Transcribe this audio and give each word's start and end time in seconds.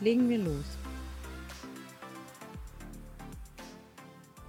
Legen 0.00 0.30
wir 0.30 0.38
los. 0.38 0.64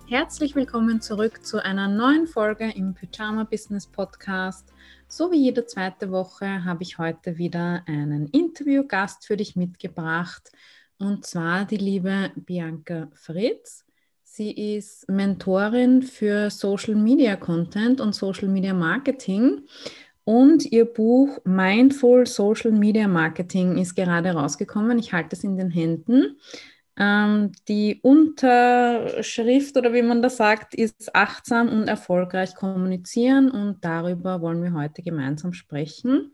Herzlich 0.08 0.55
willkommen 0.55 1.02
zurück 1.02 1.46
zu 1.46 1.62
einer 1.62 1.90
neuen 1.90 2.26
Folge 2.26 2.72
im 2.74 2.94
Pyjama 2.94 3.44
Business 3.44 3.86
Podcast. 3.86 4.72
So 5.10 5.30
wie 5.30 5.44
jede 5.44 5.66
zweite 5.66 6.10
Woche 6.10 6.64
habe 6.64 6.84
ich 6.84 7.00
heute 7.00 7.38
wieder 7.38 7.84
einen 7.86 8.27
Interviewgast 8.27 9.26
für 9.26 9.36
dich 9.36 9.58
mitgebracht 9.58 10.52
und 11.00 11.26
zwar 11.26 11.66
die 11.66 11.77
liebe 11.77 12.32
Bianca 12.36 13.10
Fritz. 13.13 13.84
Sie 14.24 14.76
ist 14.76 15.10
Mentorin 15.10 16.02
für 16.02 16.49
Social 16.49 16.96
Media 16.96 17.36
Content 17.36 17.99
und 17.99 18.16
Social 18.16 18.48
Media 18.48 18.74
Marketing 18.74 19.63
und 20.24 20.72
ihr 20.72 20.86
Buch 20.86 21.40
Mindful 21.44 22.28
Social 22.28 22.72
Media 22.72 23.08
Marketing 23.08 23.78
ist 23.78 23.96
gerade 23.96 24.32
rausgekommen. 24.32 25.00
Ich 25.00 25.14
halte 25.14 25.36
es 25.36 25.44
in 25.44 25.58
den 25.58 25.72
Händen. 25.72 26.38
Ähm, 26.98 27.52
die 27.68 28.00
Unterschrift 28.04 29.78
oder 29.78 29.94
wie 29.94 30.02
man 30.02 30.22
das 30.22 30.38
sagt, 30.38 30.76
ist 30.76 31.16
achtsam 31.16 31.70
und 31.70 31.88
erfolgreich 31.88 32.54
kommunizieren 32.55 33.50
und 33.50 33.84
darüber 33.84 34.41
wollen 34.41 34.63
wir 34.63 34.74
heute 34.74 35.02
gemeinsam 35.02 35.54
sprechen. 35.54 36.34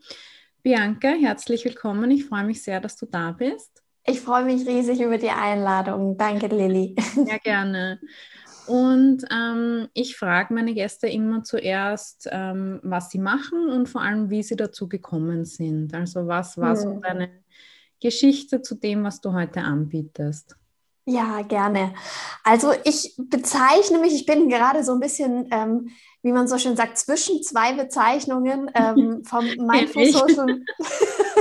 Bianca, 0.62 1.08
herzlich 1.08 1.64
willkommen. 1.64 2.10
Ich 2.10 2.26
freue 2.26 2.44
mich 2.44 2.62
sehr, 2.62 2.80
dass 2.80 2.96
du 2.96 3.06
da 3.06 3.32
bist. 3.32 3.82
Ich 4.04 4.20
freue 4.20 4.44
mich 4.44 4.66
riesig 4.66 5.00
über 5.00 5.18
die 5.18 5.30
Einladung. 5.30 6.16
Danke, 6.16 6.46
Lilly. 6.46 6.96
Sehr 7.14 7.38
gerne. 7.38 8.00
Und 8.68 9.24
ähm, 9.30 9.88
ich 9.94 10.16
frage 10.16 10.52
meine 10.52 10.74
Gäste 10.74 11.08
immer 11.08 11.42
zuerst, 11.42 12.28
ähm, 12.30 12.80
was 12.82 13.10
sie 13.10 13.18
machen 13.18 13.70
und 13.70 13.88
vor 13.88 14.02
allem, 14.02 14.30
wie 14.30 14.42
sie 14.42 14.56
dazu 14.56 14.88
gekommen 14.88 15.44
sind. 15.44 15.94
Also 15.94 16.26
was 16.26 16.58
war 16.58 16.76
so 16.76 16.90
hm. 16.90 17.00
deine 17.00 17.30
Geschichte 18.00 18.62
zu 18.62 18.74
dem, 18.74 19.04
was 19.04 19.20
du 19.20 19.32
heute 19.32 19.60
anbietest? 19.60 20.56
Ja, 21.06 21.40
gerne. 21.40 21.94
Also 22.44 22.72
ich 22.84 23.14
bezeichne 23.16 23.98
mich, 23.98 24.12
ich 24.12 24.26
bin 24.26 24.50
gerade 24.50 24.84
so 24.84 24.92
ein 24.92 25.00
bisschen, 25.00 25.48
ähm, 25.50 25.88
wie 26.20 26.32
man 26.32 26.46
so 26.46 26.58
schön 26.58 26.76
sagt, 26.76 26.98
zwischen 26.98 27.42
zwei 27.42 27.72
Bezeichnungen 27.72 28.70
ähm, 28.74 29.22
vom 29.24 29.46
Mindful 29.46 30.12
Social. 30.12 30.60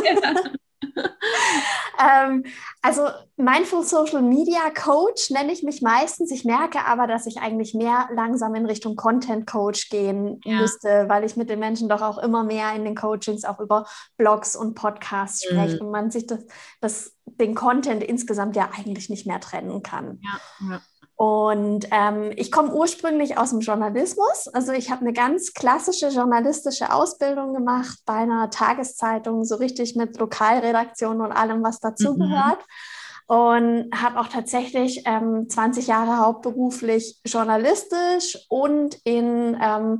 ja. 0.05 0.33
ähm, 1.99 2.45
also 2.81 3.07
Mindful 3.35 3.83
Social 3.83 4.21
Media 4.21 4.69
Coach 4.69 5.31
nenne 5.31 5.51
ich 5.51 5.63
mich 5.63 5.81
meistens. 5.81 6.31
Ich 6.31 6.45
merke 6.45 6.85
aber, 6.85 7.07
dass 7.07 7.25
ich 7.25 7.39
eigentlich 7.39 7.73
mehr 7.73 8.09
langsam 8.13 8.55
in 8.55 8.65
Richtung 8.65 8.95
Content 8.95 9.47
Coach 9.47 9.89
gehen 9.89 10.39
ja. 10.43 10.61
müsste, 10.61 11.05
weil 11.07 11.23
ich 11.23 11.35
mit 11.35 11.49
den 11.49 11.59
Menschen 11.59 11.89
doch 11.89 12.01
auch 12.01 12.17
immer 12.17 12.43
mehr 12.43 12.73
in 12.73 12.83
den 12.83 12.95
Coachings 12.95 13.45
auch 13.45 13.59
über 13.59 13.85
Blogs 14.17 14.55
und 14.55 14.75
Podcasts 14.75 15.45
mhm. 15.45 15.55
spreche 15.55 15.79
und 15.79 15.91
man 15.91 16.11
sich 16.11 16.27
das, 16.27 16.45
das, 16.81 17.15
den 17.25 17.55
Content 17.55 18.03
insgesamt 18.03 18.55
ja 18.55 18.69
eigentlich 18.77 19.09
nicht 19.09 19.27
mehr 19.27 19.39
trennen 19.39 19.83
kann. 19.83 20.19
Ja, 20.21 20.69
ja. 20.69 20.81
Und 21.17 21.87
ähm, 21.89 22.31
ich 22.35 22.51
komme 22.51 22.71
ursprünglich 22.71 23.39
aus 23.39 23.49
dem 23.49 23.61
Journalismus. 23.61 24.47
Also 24.53 24.71
ich 24.71 24.91
habe 24.91 25.01
eine 25.01 25.13
ganz 25.13 25.53
klassische 25.53 26.09
journalistische 26.09 26.93
Ausbildung 26.93 27.55
gemacht 27.55 27.97
bei 28.05 28.13
einer 28.13 28.51
Tageszeitung, 28.51 29.43
so 29.43 29.55
richtig 29.55 29.95
mit 29.95 30.19
Lokalredaktion 30.19 31.19
und 31.21 31.31
allem, 31.31 31.63
was 31.63 31.79
dazugehört. 31.79 32.59
Mhm. 32.59 33.35
Und 33.35 33.89
habe 33.99 34.19
auch 34.19 34.27
tatsächlich 34.27 35.01
ähm, 35.05 35.49
20 35.49 35.87
Jahre 35.87 36.19
hauptberuflich 36.19 37.19
journalistisch 37.25 38.37
und 38.47 38.99
in, 39.03 39.57
ähm, 39.59 39.99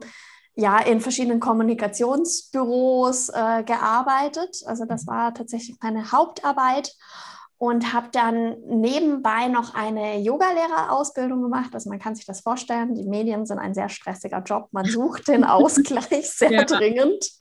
ja, 0.54 0.78
in 0.78 1.02
verschiedenen 1.02 1.40
Kommunikationsbüros 1.40 3.30
äh, 3.30 3.64
gearbeitet. 3.64 4.62
Also 4.68 4.86
das 4.86 5.08
war 5.08 5.34
tatsächlich 5.34 5.78
meine 5.82 6.12
Hauptarbeit 6.12 6.96
und 7.58 7.94
habe 7.94 8.10
dann 8.12 8.56
nebenbei 8.66 9.48
noch 9.48 9.74
eine 9.74 10.20
Yogalehrerausbildung 10.20 11.42
gemacht. 11.42 11.72
Also 11.74 11.90
man 11.90 12.00
kann 12.00 12.16
sich 12.16 12.26
das 12.26 12.42
vorstellen, 12.42 12.94
die 12.94 13.08
Medien 13.08 13.46
sind 13.46 13.58
ein 13.58 13.74
sehr 13.74 13.90
stressiger 13.90 14.44
Job. 14.44 14.68
Man 14.72 14.86
sucht 14.86 15.28
den 15.28 15.44
Ausgleich 15.44 16.30
sehr 16.30 16.52
ja. 16.52 16.64
dringend. 16.66 17.32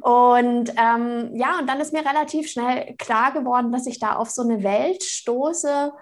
Und 0.00 0.72
ähm, 0.76 1.30
ja, 1.34 1.58
und 1.58 1.68
dann 1.68 1.80
ist 1.80 1.92
mir 1.92 2.04
relativ 2.04 2.50
schnell 2.50 2.96
klar 2.96 3.32
geworden, 3.32 3.70
dass 3.70 3.86
ich 3.86 3.98
da 3.98 4.16
auf 4.16 4.30
so 4.30 4.42
eine 4.42 4.62
Welt 4.62 5.02
stoße, 5.02 5.92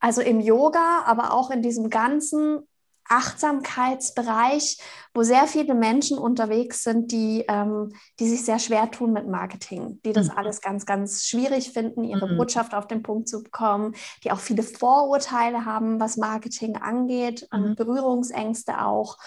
also 0.00 0.20
im 0.20 0.40
Yoga, 0.40 1.02
aber 1.04 1.32
auch 1.32 1.50
in 1.50 1.62
diesem 1.62 1.90
ganzen 1.90 2.66
Achtsamkeitsbereich, 3.08 4.78
wo 5.14 5.22
sehr 5.22 5.46
viele 5.46 5.74
Menschen 5.74 6.18
unterwegs 6.18 6.82
sind, 6.82 7.12
die, 7.12 7.44
ähm, 7.48 7.92
die 8.18 8.28
sich 8.28 8.44
sehr 8.44 8.58
schwer 8.58 8.90
tun 8.90 9.12
mit 9.12 9.28
Marketing, 9.28 10.00
die 10.04 10.12
das 10.12 10.28
mhm. 10.28 10.38
alles 10.38 10.60
ganz, 10.60 10.86
ganz 10.86 11.24
schwierig 11.24 11.72
finden, 11.72 12.04
ihre 12.04 12.28
mhm. 12.28 12.36
Botschaft 12.36 12.74
auf 12.74 12.86
den 12.86 13.02
Punkt 13.02 13.28
zu 13.28 13.42
bekommen, 13.42 13.94
die 14.24 14.32
auch 14.32 14.40
viele 14.40 14.62
Vorurteile 14.62 15.64
haben, 15.64 16.00
was 16.00 16.16
Marketing 16.16 16.76
angeht, 16.76 17.48
mhm. 17.52 17.74
Berührungsängste 17.76 18.84
auch. 18.84 19.18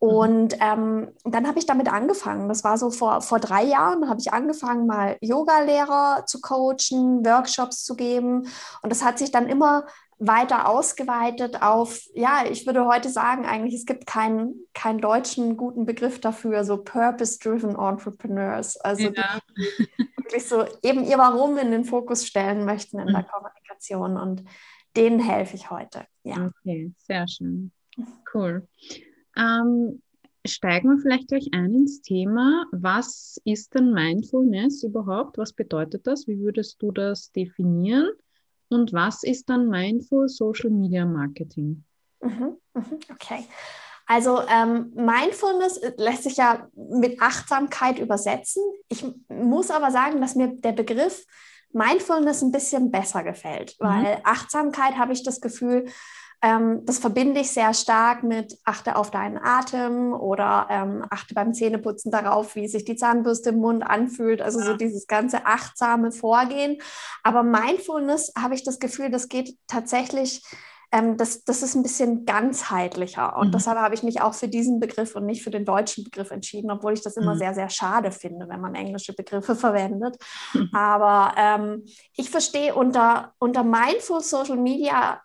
Mhm. 0.00 0.08
Und 0.08 0.56
ähm, 0.60 1.12
dann 1.24 1.46
habe 1.46 1.58
ich 1.58 1.66
damit 1.66 1.92
angefangen. 1.92 2.48
Das 2.48 2.64
war 2.64 2.78
so 2.78 2.90
vor, 2.90 3.20
vor 3.20 3.38
drei 3.38 3.64
Jahren, 3.64 4.08
habe 4.08 4.20
ich 4.20 4.32
angefangen, 4.32 4.86
mal 4.86 5.16
Yoga-Lehrer 5.20 6.24
zu 6.26 6.40
coachen, 6.40 7.24
Workshops 7.24 7.84
zu 7.84 7.94
geben. 7.94 8.48
Und 8.82 8.90
das 8.90 9.04
hat 9.04 9.18
sich 9.18 9.30
dann 9.30 9.46
immer 9.46 9.84
weiter 10.20 10.68
ausgeweitet 10.68 11.62
auf, 11.62 12.02
ja, 12.14 12.44
ich 12.48 12.66
würde 12.66 12.86
heute 12.86 13.08
sagen, 13.08 13.46
eigentlich, 13.46 13.74
es 13.74 13.86
gibt 13.86 14.06
keinen, 14.06 14.54
keinen 14.74 15.00
deutschen 15.00 15.56
guten 15.56 15.86
Begriff 15.86 16.20
dafür, 16.20 16.62
so 16.62 16.76
Purpose-Driven 16.76 17.74
Entrepreneurs. 17.74 18.76
Also 18.76 19.04
ja. 19.04 19.40
die 19.56 19.88
wirklich 20.16 20.46
so 20.46 20.66
eben 20.82 21.04
ihr 21.04 21.16
Warum 21.16 21.56
in 21.56 21.70
den 21.70 21.84
Fokus 21.84 22.26
stellen 22.26 22.66
möchten 22.66 22.98
in 22.98 23.06
der 23.06 23.22
mhm. 23.22 23.28
Kommunikation 23.32 24.18
und 24.18 24.44
denen 24.94 25.20
helfe 25.20 25.56
ich 25.56 25.70
heute. 25.70 26.04
Ja. 26.22 26.46
Okay, 26.46 26.92
sehr 26.98 27.26
schön. 27.26 27.72
Cool. 28.34 28.68
Ähm, 29.36 30.02
steigen 30.46 30.90
wir 30.90 30.98
vielleicht 30.98 31.28
gleich 31.28 31.48
ein 31.52 31.72
ins 31.74 32.02
Thema. 32.02 32.66
Was 32.72 33.40
ist 33.44 33.74
denn 33.74 33.92
Mindfulness 33.92 34.82
überhaupt? 34.82 35.38
Was 35.38 35.54
bedeutet 35.54 36.06
das? 36.06 36.26
Wie 36.26 36.40
würdest 36.40 36.82
du 36.82 36.92
das 36.92 37.32
definieren? 37.32 38.10
Und 38.70 38.92
was 38.92 39.22
ist 39.24 39.50
dann 39.50 39.68
Mindful 39.68 40.28
Social 40.28 40.70
Media 40.70 41.04
Marketing? 41.04 41.84
Mhm, 42.20 42.56
mhm, 42.74 42.98
okay. 43.12 43.44
Also 44.06 44.40
ähm, 44.48 44.92
Mindfulness 44.94 45.80
lässt 45.96 46.24
sich 46.24 46.36
ja 46.36 46.68
mit 46.74 47.20
Achtsamkeit 47.20 47.98
übersetzen. 47.98 48.62
Ich 48.88 49.04
muss 49.28 49.70
aber 49.70 49.90
sagen, 49.90 50.20
dass 50.20 50.34
mir 50.34 50.48
der 50.48 50.72
Begriff 50.72 51.24
Mindfulness 51.72 52.42
ein 52.42 52.52
bisschen 52.52 52.90
besser 52.90 53.22
gefällt, 53.22 53.76
mhm. 53.78 53.86
weil 53.86 54.20
Achtsamkeit 54.24 54.96
habe 54.96 55.12
ich 55.12 55.22
das 55.22 55.40
Gefühl, 55.40 55.86
ähm, 56.42 56.84
das 56.86 56.98
verbinde 56.98 57.40
ich 57.40 57.50
sehr 57.50 57.74
stark 57.74 58.22
mit 58.22 58.58
achte 58.64 58.96
auf 58.96 59.10
deinen 59.10 59.38
Atem 59.38 60.14
oder 60.14 60.66
ähm, 60.70 61.04
achte 61.10 61.34
beim 61.34 61.52
Zähneputzen 61.52 62.10
darauf, 62.10 62.54
wie 62.56 62.66
sich 62.66 62.84
die 62.84 62.96
Zahnbürste 62.96 63.50
im 63.50 63.58
Mund 63.58 63.82
anfühlt. 63.82 64.40
Also 64.40 64.60
ja. 64.60 64.66
so 64.66 64.74
dieses 64.74 65.06
ganze 65.06 65.44
achtsame 65.44 66.12
Vorgehen. 66.12 66.78
Aber 67.22 67.42
Mindfulness 67.42 68.32
habe 68.38 68.54
ich 68.54 68.64
das 68.64 68.78
Gefühl, 68.78 69.10
das 69.10 69.28
geht 69.28 69.56
tatsächlich 69.66 70.42
ähm, 70.92 71.16
das, 71.16 71.44
das 71.44 71.62
ist 71.62 71.76
ein 71.76 71.82
bisschen 71.82 72.24
ganzheitlicher. 72.24 73.36
Und 73.36 73.48
mhm. 73.48 73.52
deshalb 73.52 73.78
habe 73.78 73.94
ich 73.94 74.02
mich 74.02 74.20
auch 74.20 74.34
für 74.34 74.48
diesen 74.48 74.80
Begriff 74.80 75.14
und 75.14 75.24
nicht 75.24 75.42
für 75.42 75.50
den 75.50 75.64
deutschen 75.64 76.04
Begriff 76.04 76.30
entschieden, 76.30 76.70
obwohl 76.70 76.94
ich 76.94 77.02
das 77.02 77.16
immer 77.16 77.34
mhm. 77.34 77.38
sehr, 77.38 77.54
sehr 77.54 77.70
schade 77.70 78.10
finde, 78.10 78.48
wenn 78.48 78.60
man 78.60 78.74
englische 78.74 79.12
Begriffe 79.12 79.54
verwendet. 79.56 80.16
Mhm. 80.52 80.70
Aber 80.72 81.34
ähm, 81.36 81.84
ich 82.16 82.30
verstehe 82.30 82.74
unter, 82.74 83.34
unter 83.38 83.62
Mindful 83.62 84.20
Social 84.20 84.56
Media 84.56 85.20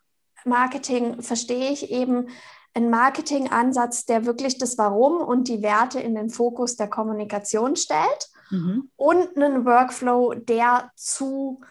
Marketing 0.46 1.22
verstehe 1.22 1.72
ich 1.72 1.92
eben 1.92 2.30
einen 2.74 2.90
Marketingansatz, 2.90 4.06
der 4.06 4.26
wirklich 4.26 4.58
das 4.58 4.78
Warum 4.78 5.22
und 5.22 5.48
die 5.48 5.62
Werte 5.62 6.00
in 6.00 6.14
den 6.16 6.30
Fokus 6.30 6.76
der 6.76 6.90
Kommunikation 6.90 7.76
stellt 7.76 8.30
mhm. 8.52 8.90
und 8.96 9.36
einen 9.36 9.66
Workflow, 9.66 10.34
der 10.34 10.92
zu 10.96 11.62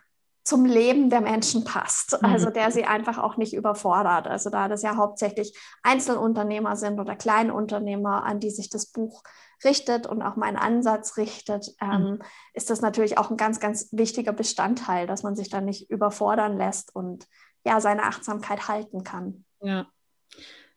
zum 0.45 0.67
Leben 0.67 1.09
der 1.09 1.23
Menschen 1.23 1.65
passt, 1.65 2.21
mhm. 2.21 2.29
also 2.29 2.51
der 2.51 2.71
sie 2.71 2.85
einfach 2.85 3.17
auch 3.17 3.39
nicht 3.39 3.55
überfordert. 3.55 4.27
Also 4.27 4.51
da 4.51 4.69
das 4.69 4.83
ja 4.83 4.97
hauptsächlich 4.97 5.59
Einzelunternehmer 5.83 6.77
sind 6.77 7.01
oder 7.01 7.17
Kleinunternehmer, 7.17 8.25
an 8.25 8.41
die 8.41 8.51
sich 8.51 8.69
das 8.69 8.87
Buch 8.87 9.23
richtet 9.65 10.07
und 10.07 10.21
auch 10.21 10.37
meinen 10.37 10.59
Ansatz 10.59 11.17
richtet, 11.17 11.75
ähm, 11.81 12.03
mhm. 12.03 12.23
ist 12.53 12.69
das 12.69 12.83
natürlich 12.83 13.17
auch 13.17 13.31
ein 13.31 13.39
ganz, 13.39 13.59
ganz 13.59 13.89
wichtiger 13.93 14.35
Bestandteil, 14.35 15.07
dass 15.07 15.23
man 15.23 15.35
sich 15.35 15.49
dann 15.49 15.65
nicht 15.65 15.91
überfordern 15.91 16.59
lässt 16.59 16.95
und 16.95 17.27
ja, 17.65 17.81
seine 17.81 18.05
Achtsamkeit 18.05 18.69
halten 18.69 19.05
kann. 19.05 19.45
Ja. 19.63 19.89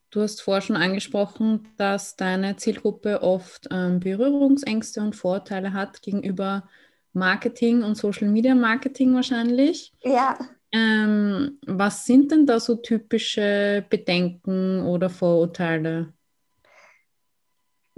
Du 0.10 0.22
hast 0.22 0.42
vorher 0.42 0.62
schon 0.62 0.78
angesprochen, 0.78 1.68
dass 1.78 2.16
deine 2.16 2.56
Zielgruppe 2.56 3.22
oft 3.22 3.68
ähm, 3.72 4.00
Berührungsängste 4.00 5.02
und 5.02 5.16
Vorteile 5.16 5.74
hat 5.74 6.02
gegenüber 6.02 6.70
Marketing 7.12 7.84
und 7.84 7.96
Social 7.96 8.30
Media 8.30 8.56
Marketing 8.56 9.14
wahrscheinlich. 9.14 9.94
Ja. 10.04 10.38
Ähm, 10.72 11.60
was 11.66 12.06
sind 12.06 12.32
denn 12.32 12.46
da 12.46 12.60
so 12.60 12.76
typische 12.76 13.86
Bedenken 13.90 14.86
oder 14.86 15.10
Vorurteile? 15.10 16.14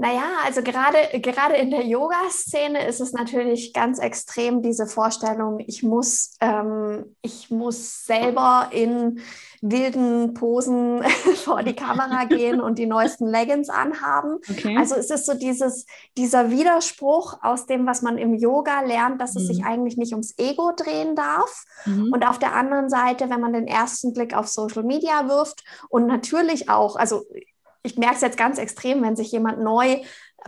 Naja, 0.01 0.24
also 0.46 0.63
gerade, 0.63 0.98
gerade 1.19 1.56
in 1.56 1.72
der 1.72 1.86
Yoga-Szene 1.86 2.88
ist 2.88 3.01
es 3.01 3.12
natürlich 3.12 3.74
ganz 3.74 4.00
extrem 4.00 4.62
diese 4.62 4.88
Vorstellung, 4.88 5.60
ich 5.60 5.84
muss, 5.84 6.38
ähm, 6.40 7.18
ich 7.22 7.51
muss 7.51 8.06
selber 8.06 8.69
in 8.72 9.19
wilden 9.62 10.34
Posen 10.36 11.04
vor 11.44 11.63
die 11.63 11.75
Kamera 11.75 12.24
gehen 12.30 12.62
und 12.62 12.80
die 12.80 12.86
neuesten 12.86 13.28
Leggings 13.28 13.68
anhaben. 13.68 14.38
Okay. 14.50 14.78
Also 14.78 14.96
es 14.96 15.10
ist 15.10 15.25
so 15.25 15.34
dieses, 15.34 15.86
dieser 16.16 16.50
Widerspruch 16.50 17.38
aus 17.42 17.66
dem, 17.66 17.86
was 17.86 18.01
man 18.01 18.18
im 18.18 18.36
Yoga 18.36 18.80
lernt, 18.80 19.19
dass 19.19 19.34
mhm. 19.34 19.42
es 19.42 19.48
sich 19.48 19.60
mhm. 19.60 19.68
eigentlich 19.68 19.98
nicht 19.98 20.13
ums 20.13 20.34
Ego 20.38 20.72
drehen 20.78 21.18
darf. 21.18 21.66
Mhm. 21.86 22.13
Und 22.13 22.25
auf 22.25 22.40
der 22.40 22.56
anderen 22.56 22.90
Seite, 22.90 23.30
wenn 23.30 23.42
man 23.42 23.51
den 23.51 23.68
ersten 23.68 24.13
Blick 24.13 24.34
auf 24.34 24.48
Social 24.48 24.84
Media 24.84 25.28
wirft 25.28 25.66
und 25.90 26.07
natürlich 26.07 26.69
auch, 26.69 26.96
also 26.96 27.25
ich 27.83 27.97
merke 27.97 28.15
es 28.15 28.21
jetzt 28.21 28.37
ganz 28.37 28.57
extrem, 28.57 29.01
wenn 29.01 29.15
sich 29.15 29.31
jemand 29.31 29.61
neu 29.61 30.01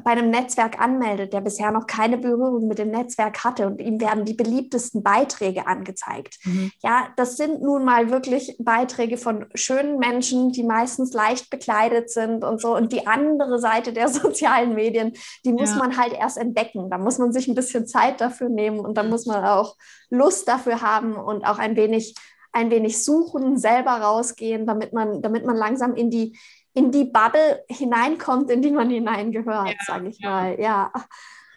bei 0.03 0.11
einem 0.11 0.29
Netzwerk 0.29 0.79
anmeldet, 0.79 1.33
der 1.33 1.41
bisher 1.41 1.71
noch 1.71 1.85
keine 1.85 2.17
Berührung 2.17 2.67
mit 2.67 2.79
dem 2.79 2.91
Netzwerk 2.91 3.43
hatte 3.43 3.67
und 3.67 3.81
ihm 3.81 3.99
werden 3.99 4.25
die 4.25 4.33
beliebtesten 4.33 5.03
Beiträge 5.03 5.67
angezeigt. 5.67 6.39
Mhm. 6.45 6.71
Ja, 6.81 7.09
das 7.17 7.37
sind 7.37 7.61
nun 7.61 7.83
mal 7.83 8.09
wirklich 8.09 8.55
Beiträge 8.59 9.17
von 9.17 9.47
schönen 9.53 9.97
Menschen, 9.99 10.51
die 10.51 10.63
meistens 10.63 11.13
leicht 11.13 11.49
bekleidet 11.49 12.09
sind 12.09 12.43
und 12.43 12.61
so. 12.61 12.75
Und 12.75 12.93
die 12.93 13.07
andere 13.07 13.59
Seite 13.59 13.93
der 13.93 14.07
sozialen 14.09 14.75
Medien, 14.75 15.13
die 15.45 15.53
muss 15.53 15.71
ja. 15.71 15.77
man 15.77 15.97
halt 15.97 16.13
erst 16.13 16.37
entdecken. 16.37 16.89
Da 16.89 16.97
muss 16.97 17.17
man 17.17 17.33
sich 17.33 17.47
ein 17.47 17.55
bisschen 17.55 17.87
Zeit 17.87 18.21
dafür 18.21 18.49
nehmen 18.49 18.79
und 18.79 18.97
da 18.97 19.03
muss 19.03 19.25
man 19.25 19.43
auch 19.43 19.75
Lust 20.09 20.47
dafür 20.47 20.81
haben 20.81 21.15
und 21.15 21.45
auch 21.45 21.59
ein 21.59 21.75
wenig 21.75 22.15
ein 22.53 22.69
wenig 22.69 23.03
suchen, 23.03 23.57
selber 23.57 23.91
rausgehen, 23.91 24.65
damit 24.65 24.91
man, 24.91 25.21
damit 25.21 25.45
man 25.45 25.55
langsam 25.55 25.95
in 25.95 26.09
die, 26.09 26.37
in 26.73 26.91
die 26.91 27.05
Bubble 27.05 27.63
hineinkommt, 27.69 28.49
in 28.49 28.61
die 28.61 28.71
man 28.71 28.89
hineingehört, 28.89 29.69
ja, 29.69 29.75
sage 29.85 30.09
ich 30.09 30.19
ja. 30.19 30.29
mal. 30.29 30.59
Ja. 30.59 30.91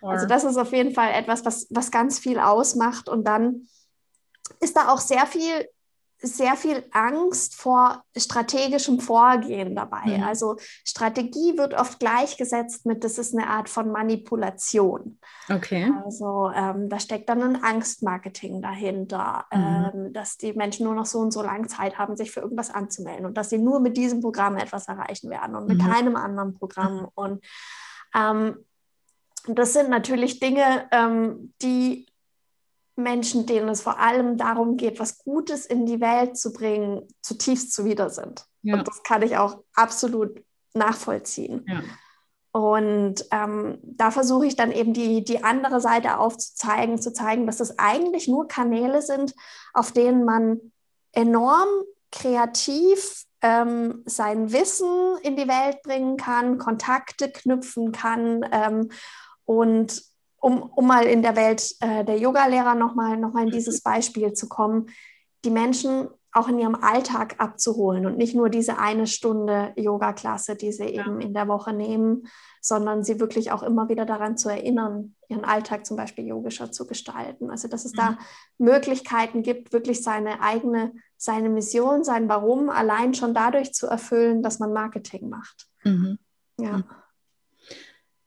Also 0.03 0.27
das 0.27 0.45
ist 0.45 0.59
auf 0.59 0.73
jeden 0.73 0.93
Fall 0.93 1.13
etwas, 1.13 1.45
was, 1.45 1.67
was 1.71 1.91
ganz 1.91 2.19
viel 2.19 2.39
ausmacht. 2.39 3.09
Und 3.09 3.27
dann 3.27 3.69
ist 4.61 4.77
da 4.77 4.89
auch 4.89 4.99
sehr 4.99 5.27
viel 5.27 5.67
sehr 6.25 6.57
viel 6.57 6.85
Angst 6.91 7.55
vor 7.55 8.03
strategischem 8.17 9.01
Vorgehen 9.01 9.77
dabei. 9.77 10.19
Mhm. 10.19 10.23
Also 10.23 10.57
Strategie 10.85 11.57
wird 11.59 11.75
oft 11.75 12.01
gleichgesetzt 12.01 12.87
mit, 12.87 13.05
das 13.05 13.19
ist 13.19 13.37
eine 13.37 13.49
Art 13.49 13.69
von 13.69 13.93
Manipulation. 13.93 15.19
Okay. 15.51 15.93
Also 16.05 16.51
ähm, 16.55 16.89
da 16.89 16.99
steckt 16.99 17.29
dann 17.29 17.43
ein 17.43 17.63
Angstmarketing 17.63 18.63
dahinter, 18.63 19.45
mhm. 19.53 19.91
ähm, 19.95 20.13
dass 20.13 20.39
die 20.39 20.55
Menschen 20.55 20.85
nur 20.85 20.95
noch 20.95 21.07
so 21.07 21.19
und 21.19 21.33
so 21.33 21.43
lange 21.43 21.67
Zeit 21.67 21.99
haben, 21.99 22.17
sich 22.17 22.31
für 22.31 22.41
irgendwas 22.41 22.71
anzumelden 22.71 23.27
und 23.27 23.37
dass 23.37 23.51
sie 23.51 23.59
nur 23.59 23.81
mit 23.81 23.97
diesem 23.97 24.21
Programm 24.21 24.57
etwas 24.57 24.89
erreichen 24.89 25.31
werden 25.31 25.55
und 25.55 25.67
mit 25.67 25.79
mhm. 25.79 25.87
keinem 25.87 26.17
anderen 26.17 26.55
Programm. 26.55 27.09
Und 27.15 27.45
ähm, 28.15 28.65
das 29.47 29.75
sind 29.75 29.91
natürlich 29.91 30.41
Dinge, 30.41 30.89
ähm, 30.91 31.53
die 31.61 32.07
Menschen, 32.97 33.47
denen 33.47 33.69
es 33.69 33.83
vor 33.83 33.99
allem 33.99 34.37
darum 34.37 34.77
geht, 34.77 35.01
was 35.01 35.19
Gutes 35.19 35.67
in 35.67 35.87
die 35.87 36.01
Welt 36.01 36.37
zu 36.37 36.53
bringen, 36.53 37.09
zutiefst 37.23 37.73
zuwider 37.73 38.11
sind. 38.11 38.47
Ja. 38.63 38.75
Und 38.75 38.89
das 38.89 39.03
kann 39.03 39.23
ich 39.23 39.37
auch 39.37 39.63
absolut 39.75 40.43
nachvollziehen. 40.75 41.65
Ja. 41.69 41.83
Und 42.53 43.25
ähm, 43.33 43.79
da 43.83 44.13
versuche 44.13 44.47
ich 44.47 44.55
dann 44.55 44.71
eben 44.71 44.93
die, 44.93 45.25
die 45.25 45.43
andere 45.43 45.81
Seite 45.81 46.19
aufzuzeigen, 46.19 47.01
zu 47.01 47.13
zeigen, 47.13 47.47
dass 47.47 47.59
es 47.59 47.81
eigentlich 47.81 48.29
nur 48.29 48.47
Kanäle 48.47 49.03
sind, 49.03 49.35
auf 49.73 49.91
denen 49.91 50.25
man 50.25 50.61
enorm 51.11 51.69
kreativ 52.13 53.25
ähm, 53.43 54.03
sein 54.07 54.53
Wissen 54.53 55.17
in 55.23 55.35
die 55.35 55.49
Welt 55.49 55.83
bringen 55.83 56.17
kann, 56.17 56.59
Kontakte 56.59 57.29
knüpfen 57.31 57.91
kann 57.91 58.49
ähm, 58.53 58.91
und 59.45 60.01
um, 60.45 60.63
um 60.63 60.87
mal 60.87 61.07
in 61.07 61.23
der 61.23 61.37
Welt 61.37 61.75
äh, 61.81 62.05
der 62.05 62.19
Yogalehrer 62.19 62.75
nochmal 62.75 63.17
noch 63.17 63.33
mal 63.33 63.45
in 63.45 63.51
dieses 63.51 63.81
Beispiel 63.81 64.35
zu 64.35 64.47
kommen, 64.47 64.91
die 65.43 65.51
Menschen 65.51 66.09
auch 66.33 66.49
in 66.49 66.59
ihrem 66.59 66.75
Alltag 66.75 67.37
abzuholen 67.39 68.05
und 68.05 68.19
nicht 68.19 68.35
nur 68.35 68.51
diese 68.51 68.79
eine 68.79 69.07
Stunde 69.07 69.73
Yoga-Klasse, 69.77 70.57
die 70.57 70.71
sie 70.73 70.95
ja. 70.95 71.07
eben 71.07 71.21
in 71.21 71.33
der 71.33 71.49
Woche 71.49 71.73
nehmen, 71.73 72.27
sondern 72.61 73.05
sie 73.05 73.21
wirklich 73.21 73.53
auch 73.53 73.63
immer 73.63 73.89
wieder 73.89 74.05
daran 74.05 74.37
zu 74.37 74.51
erinnern, 74.51 75.15
ihren 75.29 75.45
Alltag 75.45 75.87
zum 75.87 75.97
Beispiel 75.97 76.27
yogischer 76.27 76.71
zu 76.71 76.87
gestalten. 76.87 77.51
Also 77.51 77.69
dass 77.69 77.87
es 77.87 77.93
mhm. 77.93 77.99
da 77.99 78.19
Möglichkeiten 78.59 79.43
gibt, 79.43 79.73
wirklich 79.73 80.03
seine 80.03 80.43
eigene, 80.43 80.93
seine 81.17 81.49
Mission, 81.49 82.05
sein 82.05 82.29
Warum 82.29 82.69
allein 82.69 83.15
schon 83.15 83.33
dadurch 83.33 83.73
zu 83.73 83.87
erfüllen, 83.87 84.43
dass 84.43 84.59
man 84.59 84.75
Marketing 84.75 85.31
macht. 85.31 85.69
Mhm. 85.85 86.19
Ja. 86.59 86.79
Mhm 86.79 86.85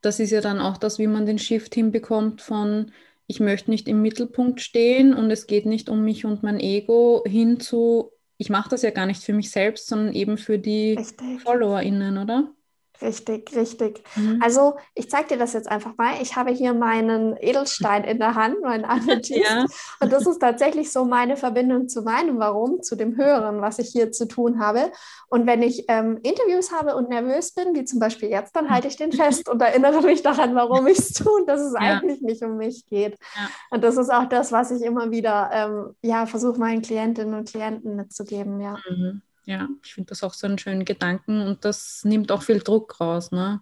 das 0.07 0.19
ist 0.21 0.31
ja 0.31 0.41
dann 0.41 0.59
auch 0.59 0.77
das, 0.77 0.99
wie 0.99 1.07
man 1.07 1.25
den 1.25 1.37
Shift 1.37 1.75
hinbekommt 1.75 2.41
von 2.41 2.91
ich 3.27 3.41
möchte 3.41 3.69
nicht 3.69 3.89
im 3.89 4.01
Mittelpunkt 4.01 4.61
stehen 4.61 5.13
und 5.13 5.29
es 5.31 5.47
geht 5.47 5.65
nicht 5.65 5.89
um 5.89 6.03
mich 6.03 6.23
und 6.23 6.43
mein 6.43 6.61
Ego 6.61 7.23
hin 7.27 7.59
zu, 7.59 8.13
ich 8.37 8.49
mache 8.49 8.69
das 8.69 8.83
ja 8.83 8.91
gar 8.91 9.05
nicht 9.05 9.21
für 9.21 9.33
mich 9.33 9.51
selbst, 9.51 9.87
sondern 9.87 10.13
eben 10.13 10.37
für 10.37 10.57
die 10.59 10.93
Richtig. 10.93 11.41
FollowerInnen, 11.41 12.17
oder? 12.17 12.53
Richtig, 13.01 13.55
richtig. 13.55 14.03
Mhm. 14.15 14.39
Also 14.43 14.75
ich 14.93 15.09
zeige 15.09 15.29
dir 15.29 15.37
das 15.37 15.53
jetzt 15.53 15.69
einfach 15.69 15.95
mal. 15.97 16.21
Ich 16.21 16.35
habe 16.35 16.51
hier 16.51 16.73
meinen 16.73 17.37
Edelstein 17.37 18.03
in 18.03 18.19
der 18.19 18.35
Hand, 18.35 18.61
meinen 18.61 18.85
Amethyst. 18.85 19.29
ja. 19.29 19.65
Und 19.99 20.11
das 20.11 20.27
ist 20.27 20.39
tatsächlich 20.39 20.91
so 20.91 21.05
meine 21.05 21.37
Verbindung 21.37 21.87
zu 21.87 22.01
meinem 22.01 22.39
Warum, 22.39 22.81
zu 22.81 22.95
dem 22.95 23.15
Höheren, 23.15 23.61
was 23.61 23.79
ich 23.79 23.89
hier 23.89 24.11
zu 24.11 24.27
tun 24.27 24.59
habe. 24.59 24.91
Und 25.29 25.47
wenn 25.47 25.61
ich 25.61 25.85
ähm, 25.87 26.19
Interviews 26.23 26.71
habe 26.71 26.95
und 26.95 27.09
nervös 27.09 27.53
bin, 27.53 27.73
wie 27.73 27.85
zum 27.85 27.99
Beispiel 27.99 28.29
jetzt, 28.29 28.55
dann 28.55 28.69
halte 28.69 28.87
ich 28.87 28.97
den 28.97 29.11
fest 29.13 29.47
und 29.47 29.61
erinnere 29.61 30.01
mich 30.01 30.21
daran, 30.21 30.55
warum 30.55 30.87
ich 30.87 30.99
es 30.99 31.13
tue 31.13 31.37
dass 31.47 31.61
es 31.61 31.73
ja. 31.73 31.79
eigentlich 31.79 32.21
nicht 32.21 32.43
um 32.43 32.57
mich 32.57 32.85
geht. 32.87 33.17
Ja. 33.35 33.49
Und 33.71 33.83
das 33.83 33.97
ist 33.97 34.11
auch 34.11 34.25
das, 34.25 34.51
was 34.51 34.71
ich 34.71 34.81
immer 34.81 35.11
wieder 35.11 35.49
ähm, 35.53 35.95
ja, 36.01 36.25
versuche, 36.25 36.59
meinen 36.59 36.81
Klientinnen 36.81 37.33
und 37.33 37.49
Klienten 37.49 37.95
mitzugeben. 37.95 38.59
Ja. 38.59 38.77
Mhm. 38.89 39.21
Ja, 39.47 39.69
ich 39.81 39.93
finde 39.93 40.09
das 40.09 40.23
auch 40.23 40.33
so 40.33 40.45
einen 40.45 40.57
schönen 40.57 40.83
Gedanken 40.83 41.41
und 41.41 41.63
das 41.63 42.03
nimmt 42.03 42.33
auch 42.33 42.41
viel 42.41 42.59
Druck 42.59 42.99
raus, 42.99 43.31
ne? 43.31 43.61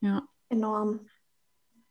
Ja. 0.00 0.22
Enorm. 0.48 1.00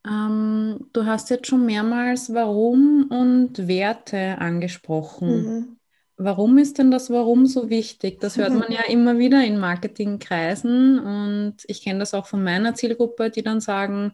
Ähm, 0.07 0.87
du 0.93 1.05
hast 1.05 1.29
jetzt 1.29 1.47
schon 1.47 1.65
mehrmals 1.65 2.33
Warum 2.33 3.07
und 3.09 3.67
Werte 3.67 4.37
angesprochen. 4.37 5.43
Mhm. 5.43 5.77
Warum 6.15 6.57
ist 6.57 6.77
denn 6.77 6.89
das 6.89 7.09
Warum 7.09 7.47
so 7.47 7.69
wichtig? 7.69 8.21
Das 8.21 8.37
hört 8.37 8.53
man 8.53 8.71
ja 8.71 8.83
immer 8.87 9.19
wieder 9.19 9.43
in 9.43 9.59
Marketingkreisen 9.59 10.99
und 10.99 11.57
ich 11.67 11.81
kenne 11.81 11.99
das 11.99 12.13
auch 12.13 12.27
von 12.27 12.41
meiner 12.41 12.75
Zielgruppe, 12.75 13.29
die 13.29 13.43
dann 13.43 13.59
sagen, 13.59 14.13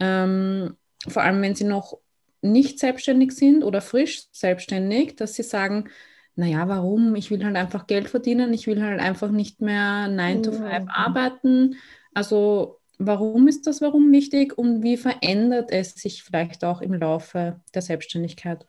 ähm, 0.00 0.76
vor 1.06 1.22
allem 1.22 1.40
wenn 1.40 1.54
sie 1.54 1.64
noch 1.64 1.98
nicht 2.40 2.80
selbstständig 2.80 3.30
sind 3.30 3.62
oder 3.62 3.80
frisch 3.80 4.24
selbstständig, 4.32 5.14
dass 5.14 5.34
sie 5.34 5.44
sagen, 5.44 5.88
naja, 6.34 6.66
warum? 6.68 7.14
Ich 7.14 7.30
will 7.30 7.44
halt 7.44 7.56
einfach 7.56 7.86
Geld 7.86 8.08
verdienen, 8.08 8.52
ich 8.54 8.66
will 8.66 8.82
halt 8.82 9.00
einfach 9.00 9.30
nicht 9.30 9.60
mehr 9.60 10.08
9 10.08 10.42
to 10.42 10.52
5 10.52 10.62
mhm. 10.62 10.88
arbeiten. 10.88 11.76
Also 12.14 12.80
warum 12.98 13.48
ist 13.48 13.66
das 13.66 13.80
Warum 13.80 14.12
wichtig 14.12 14.56
und 14.56 14.82
wie 14.82 14.96
verändert 14.96 15.70
es 15.70 15.94
sich 15.94 16.22
vielleicht 16.22 16.64
auch 16.64 16.80
im 16.80 16.94
Laufe 16.94 17.60
der 17.74 17.82
Selbstständigkeit? 17.82 18.66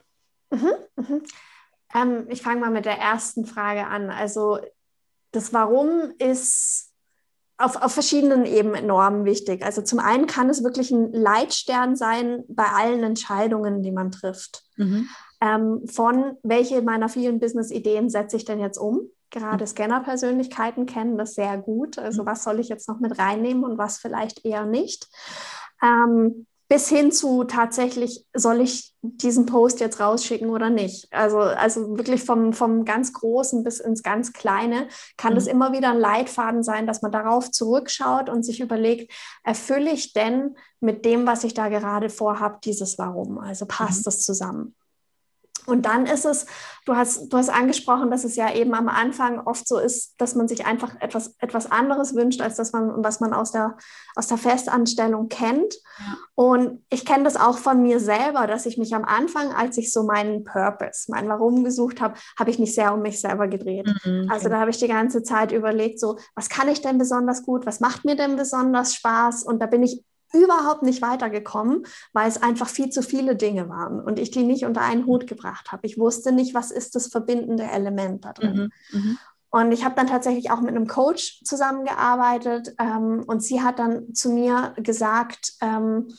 Mhm, 0.52 0.74
mhm. 0.96 1.22
Ähm, 1.96 2.26
ich 2.30 2.42
fange 2.42 2.60
mal 2.60 2.72
mit 2.72 2.86
der 2.86 2.98
ersten 2.98 3.46
Frage 3.46 3.88
an. 3.88 4.10
Also 4.10 4.60
das 5.32 5.54
Warum 5.54 6.14
ist 6.18 6.92
auf, 7.58 7.82
auf 7.82 7.94
verschiedenen 7.94 8.46
Ebenen 8.46 8.76
enorm 8.76 9.26
wichtig. 9.26 9.64
Also 9.64 9.82
zum 9.82 10.00
einen 10.00 10.28
kann 10.28 10.50
es 10.50 10.64
wirklich 10.64 10.92
ein 10.92 11.14
Leitstern 11.14 11.96
sein 11.96 12.44
bei 12.50 12.66
allen 12.66 13.04
Entscheidungen, 13.04 13.84
die 13.84 13.92
man 13.92 14.12
trifft. 14.12 14.64
Mhm 14.76 15.08
ähm, 15.44 15.86
von, 15.88 16.38
welche 16.42 16.82
meiner 16.82 17.10
vielen 17.10 17.40
Business-Ideen 17.40 18.10
setze 18.10 18.38
ich 18.38 18.46
denn 18.46 18.62
jetzt 18.62 18.78
um? 18.78 19.10
Gerade 19.30 19.68
Scanner-Persönlichkeiten 19.68 20.86
kennen 20.86 21.18
das 21.18 21.34
sehr 21.34 21.58
gut. 21.58 22.00
Also 22.00 22.24
mhm. 22.24 22.28
was 22.28 22.44
soll 22.44 22.60
ich 22.60 22.70
jetzt 22.70 22.88
noch 22.88 23.00
mit 23.00 23.20
reinnehmen 23.20 23.66
und 23.66 23.78
was 23.78 23.98
vielleicht 23.98 24.46
eher 24.46 24.66
nicht? 24.66 25.10
Ähm, 25.82 26.46
bis 26.70 26.88
hin 26.88 27.12
zu 27.12 27.44
tatsächlich, 27.44 28.26
soll 28.34 28.62
ich 28.62 28.94
diesen 29.02 29.46
Post 29.46 29.82
jetzt 29.82 30.00
rausschicken 30.00 30.50
oder 30.50 30.70
nicht? 30.70 31.12
Also, 31.12 31.40
also 31.40 31.98
wirklich 31.98 32.24
vom, 32.24 32.54
vom 32.54 32.86
ganz 32.86 33.12
Großen 33.12 33.66
bis 33.66 33.82
ins 33.82 34.02
ganz 34.02 34.32
Kleine 34.32 34.88
kann 35.18 35.34
mhm. 35.34 35.36
das 35.36 35.48
immer 35.48 35.74
wieder 35.74 35.90
ein 35.90 36.00
Leitfaden 36.00 36.64
sein, 36.64 36.88
dass 36.88 37.02
man 37.02 37.12
darauf 37.12 37.52
zurückschaut 37.52 38.30
und 38.30 38.44
sich 38.44 38.62
überlegt, 38.62 39.12
erfülle 39.44 39.92
ich 39.92 40.14
denn 40.14 40.56
mit 40.80 41.04
dem, 41.04 41.28
was 41.28 41.44
ich 41.44 41.54
da 41.54 41.68
gerade 41.68 42.10
vorhabe, 42.10 42.60
dieses 42.64 42.98
Warum? 42.98 43.40
Also 43.40 43.66
passt 43.66 44.00
mhm. 44.00 44.06
das 44.06 44.22
zusammen? 44.22 44.76
Und 45.66 45.86
dann 45.86 46.06
ist 46.06 46.26
es, 46.26 46.46
du 46.86 46.96
hast, 46.96 47.32
du 47.32 47.38
hast 47.38 47.50
angesprochen, 47.50 48.12
dass 48.12 48.24
es 48.24 48.36
ja 48.36 48.54
eben 48.54 48.74
am 48.74 48.88
Anfang 48.88 49.40
oft 49.40 49.68
so 49.68 49.78
ist, 49.78 50.16
dass 50.20 50.36
man 50.36 50.48
sich 50.48 50.66
einfach 50.66 51.00
etwas, 51.00 51.36
etwas 51.40 51.72
anderes 51.72 52.16
wünscht, 52.16 52.42
als 52.42 52.56
das 52.56 52.74
man, 52.74 53.04
was 53.04 53.20
man 53.20 53.34
aus 53.34 53.52
der, 53.52 53.78
aus 54.16 54.28
der 54.28 54.38
Festanstellung 54.38 55.30
kennt. 55.30 55.74
Ja. 56.00 56.18
Und 56.36 56.84
ich 56.90 57.06
kenne 57.06 57.24
das 57.24 57.36
auch 57.36 57.58
von 57.58 57.82
mir 57.82 58.00
selber, 58.00 58.48
dass 58.48 58.66
ich 58.66 58.78
mich 58.78 58.94
am 58.94 59.06
Anfang, 59.06 59.54
als 59.54 59.78
ich 59.78 59.92
so 59.92 60.04
meinen 60.04 60.44
Purpose, 60.44 61.12
mein 61.12 61.30
Warum 61.30 61.64
gesucht 61.64 62.02
habe, 62.02 62.16
habe 62.38 62.50
ich 62.50 62.60
mich 62.60 62.76
sehr 62.76 62.94
um 62.94 63.02
mich 63.02 63.22
selber 63.22 63.48
gedreht. 63.48 63.88
Mhm, 63.88 64.24
okay. 64.24 64.28
Also 64.30 64.50
da 64.50 64.60
habe 64.60 64.72
ich 64.72 64.78
die 64.78 64.88
ganze 64.88 65.24
Zeit 65.24 65.52
überlegt, 65.52 66.00
so, 66.00 66.18
was 66.36 66.50
kann 66.50 66.68
ich 66.68 66.82
denn 66.82 66.98
besonders 66.98 67.44
gut? 67.44 67.66
Was 67.66 67.80
macht 67.80 68.06
mir 68.06 68.16
denn 68.16 68.36
besonders 68.36 68.96
Spaß? 68.96 69.44
Und 69.44 69.60
da 69.60 69.68
bin 69.68 69.84
ich 69.84 70.04
überhaupt 70.34 70.84
nicht 70.84 71.02
weitergekommen, 71.02 71.86
weil 72.12 72.28
es 72.28 72.42
einfach 72.42 72.68
viel 72.68 72.90
zu 72.90 73.02
viele 73.02 73.36
Dinge 73.36 73.70
waren 73.70 74.00
und 74.00 74.20
ich 74.20 74.32
die 74.32 74.44
nicht 74.44 74.66
unter 74.66 74.82
einen 74.82 75.06
Hut 75.06 75.28
gebracht 75.28 75.72
habe. 75.72 75.86
Ich 75.86 75.98
wusste 75.98 76.32
nicht, 76.32 76.54
was 76.54 76.72
ist 76.72 76.96
das 76.96 77.08
verbindende 77.08 77.64
Element 77.64 78.26
da 78.26 78.34
drin. 78.34 78.72
Mhm, 78.92 79.00
mhm. 79.00 79.18
und 79.52 79.72
ich 79.72 79.86
habe 79.86 79.96
dann 79.96 80.08
tatsächlich 80.08 80.52
auch 80.52 80.62
mit 80.62 80.76
einem 80.76 80.88
Coach 80.88 81.42
zusammengearbeitet 81.44 82.76
ähm, 82.80 83.24
und 83.26 83.42
sie 83.44 83.62
hat 83.62 83.80
dann 83.80 84.14
zu 84.14 84.30
mir 84.30 84.74
gesagt, 84.78 85.54
ähm, 85.62 86.10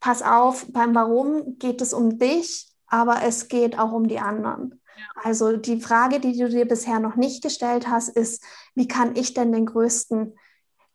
pass 0.00 0.22
auf, 0.22 0.66
beim 0.70 0.94
Warum 0.94 1.58
geht 1.58 1.82
es 1.82 1.92
um 1.92 2.18
dich, 2.18 2.68
aber 2.86 3.22
es 3.22 3.48
geht 3.48 3.78
auch 3.78 3.92
um 3.92 4.08
die 4.08 4.18
anderen. 4.18 4.80
Also 5.14 5.56
die 5.56 5.80
Frage, 5.80 6.20
die 6.20 6.36
du 6.36 6.48
dir 6.48 6.66
bisher 6.66 7.00
noch 7.00 7.16
nicht 7.16 7.42
gestellt 7.42 7.88
hast, 7.88 8.08
ist, 8.08 8.42
wie 8.74 8.88
kann 8.88 9.16
ich 9.16 9.34
denn 9.34 9.52
den 9.52 9.66
größten 9.66 10.34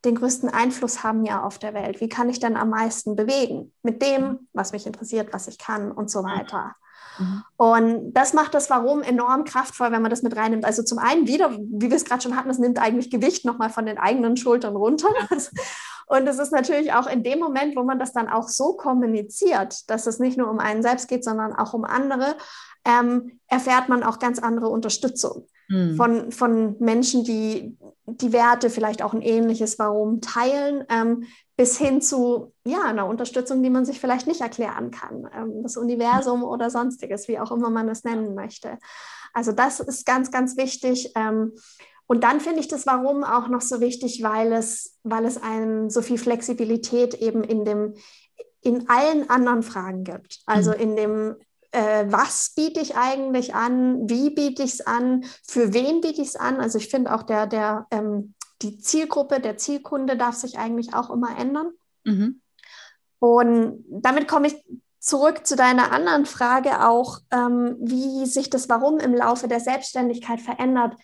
den 0.06 0.14
größten 0.14 0.48
Einfluss 0.48 1.02
haben 1.02 1.24
ja 1.24 1.42
auf 1.42 1.58
der 1.58 1.74
Welt? 1.74 2.00
Wie 2.00 2.08
kann 2.08 2.30
ich 2.30 2.40
denn 2.40 2.56
am 2.56 2.70
meisten 2.70 3.16
bewegen 3.16 3.72
mit 3.82 4.00
dem, 4.00 4.22
mhm. 4.22 4.48
was 4.52 4.72
mich 4.72 4.86
interessiert, 4.86 5.32
was 5.32 5.48
ich 5.48 5.58
kann 5.58 5.92
und 5.92 6.10
so 6.10 6.22
weiter? 6.24 6.76
Mhm. 7.18 7.42
Und 7.56 8.12
das 8.12 8.32
macht 8.32 8.54
das 8.54 8.70
Warum 8.70 9.02
enorm 9.02 9.44
kraftvoll, 9.44 9.92
wenn 9.92 10.02
man 10.02 10.10
das 10.10 10.22
mit 10.22 10.36
reinnimmt. 10.36 10.64
Also 10.64 10.82
zum 10.82 10.98
einen 10.98 11.26
wieder, 11.26 11.52
wie 11.52 11.90
wir 11.90 11.96
es 11.96 12.04
gerade 12.04 12.22
schon 12.22 12.36
hatten, 12.36 12.50
es 12.50 12.58
nimmt 12.58 12.78
eigentlich 12.80 13.10
Gewicht 13.10 13.44
nochmal 13.44 13.70
von 13.70 13.86
den 13.86 13.98
eigenen 13.98 14.36
Schultern 14.36 14.76
runter. 14.76 15.08
Ja. 15.30 15.36
Und 16.08 16.26
es 16.28 16.38
ist 16.38 16.52
natürlich 16.52 16.92
auch 16.92 17.08
in 17.08 17.24
dem 17.24 17.40
Moment, 17.40 17.76
wo 17.76 17.82
man 17.82 17.98
das 17.98 18.12
dann 18.12 18.28
auch 18.28 18.48
so 18.48 18.74
kommuniziert, 18.74 19.90
dass 19.90 20.06
es 20.06 20.20
nicht 20.20 20.38
nur 20.38 20.48
um 20.48 20.60
einen 20.60 20.82
selbst 20.82 21.08
geht, 21.08 21.24
sondern 21.24 21.52
auch 21.52 21.74
um 21.74 21.84
andere, 21.84 22.36
ähm, 22.84 23.40
erfährt 23.48 23.88
man 23.88 24.04
auch 24.04 24.20
ganz 24.20 24.38
andere 24.38 24.68
Unterstützung 24.68 25.48
mhm. 25.68 25.96
von, 25.96 26.30
von 26.30 26.76
Menschen, 26.78 27.24
die 27.24 27.76
die 28.06 28.32
Werte 28.32 28.70
vielleicht 28.70 29.02
auch 29.02 29.12
ein 29.12 29.22
ähnliches 29.22 29.78
Warum 29.80 30.20
teilen, 30.20 30.84
ähm, 30.88 31.24
bis 31.56 31.78
hin 31.78 32.02
zu 32.02 32.52
ja, 32.64 32.82
einer 32.82 33.06
Unterstützung, 33.06 33.62
die 33.62 33.70
man 33.70 33.86
sich 33.86 33.98
vielleicht 33.98 34.26
nicht 34.26 34.42
erklären 34.42 34.90
kann. 34.90 35.28
Ähm, 35.34 35.62
das 35.62 35.76
Universum 35.76 36.44
oder 36.44 36.70
sonstiges, 36.70 37.28
wie 37.28 37.38
auch 37.38 37.50
immer 37.50 37.70
man 37.70 37.88
es 37.88 38.04
nennen 38.04 38.34
möchte. 38.34 38.78
Also 39.32 39.52
das 39.52 39.80
ist 39.80 40.04
ganz, 40.06 40.30
ganz 40.30 40.56
wichtig. 40.56 41.12
Ähm, 41.14 41.52
und 42.06 42.22
dann 42.22 42.40
finde 42.40 42.60
ich 42.60 42.68
das 42.68 42.86
Warum 42.86 43.24
auch 43.24 43.48
noch 43.48 43.62
so 43.62 43.80
wichtig, 43.80 44.22
weil 44.22 44.52
es, 44.52 44.98
weil 45.02 45.24
es 45.24 45.42
einem 45.42 45.90
so 45.90 46.02
viel 46.02 46.18
Flexibilität 46.18 47.14
eben 47.14 47.42
in 47.42 47.64
dem, 47.64 47.94
in 48.60 48.88
allen 48.88 49.28
anderen 49.30 49.62
Fragen 49.62 50.04
gibt. 50.04 50.40
Also 50.46 50.70
mhm. 50.70 50.80
in 50.80 50.96
dem 50.96 51.36
äh, 51.72 52.06
was 52.08 52.52
biete 52.54 52.80
ich 52.80 52.96
eigentlich 52.96 53.54
an, 53.54 54.08
wie 54.08 54.30
biete 54.30 54.62
ich 54.62 54.74
es 54.74 54.86
an, 54.86 55.24
für 55.46 55.74
wen 55.74 56.00
biete 56.00 56.22
ich 56.22 56.28
es 56.28 56.36
an. 56.36 56.60
Also 56.60 56.78
ich 56.78 56.88
finde 56.88 57.14
auch 57.14 57.22
der, 57.22 57.46
der, 57.46 57.86
ähm, 57.90 58.34
die 58.62 58.78
Zielgruppe, 58.78 59.40
der 59.40 59.56
Zielkunde 59.56 60.16
darf 60.16 60.34
sich 60.34 60.58
eigentlich 60.58 60.94
auch 60.94 61.10
immer 61.10 61.38
ändern. 61.38 61.72
Mhm. 62.04 62.40
Und 63.18 63.84
damit 63.88 64.28
komme 64.28 64.48
ich 64.48 64.64
zurück 64.98 65.46
zu 65.46 65.56
deiner 65.56 65.92
anderen 65.92 66.26
Frage 66.26 66.86
auch, 66.86 67.20
ähm, 67.30 67.76
wie 67.80 68.26
sich 68.26 68.50
das 68.50 68.68
Warum 68.68 68.98
im 68.98 69.14
Laufe 69.14 69.48
der 69.48 69.60
Selbstständigkeit 69.60 70.40
verändert. 70.40 70.94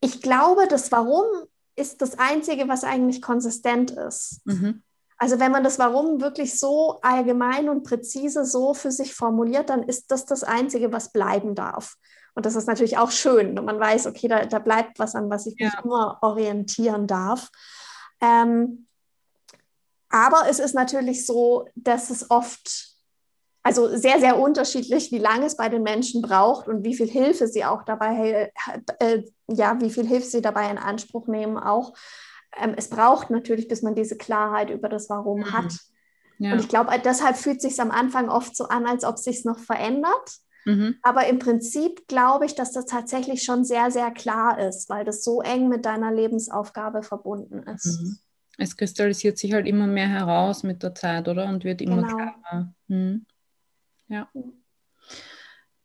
Ich 0.00 0.22
glaube, 0.22 0.68
das 0.68 0.92
Warum 0.92 1.24
ist 1.74 2.00
das 2.00 2.18
Einzige, 2.18 2.68
was 2.68 2.84
eigentlich 2.84 3.22
konsistent 3.22 3.90
ist. 3.90 4.40
Mhm. 4.44 4.82
Also 5.16 5.40
wenn 5.40 5.50
man 5.50 5.64
das 5.64 5.80
Warum 5.80 6.20
wirklich 6.20 6.58
so 6.58 7.00
allgemein 7.02 7.68
und 7.68 7.82
präzise 7.82 8.44
so 8.44 8.72
für 8.72 8.92
sich 8.92 9.14
formuliert, 9.14 9.68
dann 9.68 9.82
ist 9.82 10.12
das 10.12 10.24
das 10.24 10.44
Einzige, 10.44 10.92
was 10.92 11.12
bleiben 11.12 11.56
darf. 11.56 11.96
Und 12.38 12.46
das 12.46 12.54
ist 12.54 12.68
natürlich 12.68 12.98
auch 12.98 13.10
schön. 13.10 13.58
Und 13.58 13.64
man 13.64 13.80
weiß, 13.80 14.06
okay, 14.06 14.28
da, 14.28 14.46
da 14.46 14.60
bleibt 14.60 15.00
was, 15.00 15.16
an 15.16 15.28
was 15.28 15.46
ich 15.46 15.56
mich 15.58 15.72
ja. 15.72 15.80
immer 15.82 16.18
orientieren 16.22 17.08
darf. 17.08 17.50
Ähm, 18.20 18.86
aber 20.08 20.48
es 20.48 20.60
ist 20.60 20.74
natürlich 20.74 21.26
so, 21.26 21.68
dass 21.74 22.10
es 22.10 22.30
oft, 22.30 22.94
also 23.64 23.88
sehr, 23.96 24.20
sehr 24.20 24.38
unterschiedlich, 24.38 25.10
wie 25.10 25.18
lange 25.18 25.46
es 25.46 25.56
bei 25.56 25.68
den 25.68 25.82
Menschen 25.82 26.22
braucht 26.22 26.68
und 26.68 26.84
wie 26.84 26.94
viel 26.94 27.08
Hilfe 27.08 27.48
sie 27.48 27.64
auch 27.64 27.82
dabei, 27.82 28.52
äh, 29.00 29.22
ja, 29.48 29.80
wie 29.80 29.90
viel 29.90 30.06
Hilfe 30.06 30.28
sie 30.28 30.40
dabei 30.40 30.70
in 30.70 30.78
Anspruch 30.78 31.26
nehmen 31.26 31.58
auch 31.58 31.92
ähm, 32.56 32.74
es 32.76 32.88
braucht 32.88 33.30
natürlich, 33.30 33.68
bis 33.68 33.82
man 33.82 33.94
diese 33.94 34.16
Klarheit 34.16 34.70
über 34.70 34.88
das 34.88 35.10
Warum 35.10 35.40
mhm. 35.40 35.52
hat. 35.52 35.72
Ja. 36.38 36.52
Und 36.52 36.60
ich 36.60 36.68
glaube, 36.68 36.92
deshalb 37.04 37.36
fühlt 37.36 37.58
es 37.58 37.62
sich 37.62 37.80
am 37.80 37.90
Anfang 37.90 38.28
oft 38.28 38.56
so 38.56 38.68
an, 38.68 38.86
als 38.86 39.04
ob 39.04 39.16
es 39.16 39.24
sich 39.24 39.44
noch 39.44 39.58
verändert. 39.58 40.38
Mhm. 40.64 40.96
Aber 41.02 41.26
im 41.26 41.38
Prinzip 41.38 42.06
glaube 42.08 42.46
ich, 42.46 42.54
dass 42.54 42.72
das 42.72 42.86
tatsächlich 42.86 43.42
schon 43.42 43.64
sehr, 43.64 43.90
sehr 43.90 44.10
klar 44.10 44.58
ist, 44.58 44.88
weil 44.88 45.04
das 45.04 45.24
so 45.24 45.40
eng 45.40 45.68
mit 45.68 45.86
deiner 45.86 46.12
Lebensaufgabe 46.12 47.02
verbunden 47.02 47.62
ist. 47.62 48.00
Mhm. 48.00 48.18
Es 48.58 48.76
kristallisiert 48.76 49.38
sich 49.38 49.52
halt 49.52 49.66
immer 49.66 49.86
mehr 49.86 50.08
heraus 50.08 50.64
mit 50.64 50.82
der 50.82 50.94
Zeit, 50.94 51.28
oder? 51.28 51.46
Und 51.48 51.64
wird 51.64 51.80
immer 51.80 52.02
genau. 52.02 52.16
klarer. 52.16 52.74
Mhm. 52.88 53.24
Ja. 54.08 54.28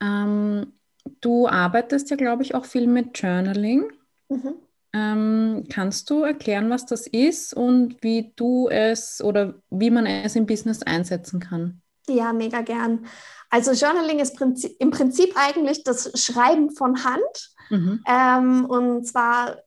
Ähm, 0.02 0.74
du 1.22 1.48
arbeitest 1.48 2.10
ja, 2.10 2.18
glaube 2.18 2.44
ich, 2.44 2.56
auch 2.56 2.66
viel 2.66 2.88
mit 2.88 3.18
Journaling. 3.18 3.92
Mhm. 4.30 4.56
Ähm, 4.96 5.66
kannst 5.70 6.10
du 6.10 6.24
erklären, 6.24 6.70
was 6.70 6.86
das 6.86 7.08
ist 7.08 7.54
und 7.54 8.02
wie 8.04 8.32
du 8.36 8.70
es 8.70 9.24
oder 9.24 9.56
wie 9.70 9.90
man 9.90 10.06
es 10.06 10.36
im 10.36 10.46
Business 10.46 10.84
einsetzen 10.84 11.40
kann? 11.40 11.82
Ja, 12.08 12.34
mega 12.34 12.62
gern. 12.62 13.06
Also 13.50 13.72
Journaling 13.72 14.20
ist 14.20 14.40
im 14.80 14.92
Prinzip 14.92 15.34
eigentlich 15.36 15.84
das 15.84 16.12
Schreiben 16.22 16.72
von 16.72 17.04
Hand. 17.04 17.52
Mhm. 17.70 18.04
Ähm, 18.08 18.66
und 18.66 19.06
zwar 19.06 19.58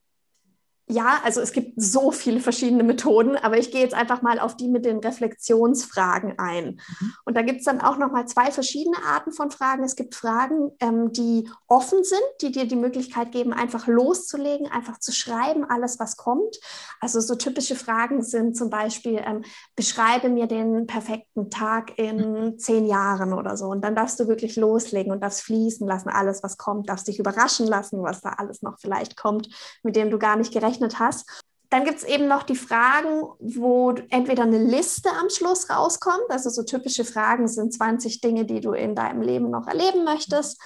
ja, 0.89 1.19
also 1.25 1.41
es 1.41 1.51
gibt 1.51 1.73
so 1.83 2.13
viele 2.13 2.39
verschiedene 2.39 2.85
Methoden, 2.85 3.37
aber 3.37 3.59
ich 3.59 3.73
gehe 3.73 3.81
jetzt 3.81 3.95
einfach 3.95 4.23
mal 4.23 4.39
auf 4.39 4.57
die 4.57 4.69
mit 4.69 4.85
den 4.85 4.99
Reflexionsfragen 4.99 6.39
ein. 6.39 6.81
Mhm. 7.01 7.13
Und 7.25 7.37
da 7.37 7.43
gibt 7.43 7.59
es 7.59 7.65
dann 7.65 7.81
auch 7.81 7.99
nochmal 7.99 8.29
zwei 8.29 8.53
verschiedene 8.53 8.99
Arten 9.05 9.33
von 9.33 9.51
Fragen. 9.51 9.83
Es 9.83 9.97
gibt 9.97 10.15
Fragen, 10.15 10.71
ähm, 10.79 11.13
die 11.13 11.51
offen 11.67 12.05
sind, 12.05 12.23
die 12.41 12.53
dir 12.53 12.69
die 12.69 12.77
Möglichkeit 12.77 13.33
geben, 13.33 13.53
einfach 13.53 13.89
loszulegen, 13.89 14.69
einfach 14.69 15.01
zu 15.01 15.11
schreiben, 15.11 15.65
alles, 15.65 15.99
was 15.99 16.17
kommt. 16.17 16.57
Also 17.01 17.19
so 17.19 17.35
typische 17.35 17.75
Fragen 17.75 18.23
sind 18.23 18.57
zum 18.57 18.71
Beispiel, 18.71 19.21
ähm, 19.27 19.43
beschreibe 19.75 20.29
mir 20.29 20.47
den 20.47 20.87
perfekten 20.87 21.51
Tag 21.51 21.99
in 21.99 22.45
mhm. 22.45 22.59
zehn 22.61 22.87
Jahren 22.87 23.33
oder 23.33 23.57
so. 23.57 23.67
Und 23.67 23.83
dann 23.83 23.97
darfst 23.97 24.21
du 24.21 24.29
wirklich 24.29 24.55
loslegen 24.55 25.11
und 25.11 25.21
darfst 25.21 25.43
fließen 25.43 25.85
lassen, 25.85 26.11
alles, 26.11 26.45
was 26.45 26.59
kommt, 26.59 26.89
darfst 26.89 27.09
dich 27.09 27.19
überraschen 27.19 27.67
lassen, 27.67 28.05
was 28.05 28.21
da 28.21 28.35
alles 28.39 28.63
noch 28.63 28.79
vielleicht 28.79 29.17
kommt, 29.17 29.49
mit 29.83 29.97
dem 29.97 30.11
du 30.11 30.19
gar 30.21 30.37
nicht 30.37 30.53
gerechnet 30.53 30.76
gezeichnet 30.77 30.99
hast. 30.99 31.45
Dann 31.69 31.85
gibt 31.85 31.99
es 31.99 32.05
eben 32.05 32.29
noch 32.29 32.45
die 32.45 32.55
Fragen, 32.55 33.23
wo 33.41 33.93
entweder 34.11 34.45
eine 34.45 34.63
Liste 34.63 35.11
am 35.11 35.29
Schluss 35.31 35.69
rauskommt, 35.69 36.31
also 36.31 36.49
so 36.49 36.63
typische 36.63 37.05
Fragen 37.05 37.49
sind 37.49 37.75
20 37.75 38.21
Dinge, 38.21 38.45
die 38.45 38.61
du 38.61 38.73
in 38.73 38.95
deinem 38.95 39.21
Leben 39.21 39.51
noch 39.51 39.67
erleben 39.67 40.05
möchtest, 40.05 40.61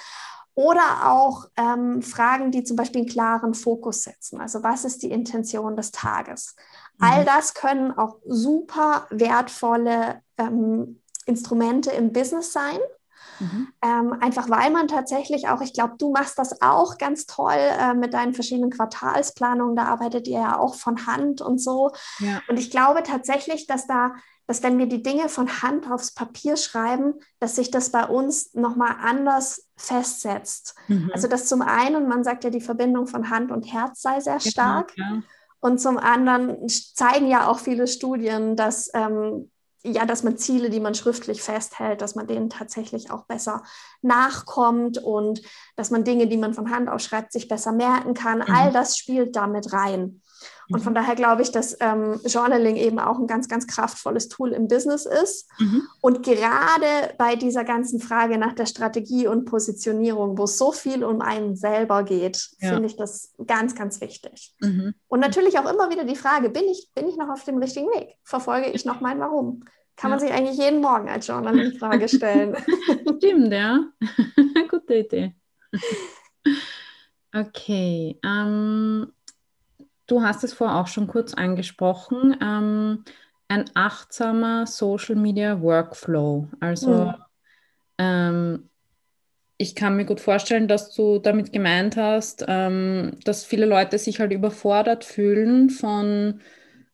oder 0.55 1.09
auch 1.11 1.47
ähm, 1.57 2.03
Fragen, 2.03 2.51
die 2.51 2.65
zum 2.65 2.77
Beispiel 2.77 3.03
einen 3.03 3.11
klaren 3.11 3.55
Fokus 3.55 4.03
setzen. 4.03 4.41
Also 4.41 4.63
was 4.63 4.85
ist 4.85 5.03
die 5.03 5.11
Intention 5.11 5.75
des 5.75 5.91
Tages? 5.91 6.55
Mhm. 6.99 7.07
All 7.07 7.25
das 7.25 7.55
können 7.55 7.97
auch 7.97 8.19
super 8.27 9.07
wertvolle 9.11 10.21
ähm, 10.37 11.01
Instrumente 11.25 11.93
im 11.93 12.13
Business 12.13 12.53
sein. 12.53 12.79
Mhm. 13.41 13.69
Ähm, 13.83 14.13
einfach 14.21 14.49
weil 14.49 14.71
man 14.71 14.87
tatsächlich 14.87 15.49
auch, 15.49 15.61
ich 15.61 15.73
glaube, 15.73 15.95
du 15.99 16.13
machst 16.13 16.39
das 16.39 16.63
auch 16.63 16.99
ganz 16.99 17.27
toll 17.27 17.57
äh, 17.57 17.95
mit 17.95 18.15
deinen 18.15 18.35
verschiedenen 18.35 18.71
Quartalsplanungen, 18.71 19.77
da 19.77 19.85
arbeitet 19.87 20.29
ihr 20.29 20.41
ja 20.41 20.59
auch 20.59 20.75
von 20.75 21.07
Hand 21.07 21.41
und 21.41 21.59
so. 21.59 21.91
Ja. 22.19 22.41
Und 22.49 22.59
ich 22.59 22.71
glaube 22.71 23.03
tatsächlich, 23.03 23.67
dass 23.67 23.87
da 23.87 24.13
dass 24.51 24.65
wenn 24.65 24.79
wir 24.79 24.87
die 24.87 25.05
Dinge 25.05 25.29
von 25.29 25.63
Hand 25.63 25.89
aufs 25.89 26.11
Papier 26.13 26.57
schreiben, 26.57 27.15
dass 27.39 27.55
sich 27.55 27.71
das 27.71 27.91
bei 27.91 28.05
uns 28.05 28.53
nochmal 28.53 28.97
anders 29.01 29.69
festsetzt. 29.77 30.75
Mhm. 30.89 31.09
Also 31.15 31.29
dass 31.29 31.47
zum 31.47 31.63
einen, 31.63 32.09
man 32.09 32.25
sagt 32.25 32.43
ja, 32.43 32.51
die 32.51 32.61
Verbindung 32.61 33.07
von 33.07 33.31
Hand 33.31 33.53
und 33.53 33.73
Herz 33.73 34.03
sei 34.03 34.19
sehr 34.19 34.41
stark. 34.41 34.93
Ja. 34.97 35.23
Und 35.61 35.81
zum 35.81 35.99
anderen 35.99 36.69
zeigen 36.69 37.29
ja 37.29 37.47
auch 37.47 37.61
viele 37.61 37.87
Studien, 37.87 38.57
dass 38.57 38.91
ähm, 38.93 39.53
ja, 39.83 40.05
dass 40.05 40.23
man 40.23 40.37
Ziele, 40.37 40.71
die 40.71 40.81
man 40.81 40.95
schriftlich 40.95 41.43
festhält, 41.43 42.03
dass 42.03 42.15
man 42.15 42.27
denen 42.27 42.51
tatsächlich 42.51 43.11
auch 43.11 43.25
besser 43.25 43.63
nachkommt 44.03 44.99
und 44.99 45.41
dass 45.77 45.91
man 45.91 46.05
Dinge, 46.05 46.27
die 46.27 46.37
man 46.37 46.55
von 46.55 46.71
Hand 46.71 46.89
ausschreibt, 46.89 47.33
sich 47.33 47.49
besser 47.49 47.73
merken 47.73 48.15
kann. 48.15 48.39
Mhm. 48.39 48.55
All 48.55 48.73
das 48.73 48.99
spielt 48.99 49.37
damit 49.37 49.73
rein. 49.73 50.21
Und 50.69 50.81
von 50.81 50.93
mhm. 50.93 50.97
daher 50.97 51.15
glaube 51.15 51.43
ich, 51.43 51.51
dass 51.51 51.77
ähm, 51.81 52.21
Journaling 52.25 52.77
eben 52.77 52.99
auch 52.99 53.19
ein 53.19 53.27
ganz, 53.27 53.49
ganz 53.49 53.67
kraftvolles 53.67 54.29
Tool 54.29 54.53
im 54.53 54.69
Business 54.69 55.07
ist. 55.07 55.49
Mhm. 55.59 55.83
Und 56.01 56.23
gerade 56.23 56.87
bei 57.19 57.37
dieser 57.37 57.65
ganzen 57.65 58.01
Frage 58.01 58.39
nach 58.39 58.53
der 58.53 58.67
Strategie 58.67 59.27
und 59.27 59.45
Positionierung, 59.45 60.39
wo 60.39 60.45
es 60.45 60.59
so 60.59 60.73
viel 60.73 61.05
um 61.05 61.21
einen 61.21 61.57
selber 61.57 62.05
geht, 62.05 62.51
ja. 62.61 62.71
finde 62.71 62.87
ich 62.87 62.97
das 62.97 63.35
ganz, 63.47 63.75
ganz 63.75 64.01
wichtig. 64.01 64.55
Mhm. 64.61 64.95
Und 65.09 65.21
natürlich 65.21 65.59
auch 65.59 65.71
immer 65.71 65.91
wieder 65.91 66.05
die 66.05 66.17
Frage, 66.17 66.51
bin 66.51 66.65
ich, 66.65 66.91
bin 66.95 67.09
ich 67.09 67.17
noch 67.17 67.29
auf 67.29 67.45
dem 67.45 67.59
richtigen 67.59 67.89
Weg? 67.89 68.17
Verfolge 68.23 68.71
ich 68.71 68.85
noch 68.85 69.01
mein 69.01 69.19
Warum? 69.19 69.65
Kann 69.97 70.11
ja. 70.11 70.17
man 70.17 70.21
sich 70.21 70.33
eigentlich 70.33 70.57
jeden 70.57 70.81
Morgen 70.81 71.09
als 71.09 71.27
Journalist 71.27 71.79
Frage 71.79 72.09
stellen. 72.09 72.57
Stimmt, 73.19 73.53
ja. 73.53 73.85
Gute 74.71 74.95
Idee. 74.95 75.35
Okay. 77.33 78.19
Ähm, 78.25 79.13
Du 80.11 80.23
hast 80.23 80.43
es 80.43 80.53
vorher 80.53 80.79
auch 80.79 80.89
schon 80.89 81.07
kurz 81.07 81.35
angesprochen. 81.35 82.37
Ähm, 82.43 83.05
ein 83.47 83.71
achtsamer 83.75 84.67
Social 84.67 85.15
Media 85.15 85.63
Workflow. 85.63 86.49
Also 86.59 87.05
mhm. 87.05 87.15
ähm, 87.99 88.69
ich 89.57 89.77
kann 89.77 89.97
mir 89.97 90.07
gut 90.07 90.19
vorstellen, 90.19 90.67
dass 90.67 90.93
du 90.93 91.21
damit 91.21 91.53
gemeint 91.53 91.97
hast, 91.97 92.45
ähm, 92.49 93.19
dass 93.25 93.45
viele 93.45 93.67
Leute 93.67 93.99
sich 93.99 94.19
halt 94.19 94.33
überfordert 94.33 95.05
fühlen 95.05 95.71
von, 95.71 96.41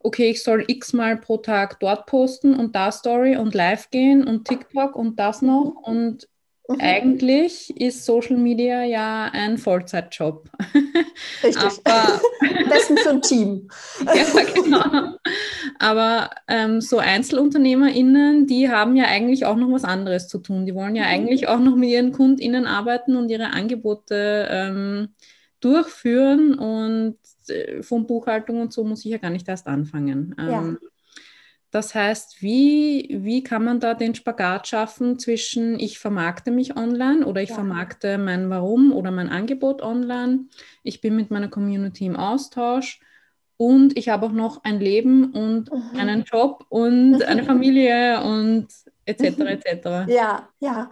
okay, 0.01 0.29
ich 0.29 0.43
soll 0.43 0.65
x-mal 0.67 1.17
pro 1.17 1.39
Tag 1.39 1.81
dort 1.81 2.05
posten 2.05 2.55
und 2.55 2.77
da 2.77 2.93
Story 2.93 3.39
und 3.39 3.55
live 3.55 3.89
gehen 3.89 4.29
und 4.29 4.47
TikTok 4.47 4.95
und 4.95 5.19
das 5.19 5.41
noch 5.41 5.75
und 5.85 6.29
Mhm. 6.69 6.81
Eigentlich 6.81 7.81
ist 7.81 8.05
Social 8.05 8.37
Media 8.37 8.83
ja 8.83 9.31
ein 9.33 9.57
Vollzeitjob. 9.57 10.49
Richtig. 11.43 11.81
Aber, 11.85 12.21
Besten 12.69 12.97
für 12.97 13.11
ein 13.11 13.23
Team. 13.23 13.69
ja, 14.05 14.25
genau. 14.53 15.17
Aber 15.79 16.31
ähm, 16.49 16.81
so 16.81 16.99
EinzelunternehmerInnen, 16.99 18.47
die 18.47 18.69
haben 18.69 18.97
ja 18.97 19.05
eigentlich 19.05 19.45
auch 19.45 19.57
noch 19.57 19.71
was 19.71 19.85
anderes 19.85 20.27
zu 20.29 20.39
tun. 20.39 20.67
Die 20.67 20.75
wollen 20.75 20.97
ja 20.97 21.05
mhm. 21.05 21.11
eigentlich 21.11 21.49
auch 21.49 21.61
noch 21.61 21.77
mit 21.77 21.91
ihren 21.91 22.13
KundInnen 22.13 22.67
arbeiten 22.67 23.17
und 23.17 23.29
ihre 23.29 23.53
Angebote 23.53 24.49
ähm, 24.51 25.09
durchführen. 25.61 26.55
Und 26.55 27.19
äh, 27.49 27.83
von 27.83 28.07
Buchhaltung 28.07 28.61
und 28.61 28.73
so 28.73 28.83
muss 28.83 29.05
ich 29.05 29.13
ja 29.13 29.19
gar 29.19 29.31
nicht 29.31 29.49
erst 29.49 29.69
anfangen. 29.69 30.35
Ähm, 30.39 30.49
ja. 30.51 30.89
Das 31.71 31.95
heißt, 31.95 32.43
wie, 32.43 33.09
wie 33.23 33.43
kann 33.43 33.65
man 33.65 33.81
da 33.81 33.95
den 33.95 34.15
Spagat 34.15 34.69
schaffen 34.69 35.19
zwischen 35.19 35.79
ich 35.79 35.99
vermarkte 35.99 36.51
mich 36.51 36.77
online 36.77 37.27
oder 37.27 37.43
ich 37.43 37.51
ja. 37.51 37.57
vermarkte 37.57 38.19
mein 38.19 38.49
Warum 38.51 38.93
oder 38.93 39.11
mein 39.11 39.29
Angebot 39.29 39.83
online, 39.83 40.47
ich 40.83 41.01
bin 41.01 41.17
mit 41.17 41.31
meiner 41.31 41.49
Community 41.49 42.07
im 42.07 42.17
Austausch 42.17 43.01
und 43.57 43.97
ich 43.97 44.09
habe 44.09 44.27
auch 44.27 44.33
noch 44.33 44.65
ein 44.65 44.81
Leben 44.81 45.33
und 45.33 45.73
mhm. 45.73 45.99
einen 45.99 46.25
Job 46.25 46.65
und 46.69 47.23
eine 47.25 47.45
Familie 47.45 48.23
und 48.23 48.69
etc. 49.05 49.39
Mhm. 49.39 49.47
etc. 49.47 50.09
Ja, 50.09 50.49
ja. 50.61 50.91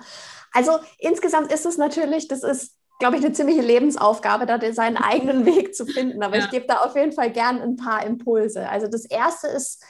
Also 0.52 0.72
insgesamt 0.98 1.52
ist 1.52 1.66
es 1.66 1.78
natürlich, 1.78 2.28
das 2.28 2.42
ist 2.42 2.76
glaube 2.98 3.16
ich, 3.16 3.24
eine 3.24 3.32
ziemliche 3.32 3.60
Lebensaufgabe, 3.60 4.46
da 4.46 4.58
seinen 4.72 4.96
eigenen 4.96 5.44
Weg 5.46 5.74
zu 5.74 5.86
finden. 5.86 6.22
Aber 6.22 6.38
ja. 6.38 6.44
ich 6.44 6.50
gebe 6.50 6.66
da 6.66 6.78
auf 6.78 6.94
jeden 6.96 7.12
Fall 7.12 7.30
gern 7.30 7.60
ein 7.60 7.76
paar 7.76 8.04
Impulse. 8.06 8.68
Also 8.68 8.86
das 8.86 9.04
erste 9.04 9.48
ist, 9.48 9.82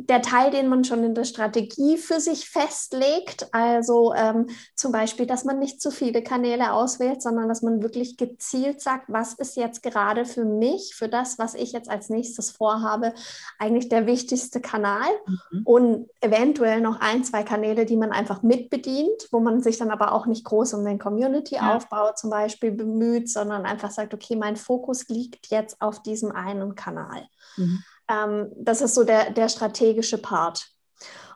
der 0.00 0.22
Teil, 0.22 0.52
den 0.52 0.68
man 0.68 0.84
schon 0.84 1.02
in 1.02 1.14
der 1.14 1.24
Strategie 1.24 1.98
für 1.98 2.20
sich 2.20 2.48
festlegt, 2.48 3.48
also 3.52 4.14
ähm, 4.14 4.46
zum 4.76 4.92
Beispiel, 4.92 5.26
dass 5.26 5.44
man 5.44 5.58
nicht 5.58 5.82
zu 5.82 5.90
viele 5.90 6.22
Kanäle 6.22 6.72
auswählt, 6.72 7.20
sondern 7.20 7.48
dass 7.48 7.62
man 7.62 7.82
wirklich 7.82 8.16
gezielt 8.16 8.80
sagt, 8.80 9.06
was 9.08 9.34
ist 9.34 9.56
jetzt 9.56 9.82
gerade 9.82 10.24
für 10.24 10.44
mich, 10.44 10.94
für 10.94 11.08
das, 11.08 11.38
was 11.38 11.54
ich 11.54 11.72
jetzt 11.72 11.90
als 11.90 12.10
nächstes 12.10 12.52
vorhabe, 12.52 13.12
eigentlich 13.58 13.88
der 13.88 14.06
wichtigste 14.06 14.60
Kanal 14.60 15.08
mhm. 15.26 15.62
und 15.64 16.10
eventuell 16.20 16.80
noch 16.80 17.00
ein, 17.00 17.24
zwei 17.24 17.42
Kanäle, 17.42 17.84
die 17.84 17.96
man 17.96 18.12
einfach 18.12 18.42
mitbedient, 18.42 19.28
wo 19.32 19.40
man 19.40 19.60
sich 19.62 19.78
dann 19.78 19.90
aber 19.90 20.12
auch 20.12 20.26
nicht 20.26 20.44
groß 20.44 20.74
um 20.74 20.84
den 20.84 21.00
Community-Aufbau 21.00 22.06
ja. 22.06 22.14
zum 22.14 22.30
Beispiel 22.30 22.70
bemüht, 22.70 23.28
sondern 23.28 23.66
einfach 23.66 23.90
sagt, 23.90 24.14
okay, 24.14 24.36
mein 24.36 24.56
Fokus 24.56 25.08
liegt 25.08 25.48
jetzt 25.48 25.82
auf 25.82 26.02
diesem 26.02 26.30
einen 26.30 26.76
Kanal. 26.76 27.26
Mhm. 27.56 27.82
Ähm, 28.08 28.50
das 28.56 28.80
ist 28.80 28.94
so 28.94 29.04
der, 29.04 29.30
der 29.30 29.48
strategische 29.48 30.18
Part. 30.18 30.68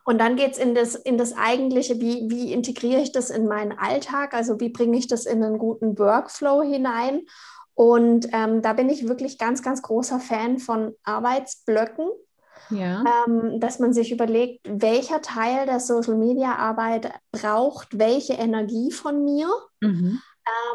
Und 0.05 0.19
dann 0.19 0.37
geht 0.37 0.53
es 0.53 0.59
in 0.59 0.75
das, 0.75 0.95
in 0.95 1.17
das 1.17 1.37
eigentliche, 1.37 2.01
wie, 2.01 2.29
wie 2.29 2.53
integriere 2.53 3.01
ich 3.01 3.13
das 3.13 3.31
in 3.31 3.47
meinen 3.47 3.73
Alltag? 3.79 4.35
Also 4.35 4.59
wie 4.59 4.71
bringe 4.71 4.99
ich 4.99 5.07
das 5.07 5.27
in 5.27 5.43
einen 5.45 5.59
guten 5.59 5.99
Workflow 5.99 6.63
hinein? 6.63 7.23
Und 7.75 8.29
ähm, 8.33 8.63
da 8.63 8.73
bin 8.73 8.91
ich 8.91 9.09
wirklich 9.09 9.39
ganz, 9.39 9.63
ganz 9.63 9.81
großer 9.83 10.19
Fan 10.19 10.59
von 10.59 10.95
Arbeitsblöcken. 11.05 12.09
Ja. 12.71 13.05
Ähm, 13.27 13.61
dass 13.61 13.81
man 13.81 13.93
sich 13.93 14.13
überlegt, 14.13 14.61
welcher 14.67 15.21
Teil 15.21 15.67
der 15.67 15.81
Social-Media-Arbeit 15.81 17.13
braucht 17.31 17.99
welche 17.99 18.35
Energie 18.35 18.91
von 18.91 19.25
mir. 19.25 19.49
Mhm 19.81 20.21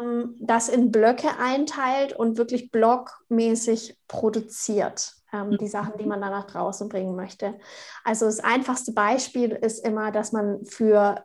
ähm, 0.00 0.34
das 0.40 0.70
in 0.70 0.90
Blöcke 0.90 1.28
einteilt 1.38 2.14
und 2.14 2.38
wirklich 2.38 2.70
blockmäßig 2.70 3.98
produziert 4.08 5.17
ähm, 5.32 5.56
die 5.58 5.68
Sachen, 5.68 5.98
die 5.98 6.04
mhm. 6.04 6.10
man 6.10 6.20
dann 6.20 6.30
nach 6.30 6.46
draußen 6.46 6.88
bringen 6.88 7.16
möchte. 7.16 7.54
Also 8.04 8.26
das 8.26 8.40
einfachste 8.40 8.92
Beispiel 8.92 9.52
ist 9.52 9.84
immer, 9.84 10.10
dass 10.10 10.32
man 10.32 10.64
für 10.64 11.24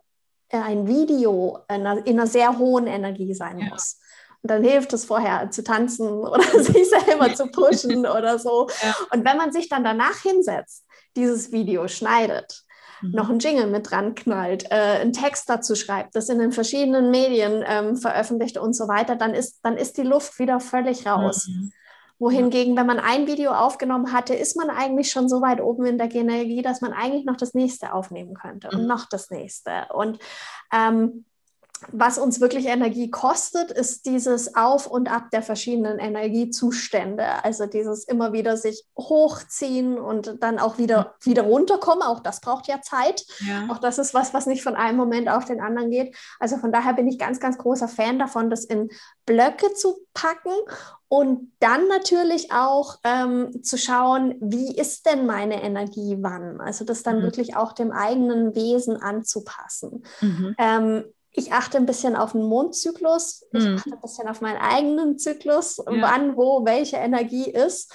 ein 0.50 0.86
Video 0.86 1.58
in 1.68 1.86
einer, 1.86 2.06
in 2.06 2.18
einer 2.18 2.26
sehr 2.26 2.58
hohen 2.58 2.86
Energie 2.86 3.34
sein 3.34 3.58
ja. 3.58 3.68
muss. 3.68 3.98
Und 4.42 4.50
dann 4.50 4.62
hilft 4.62 4.92
es 4.92 5.06
vorher 5.06 5.50
zu 5.50 5.64
tanzen 5.64 6.08
oder 6.08 6.44
sich 6.62 6.88
selber 6.88 7.34
zu 7.34 7.46
pushen 7.46 8.06
oder 8.06 8.38
so. 8.38 8.68
Ja. 8.82 8.94
Und 9.10 9.24
wenn 9.24 9.36
man 9.36 9.52
sich 9.52 9.68
dann 9.68 9.84
danach 9.84 10.20
hinsetzt, 10.20 10.84
dieses 11.16 11.50
Video 11.50 11.88
schneidet, 11.88 12.62
mhm. 13.00 13.12
noch 13.12 13.30
einen 13.30 13.38
Jingle 13.38 13.68
mit 13.68 13.90
dran 13.90 14.14
knallt, 14.14 14.70
äh, 14.70 15.00
einen 15.00 15.12
Text 15.12 15.48
dazu 15.48 15.74
schreibt, 15.74 16.14
das 16.14 16.28
in 16.28 16.38
den 16.38 16.52
verschiedenen 16.52 17.10
Medien 17.10 17.64
ähm, 17.66 17.96
veröffentlicht 17.96 18.58
und 18.58 18.74
so 18.74 18.86
weiter, 18.86 19.16
dann 19.16 19.34
ist, 19.34 19.60
dann 19.62 19.78
ist 19.78 19.96
die 19.96 20.02
Luft 20.02 20.38
wieder 20.38 20.60
völlig 20.60 21.06
raus. 21.06 21.48
Mhm. 21.48 21.72
Wohingegen, 22.18 22.76
wenn 22.76 22.86
man 22.86 23.00
ein 23.00 23.26
Video 23.26 23.52
aufgenommen 23.52 24.12
hatte, 24.12 24.34
ist 24.34 24.56
man 24.56 24.70
eigentlich 24.70 25.10
schon 25.10 25.28
so 25.28 25.42
weit 25.42 25.60
oben 25.60 25.84
in 25.84 25.98
der 25.98 26.12
Energie, 26.14 26.62
dass 26.62 26.80
man 26.80 26.92
eigentlich 26.92 27.24
noch 27.24 27.36
das 27.36 27.54
nächste 27.54 27.92
aufnehmen 27.92 28.34
könnte 28.34 28.68
und 28.70 28.82
mhm. 28.82 28.86
noch 28.86 29.08
das 29.08 29.30
nächste. 29.30 29.86
Und 29.92 30.18
ähm, 30.72 31.24
was 31.92 32.18
uns 32.18 32.40
wirklich 32.40 32.66
Energie 32.66 33.10
kostet, 33.10 33.70
ist 33.70 34.06
dieses 34.06 34.54
Auf 34.54 34.86
und 34.86 35.10
Ab 35.10 35.30
der 35.32 35.42
verschiedenen 35.42 35.98
Energiezustände. 35.98 37.44
Also 37.44 37.66
dieses 37.66 38.04
immer 38.04 38.32
wieder 38.32 38.56
sich 38.56 38.86
hochziehen 38.98 39.98
und 39.98 40.42
dann 40.42 40.58
auch 40.58 40.78
wieder, 40.78 41.14
wieder 41.22 41.42
runterkommen. 41.42 42.02
Auch 42.02 42.20
das 42.20 42.40
braucht 42.40 42.68
ja 42.68 42.80
Zeit. 42.80 43.24
Ja. 43.40 43.68
Auch 43.70 43.78
das 43.78 43.98
ist 43.98 44.14
was, 44.14 44.34
was 44.34 44.46
nicht 44.46 44.62
von 44.62 44.76
einem 44.76 44.96
Moment 44.96 45.28
auf 45.28 45.44
den 45.44 45.60
anderen 45.60 45.90
geht. 45.90 46.16
Also 46.38 46.56
von 46.56 46.72
daher 46.72 46.94
bin 46.94 47.08
ich 47.08 47.18
ganz, 47.18 47.40
ganz 47.40 47.58
großer 47.58 47.88
Fan 47.88 48.18
davon, 48.18 48.50
das 48.50 48.64
in 48.64 48.88
Blöcke 49.26 49.72
zu 49.74 49.98
packen 50.14 50.52
und 51.14 51.52
dann 51.60 51.86
natürlich 51.86 52.50
auch 52.50 52.98
ähm, 53.04 53.62
zu 53.62 53.78
schauen, 53.78 54.34
wie 54.40 54.76
ist 54.76 55.06
denn 55.06 55.26
meine 55.26 55.62
Energie 55.62 56.16
wann? 56.18 56.60
Also 56.60 56.84
das 56.84 57.04
dann 57.04 57.20
mhm. 57.20 57.22
wirklich 57.22 57.54
auch 57.54 57.72
dem 57.72 57.92
eigenen 57.92 58.56
Wesen 58.56 59.00
anzupassen. 59.00 60.02
Mhm. 60.20 60.56
Ähm, 60.58 61.04
ich 61.30 61.52
achte 61.52 61.78
ein 61.78 61.86
bisschen 61.86 62.16
auf 62.16 62.32
den 62.32 62.42
Mondzyklus, 62.42 63.44
ich 63.52 63.62
mhm. 63.62 63.76
achte 63.76 63.92
ein 63.92 64.00
bisschen 64.00 64.26
auf 64.26 64.40
meinen 64.40 64.58
eigenen 64.60 65.16
Zyklus, 65.16 65.76
ja. 65.76 66.02
wann, 66.02 66.36
wo, 66.36 66.64
welche 66.64 66.96
Energie 66.96 67.48
ist. 67.48 67.92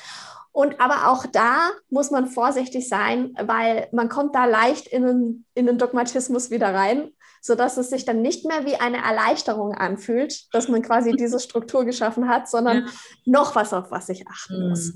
Und 0.53 0.79
aber 0.79 1.11
auch 1.11 1.25
da 1.25 1.71
muss 1.89 2.11
man 2.11 2.25
vorsichtig 2.25 2.87
sein, 2.87 3.33
weil 3.37 3.89
man 3.91 4.07
kommt 4.07 4.33
da 4.33 4.45
leicht 4.45 4.87
in 4.87 5.03
einen, 5.05 5.45
in 5.55 5.65
den 5.65 5.77
Dogmatismus 5.77 6.51
wieder 6.51 6.73
rein, 6.73 7.11
sodass 7.41 7.77
es 7.77 7.89
sich 7.89 8.05
dann 8.05 8.21
nicht 8.21 8.45
mehr 8.45 8.65
wie 8.65 8.75
eine 8.75 8.97
Erleichterung 8.97 9.73
anfühlt, 9.73 10.53
dass 10.53 10.67
man 10.67 10.81
quasi 10.81 11.11
diese 11.11 11.39
Struktur 11.39 11.85
geschaffen 11.85 12.27
hat, 12.27 12.49
sondern 12.49 12.85
ja. 12.85 12.91
noch 13.25 13.55
was, 13.55 13.73
auf 13.73 13.91
was 13.91 14.09
ich 14.09 14.27
achten 14.27 14.63
mhm. 14.63 14.69
muss. 14.69 14.93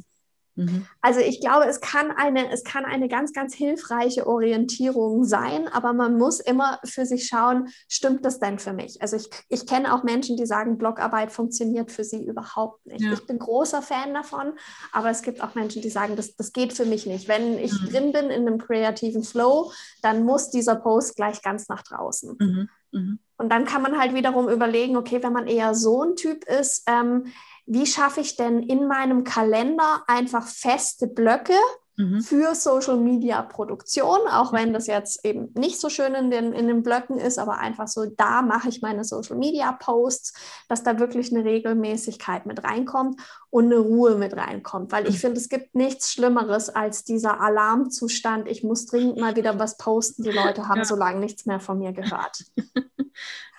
Mhm. 0.56 0.86
Also 1.02 1.20
ich 1.20 1.42
glaube, 1.42 1.66
es 1.66 1.82
kann, 1.82 2.12
eine, 2.12 2.52
es 2.52 2.64
kann 2.64 2.86
eine 2.86 3.08
ganz, 3.08 3.34
ganz 3.34 3.56
hilfreiche 3.56 4.28
Orientierung 4.28 5.24
sein, 5.24 5.68
aber 5.68 5.94
man 5.94 6.18
muss 6.18 6.40
immer 6.40 6.80
für 6.84 7.06
sich 7.06 7.28
schauen, 7.28 7.70
stimmt 7.88 8.24
das 8.26 8.40
denn 8.40 8.60
für 8.60 8.74
mich? 8.74 9.02
Also 9.02 9.16
ich, 9.16 9.30
ich 9.50 9.66
kenne 9.66 9.94
auch 9.94 10.04
Menschen, 10.04 10.38
die 10.38 10.46
sagen, 10.46 10.78
Blogarbeit 10.78 11.32
funktioniert 11.32 11.92
für 11.92 12.04
sie 12.04 12.24
überhaupt 12.24 12.86
nicht. 12.86 13.02
Ja. 13.02 13.14
Ich 13.14 13.26
bin 13.26 13.40
großer 13.40 13.82
Fan 13.82 14.14
davon, 14.14 14.54
aber 14.92 15.10
es 15.10 15.24
gibt 15.24 15.42
auch 15.42 15.56
Menschen, 15.56 15.82
die 15.82 15.90
sagen, 15.90 16.16
das, 16.16 16.36
das 16.36 16.54
geht 16.54 16.74
für 16.74 16.86
mich 16.86 17.06
nicht. 17.06 17.28
Wenn 17.28 17.58
ich 17.58 17.74
mhm. 17.82 17.90
drin 17.90 18.12
bin 18.12 18.26
in 18.30 18.48
einem 18.48 18.60
kreativen 18.60 19.24
Flow, 19.24 19.72
dann 20.02 20.24
muss 20.24 20.52
dieser 20.52 20.76
Post 20.76 21.16
gleich 21.16 21.42
ganz 21.42 21.68
nach 21.68 21.84
draußen. 21.84 22.36
Mhm. 22.40 22.70
mhm. 22.92 23.20
Und 23.36 23.50
dann 23.50 23.66
kann 23.66 23.82
man 23.82 24.00
halt 24.00 24.14
wiederum 24.14 24.48
überlegen, 24.48 24.96
okay, 24.96 25.22
wenn 25.22 25.34
man 25.34 25.48
eher 25.48 25.74
so 25.74 26.04
ein 26.04 26.16
Typ 26.16 26.46
ist, 26.46 26.84
ähm, 26.88 27.26
wie 27.66 27.86
schaffe 27.86 28.22
ich 28.22 28.36
denn 28.36 28.64
in 28.64 28.88
meinem 28.88 29.24
Kalender 29.24 30.04
einfach 30.08 30.48
feste 30.48 31.08
Blöcke, 31.08 31.54
mhm. 31.98 32.22
für 32.22 32.56
Social 32.56 32.98
Media 32.98 33.42
Produktion, 33.42 34.20
auch 34.30 34.54
wenn 34.54 34.74
das 34.74 34.88
jetzt 34.88 35.26
eben 35.26 35.52
nicht 35.56 35.80
so 35.80 35.90
schön 35.90 36.14
in 36.14 36.32
den, 36.32 36.54
in 36.54 36.68
den 36.68 36.84
Blöcken 36.84 37.18
ist, 37.18 37.38
aber 37.38 37.58
einfach 37.60 37.88
so, 37.88 38.06
da 38.06 38.42
mache 38.42 38.70
ich 38.70 38.82
meine 38.82 39.04
Social 39.04 39.38
Media 39.38 39.72
Posts, 39.72 40.34
dass 40.70 40.84
da 40.84 41.00
wirklich 41.00 41.32
eine 41.32 41.46
Regelmäßigkeit 41.46 42.46
mit 42.46 42.64
reinkommt 42.64 43.22
und 43.50 43.66
eine 43.66 43.78
Ruhe 43.78 44.16
mit 44.16 44.36
reinkommt, 44.36 44.92
weil 44.92 45.08
ich 45.08 45.16
mhm. 45.16 45.20
finde, 45.20 45.40
es 45.40 45.50
gibt 45.50 45.76
nichts 45.76 46.12
Schlimmeres 46.12 46.70
als 46.70 47.04
dieser 47.04 47.40
Alarmzustand, 47.42 48.48
ich 48.48 48.64
muss 48.64 48.86
dringend 48.86 49.18
mal 49.18 49.36
wieder 49.36 49.60
was 49.60 49.78
posten, 49.78 50.24
die 50.24 50.32
Leute 50.32 50.68
haben 50.68 50.80
ja. 50.80 50.86
so 50.86 50.96
lange 50.96 51.20
nichts 51.20 51.46
mehr 51.46 51.60
von 51.60 51.78
mir 51.78 51.94
gehört. 51.94 52.46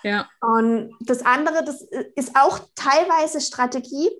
ja. 0.04 0.28
Und 0.40 0.94
das 1.00 1.24
andere, 1.24 1.64
das 1.64 1.82
ist 2.14 2.36
auch 2.36 2.60
teilweise 2.76 3.40
Strategie, 3.40 4.10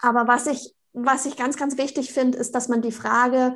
aber 0.00 0.26
was 0.26 0.46
ich 0.46 0.74
was 0.92 1.26
ich 1.26 1.36
ganz, 1.36 1.56
ganz 1.56 1.78
wichtig 1.78 2.12
finde, 2.12 2.38
ist, 2.38 2.54
dass 2.54 2.68
man 2.68 2.82
die 2.82 2.92
Frage, 2.92 3.54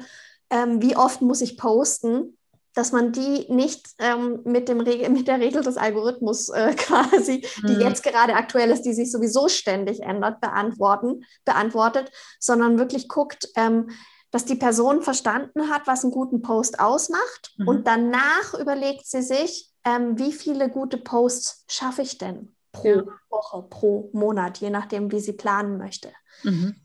ähm, 0.51 0.81
wie 0.81 0.97
oft 0.97 1.23
muss 1.23 1.41
ich 1.41 1.59
posten, 1.59 2.39
dass 2.75 2.93
man 2.93 3.13
die 3.13 3.47
nicht 3.49 3.89
ähm, 3.99 4.41
mit, 4.45 4.69
dem 4.69 4.79
mit 5.13 5.29
der 5.29 5.41
Regel 5.41 5.63
des 5.63 5.77
Algorithmus 5.77 6.49
äh, 6.51 6.75
quasi, 6.77 7.45
mhm. 7.63 7.67
die 7.67 7.75
jetzt 7.75 8.03
gerade 8.03 8.35
aktuell 8.35 8.71
ist, 8.71 8.83
die 8.83 8.95
sich 8.95 9.11
sowieso 9.11 9.49
ständig 9.49 10.01
ändert, 10.01 10.41
beantworten, 10.41 11.25
beantwortet, 11.45 12.11
sondern 12.39 12.79
wirklich 12.79 13.09
guckt, 13.09 13.49
ähm, 13.57 13.91
dass 14.31 14.45
die 14.45 14.57
Person 14.57 15.03
verstanden 15.03 15.71
hat, 15.71 15.87
was 15.87 16.03
einen 16.03 16.13
guten 16.13 16.43
Post 16.43 16.81
ausmacht 16.81 17.55
mhm. 17.57 17.69
und 17.69 17.87
danach 17.87 18.55
überlegt 18.59 19.07
sie 19.07 19.23
sich, 19.23 19.71
ähm, 19.87 20.19
wie 20.19 20.33
viele 20.33 20.69
gute 20.69 20.99
Posts 20.99 21.65
schaffe 21.69 22.03
ich 22.03 22.19
denn 22.19 22.55
pro 22.73 22.89
ja. 22.89 23.05
Woche, 23.31 23.63
pro 23.71 24.11
Monat, 24.13 24.59
je 24.59 24.69
nachdem, 24.69 25.11
wie 25.11 25.21
sie 25.21 25.33
planen 25.33 25.79
möchte. 25.79 26.13
Mhm 26.43 26.77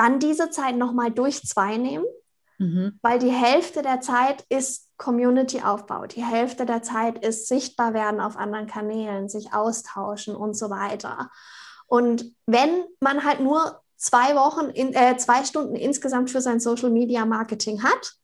dann 0.00 0.18
diese 0.18 0.48
Zeit 0.48 0.76
nochmal 0.76 1.10
durch 1.10 1.42
zwei 1.42 1.76
nehmen, 1.76 2.06
mhm. 2.56 2.98
weil 3.02 3.18
die 3.18 3.30
Hälfte 3.30 3.82
der 3.82 4.00
Zeit 4.00 4.44
ist 4.48 4.88
Community-Aufbau, 4.96 6.06
die 6.06 6.24
Hälfte 6.24 6.64
der 6.64 6.82
Zeit 6.82 7.24
ist 7.24 7.48
sichtbar 7.48 7.92
werden 7.92 8.18
auf 8.18 8.36
anderen 8.36 8.66
Kanälen, 8.66 9.28
sich 9.28 9.52
austauschen 9.52 10.34
und 10.34 10.54
so 10.54 10.70
weiter. 10.70 11.30
Und 11.86 12.34
wenn 12.46 12.84
man 13.00 13.24
halt 13.24 13.40
nur 13.40 13.82
zwei 13.96 14.34
Wochen, 14.36 14.70
in, 14.70 14.94
äh, 14.94 15.18
zwei 15.18 15.44
Stunden 15.44 15.74
insgesamt 15.74 16.30
für 16.30 16.40
sein 16.40 16.60
Social 16.60 16.90
Media 16.90 17.26
Marketing 17.26 17.82
hat, 17.82 18.14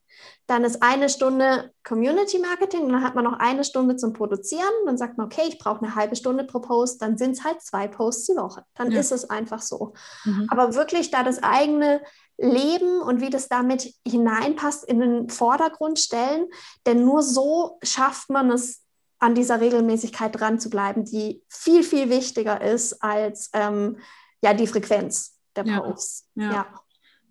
dann 0.46 0.62
ist 0.62 0.82
eine 0.82 1.08
Stunde 1.08 1.72
Community 1.82 2.38
Marketing, 2.38 2.88
dann 2.88 3.02
hat 3.02 3.16
man 3.16 3.24
noch 3.24 3.38
eine 3.38 3.64
Stunde 3.64 3.96
zum 3.96 4.12
Produzieren. 4.12 4.72
Dann 4.84 4.96
sagt 4.96 5.18
man, 5.18 5.26
okay, 5.26 5.42
ich 5.48 5.58
brauche 5.58 5.84
eine 5.84 5.96
halbe 5.96 6.14
Stunde 6.14 6.44
pro 6.44 6.60
Post, 6.60 7.02
dann 7.02 7.18
sind 7.18 7.32
es 7.32 7.44
halt 7.44 7.60
zwei 7.62 7.88
Posts 7.88 8.26
die 8.26 8.36
Woche. 8.36 8.64
Dann 8.74 8.92
ja. 8.92 9.00
ist 9.00 9.10
es 9.10 9.28
einfach 9.28 9.60
so. 9.60 9.94
Mhm. 10.24 10.46
Aber 10.50 10.74
wirklich 10.74 11.10
da 11.10 11.24
das 11.24 11.42
eigene 11.42 12.00
Leben 12.38 13.00
und 13.00 13.20
wie 13.20 13.30
das 13.30 13.48
damit 13.48 13.92
hineinpasst 14.06 14.84
in 14.84 15.00
den 15.00 15.30
Vordergrund 15.30 15.98
stellen, 15.98 16.46
denn 16.86 17.04
nur 17.04 17.22
so 17.22 17.78
schafft 17.82 18.30
man 18.30 18.50
es, 18.50 18.82
an 19.18 19.34
dieser 19.34 19.62
Regelmäßigkeit 19.62 20.38
dran 20.38 20.60
zu 20.60 20.68
bleiben, 20.68 21.06
die 21.06 21.42
viel, 21.48 21.82
viel 21.82 22.10
wichtiger 22.10 22.60
ist 22.60 23.02
als 23.02 23.48
ähm, 23.54 23.96
ja, 24.42 24.52
die 24.52 24.66
Frequenz 24.66 25.38
der 25.56 25.64
Posts. 25.64 26.28
ja. 26.34 26.52
ja. 26.52 26.66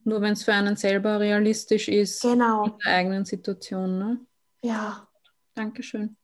Nur 0.05 0.21
wenn 0.21 0.33
es 0.33 0.43
für 0.43 0.53
einen 0.53 0.77
selber 0.77 1.19
realistisch 1.19 1.89
ist 1.89 2.21
genau. 2.21 2.65
in 2.65 2.73
der 2.85 2.93
eigenen 2.93 3.25
Situation. 3.25 3.97
Ne? 3.97 4.19
Ja. 4.61 5.07
Dankeschön. 5.55 6.15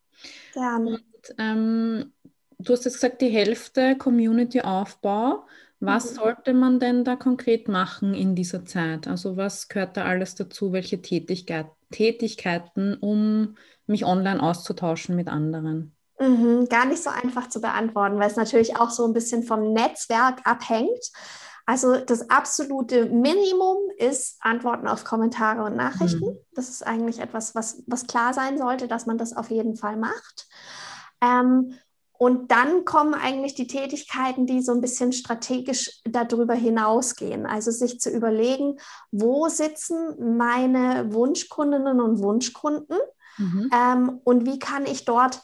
Gerne. 0.54 0.86
Und, 0.86 1.34
ähm, 1.38 2.12
du 2.58 2.72
hast 2.72 2.84
jetzt 2.84 2.94
gesagt, 2.94 3.20
die 3.20 3.28
Hälfte 3.28 3.96
Community-Aufbau. 3.96 5.46
Was 5.80 6.12
mhm. 6.12 6.14
sollte 6.14 6.54
man 6.54 6.78
denn 6.78 7.04
da 7.04 7.16
konkret 7.16 7.66
machen 7.66 8.14
in 8.14 8.36
dieser 8.36 8.64
Zeit? 8.64 9.08
Also 9.08 9.36
was 9.36 9.66
gehört 9.66 9.96
da 9.96 10.04
alles 10.04 10.36
dazu? 10.36 10.72
Welche 10.72 11.02
Tätigkeit, 11.02 11.66
Tätigkeiten, 11.90 12.94
um 12.94 13.56
mich 13.86 14.04
online 14.04 14.40
auszutauschen 14.40 15.16
mit 15.16 15.26
anderen? 15.26 15.96
Mhm, 16.20 16.68
gar 16.68 16.86
nicht 16.86 17.02
so 17.02 17.10
einfach 17.10 17.48
zu 17.48 17.60
beantworten, 17.60 18.20
weil 18.20 18.30
es 18.30 18.36
natürlich 18.36 18.76
auch 18.76 18.90
so 18.90 19.04
ein 19.04 19.12
bisschen 19.12 19.42
vom 19.42 19.72
Netzwerk 19.72 20.40
abhängt. 20.44 21.10
Also 21.66 21.96
das 21.98 22.28
absolute 22.30 23.06
Minimum 23.06 23.78
ist 23.96 24.38
Antworten 24.40 24.88
auf 24.88 25.04
Kommentare 25.04 25.62
und 25.64 25.76
Nachrichten. 25.76 26.30
Mhm. 26.30 26.38
Das 26.54 26.68
ist 26.68 26.86
eigentlich 26.86 27.20
etwas, 27.20 27.54
was, 27.54 27.82
was 27.86 28.06
klar 28.06 28.34
sein 28.34 28.58
sollte, 28.58 28.88
dass 28.88 29.06
man 29.06 29.18
das 29.18 29.36
auf 29.36 29.50
jeden 29.50 29.76
Fall 29.76 29.96
macht. 29.96 30.48
Ähm, 31.20 31.74
und 32.18 32.52
dann 32.52 32.84
kommen 32.84 33.14
eigentlich 33.14 33.54
die 33.54 33.66
Tätigkeiten, 33.66 34.46
die 34.46 34.62
so 34.62 34.72
ein 34.72 34.80
bisschen 34.80 35.12
strategisch 35.12 36.00
darüber 36.04 36.54
hinausgehen. 36.54 37.46
Also 37.46 37.70
sich 37.72 38.00
zu 38.00 38.10
überlegen, 38.10 38.78
wo 39.10 39.48
sitzen 39.48 40.36
meine 40.36 41.12
Wunschkundinnen 41.12 42.00
und 42.00 42.20
Wunschkunden 42.20 42.96
mhm. 43.38 43.70
ähm, 43.74 44.20
und 44.22 44.46
wie 44.46 44.58
kann 44.58 44.86
ich 44.86 45.04
dort 45.04 45.40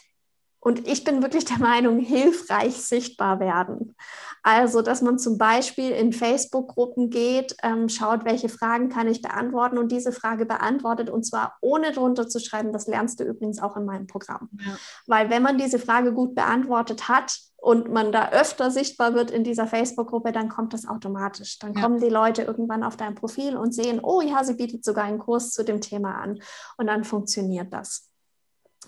und 0.61 0.88
ich 0.88 1.04
bin 1.04 1.22
wirklich 1.22 1.44
der 1.44 1.59
Meinung, 1.59 1.98
hilfreich 2.04 2.76
sichtbar 2.76 3.40
werden. 3.40 3.94
Also, 4.42 4.83
dass 4.83 5.03
man 5.03 5.18
zum 5.18 5.38
Beispiel 5.38 5.90
in 5.90 6.12
Facebook-Gruppen 6.12 7.11
geht, 7.11 7.57
ähm, 7.62 7.88
schaut, 7.88 8.24
welche 8.24 8.48
Fragen 8.48 8.88
kann 8.88 9.09
ich 9.09 9.22
beantworten 9.22 9.79
und 9.79 9.92
diese 9.92 10.12
Frage 10.12 10.46
beantwortet 10.46 11.11
und 11.11 11.24
zwar 11.24 11.57
ohne 11.61 11.92
drunter 11.92 12.29
zu 12.29 12.40
schreiben. 12.40 12.72
Das 12.72 12.87
lernst 12.87 13.20
du 13.20 13.24
übrigens 13.24 13.61
auch 13.61 13.77
in 13.77 13.85
meinem 13.85 14.07
Programm. 14.07 14.48
Ja. 14.61 14.77
Weil 15.07 15.31
wenn 15.31 15.42
man 15.42 15.59
diese 15.59 15.79
Frage 15.79 16.12
gut 16.12 16.35
beantwortet 16.35 17.09
hat 17.09 17.38
und 17.57 17.92
man 17.92 18.12
da 18.12 18.31
öfter 18.31 18.70
sichtbar 18.70 19.14
wird 19.14 19.31
in 19.31 19.42
dieser 19.42 19.66
Facebook-Gruppe, 19.66 20.33
dann 20.33 20.48
kommt 20.48 20.72
das 20.72 20.87
automatisch. 20.87 21.59
Dann 21.59 21.74
ja. 21.74 21.83
kommen 21.83 22.01
die 22.01 22.09
Leute 22.09 22.42
irgendwann 22.42 22.85
auf 22.85 22.96
dein 22.96 23.14
Profil 23.14 23.57
und 23.57 23.74
sehen, 23.74 24.01
oh 24.03 24.20
ja, 24.20 24.44
sie 24.44 24.55
bietet 24.55 24.85
sogar 24.85 25.05
einen 25.05 25.18
Kurs 25.18 25.51
zu 25.51 25.64
dem 25.64 25.81
Thema 25.81 26.20
an 26.20 26.40
und 26.77 26.87
dann 26.87 27.05
funktioniert 27.05 27.72
das. 27.72 28.09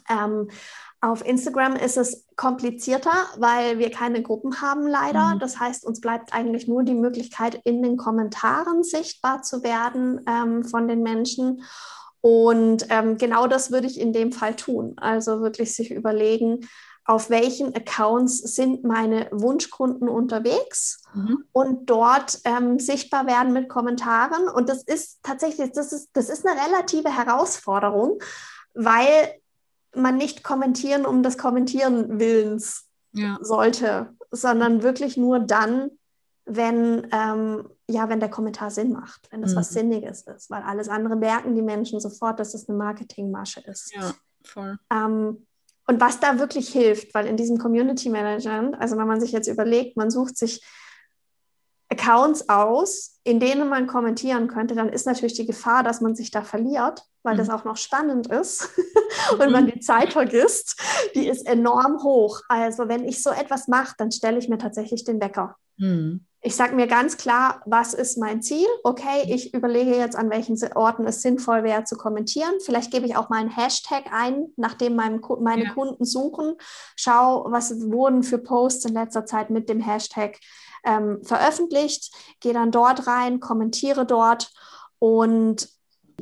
Ähm, 0.08 0.48
auf 1.02 1.24
Instagram 1.24 1.76
ist 1.76 1.96
es 1.96 2.26
komplizierter, 2.36 3.12
weil 3.38 3.78
wir 3.78 3.90
keine 3.90 4.22
Gruppen 4.22 4.60
haben 4.60 4.86
leider. 4.86 5.34
Mhm. 5.34 5.38
Das 5.38 5.58
heißt, 5.58 5.86
uns 5.86 6.00
bleibt 6.00 6.34
eigentlich 6.34 6.68
nur 6.68 6.82
die 6.82 6.94
Möglichkeit, 6.94 7.60
in 7.64 7.82
den 7.82 7.96
Kommentaren 7.96 8.82
sichtbar 8.82 9.42
zu 9.42 9.62
werden 9.62 10.20
ähm, 10.28 10.64
von 10.64 10.88
den 10.88 11.02
Menschen. 11.02 11.62
Und 12.20 12.86
ähm, 12.90 13.16
genau 13.16 13.46
das 13.46 13.70
würde 13.70 13.86
ich 13.86 13.98
in 13.98 14.12
dem 14.12 14.30
Fall 14.30 14.56
tun. 14.56 14.94
Also 14.98 15.40
wirklich 15.40 15.74
sich 15.74 15.90
überlegen, 15.90 16.68
auf 17.06 17.30
welchen 17.30 17.74
Accounts 17.74 18.38
sind 18.54 18.84
meine 18.84 19.26
Wunschkunden 19.32 20.08
unterwegs 20.08 21.02
mhm. 21.14 21.44
und 21.52 21.88
dort 21.88 22.38
ähm, 22.44 22.78
sichtbar 22.78 23.26
werden 23.26 23.54
mit 23.54 23.70
Kommentaren. 23.70 24.48
Und 24.48 24.68
das 24.68 24.82
ist 24.84 25.18
tatsächlich, 25.22 25.72
das 25.72 25.92
ist, 25.92 26.10
das 26.12 26.28
ist 26.28 26.46
eine 26.46 26.60
relative 26.60 27.08
Herausforderung, 27.08 28.20
weil 28.74 29.39
man 29.94 30.16
nicht 30.16 30.44
kommentieren 30.44 31.04
um 31.04 31.22
des 31.22 31.38
Kommentieren 31.38 32.18
Willens 32.20 32.88
ja. 33.12 33.38
sollte, 33.40 34.14
sondern 34.30 34.82
wirklich 34.82 35.16
nur 35.16 35.40
dann, 35.40 35.90
wenn, 36.44 37.06
ähm, 37.12 37.68
ja, 37.88 38.08
wenn 38.08 38.20
der 38.20 38.30
Kommentar 38.30 38.70
Sinn 38.70 38.92
macht, 38.92 39.28
wenn 39.30 39.42
das 39.42 39.52
mhm. 39.52 39.56
was 39.56 39.70
Sinniges 39.70 40.22
ist, 40.22 40.50
weil 40.50 40.62
alles 40.62 40.88
andere 40.88 41.16
merken 41.16 41.54
die 41.54 41.62
Menschen 41.62 42.00
sofort, 42.00 42.40
dass 42.40 42.54
es 42.54 42.68
eine 42.68 42.78
Marketingmasche 42.78 43.60
ist. 43.60 43.92
Ja, 43.94 44.12
voll. 44.44 44.78
Ähm, 44.92 45.46
und 45.86 46.00
was 46.00 46.20
da 46.20 46.38
wirklich 46.38 46.68
hilft, 46.68 47.14
weil 47.14 47.26
in 47.26 47.36
diesem 47.36 47.58
Community 47.58 48.10
Management, 48.10 48.80
also 48.80 48.96
wenn 48.96 49.08
man 49.08 49.20
sich 49.20 49.32
jetzt 49.32 49.48
überlegt, 49.48 49.96
man 49.96 50.10
sucht 50.10 50.36
sich 50.36 50.62
Accounts 51.90 52.48
aus, 52.48 53.18
in 53.24 53.40
denen 53.40 53.68
man 53.68 53.86
kommentieren 53.86 54.48
könnte, 54.48 54.74
dann 54.74 54.88
ist 54.88 55.06
natürlich 55.06 55.34
die 55.34 55.46
Gefahr, 55.46 55.82
dass 55.82 56.00
man 56.00 56.14
sich 56.14 56.30
da 56.30 56.42
verliert, 56.42 57.02
weil 57.22 57.34
mhm. 57.34 57.38
das 57.38 57.50
auch 57.50 57.64
noch 57.64 57.76
spannend 57.76 58.28
ist 58.28 58.68
und 59.38 59.50
man 59.50 59.66
die 59.66 59.80
Zeit 59.80 60.12
vergisst, 60.12 60.80
die 61.14 61.28
ist 61.28 61.46
enorm 61.46 62.02
hoch. 62.02 62.40
Also 62.48 62.88
wenn 62.88 63.04
ich 63.04 63.22
so 63.22 63.30
etwas 63.30 63.66
mache, 63.66 63.94
dann 63.98 64.12
stelle 64.12 64.38
ich 64.38 64.48
mir 64.48 64.58
tatsächlich 64.58 65.04
den 65.04 65.20
Wecker. 65.20 65.56
Mhm. 65.76 66.26
Ich 66.42 66.56
sage 66.56 66.74
mir 66.74 66.86
ganz 66.86 67.18
klar, 67.18 67.60
was 67.66 67.92
ist 67.92 68.16
mein 68.16 68.40
Ziel? 68.40 68.66
Okay, 68.82 69.24
ich 69.26 69.52
überlege 69.52 69.94
jetzt, 69.94 70.16
an 70.16 70.30
welchen 70.30 70.56
Orten 70.74 71.04
es 71.06 71.20
sinnvoll 71.20 71.64
wäre 71.64 71.84
zu 71.84 71.96
kommentieren. 71.96 72.54
Vielleicht 72.64 72.90
gebe 72.90 73.04
ich 73.04 73.14
auch 73.14 73.28
mal 73.28 73.40
einen 73.40 73.54
Hashtag 73.54 74.04
ein, 74.10 74.46
nachdem 74.56 74.96
mein, 74.96 75.20
meine 75.40 75.64
ja. 75.64 75.74
Kunden 75.74 76.06
suchen. 76.06 76.54
Schau, 76.96 77.44
was 77.50 77.90
wurden 77.90 78.22
für 78.22 78.38
Posts 78.38 78.86
in 78.86 78.94
letzter 78.94 79.26
Zeit 79.26 79.50
mit 79.50 79.68
dem 79.68 79.80
Hashtag 79.80 80.38
ähm, 80.84 81.22
veröffentlicht, 81.22 82.12
gehe 82.40 82.52
dann 82.52 82.70
dort 82.70 83.06
rein, 83.06 83.40
kommentiere 83.40 84.06
dort 84.06 84.52
und 84.98 85.68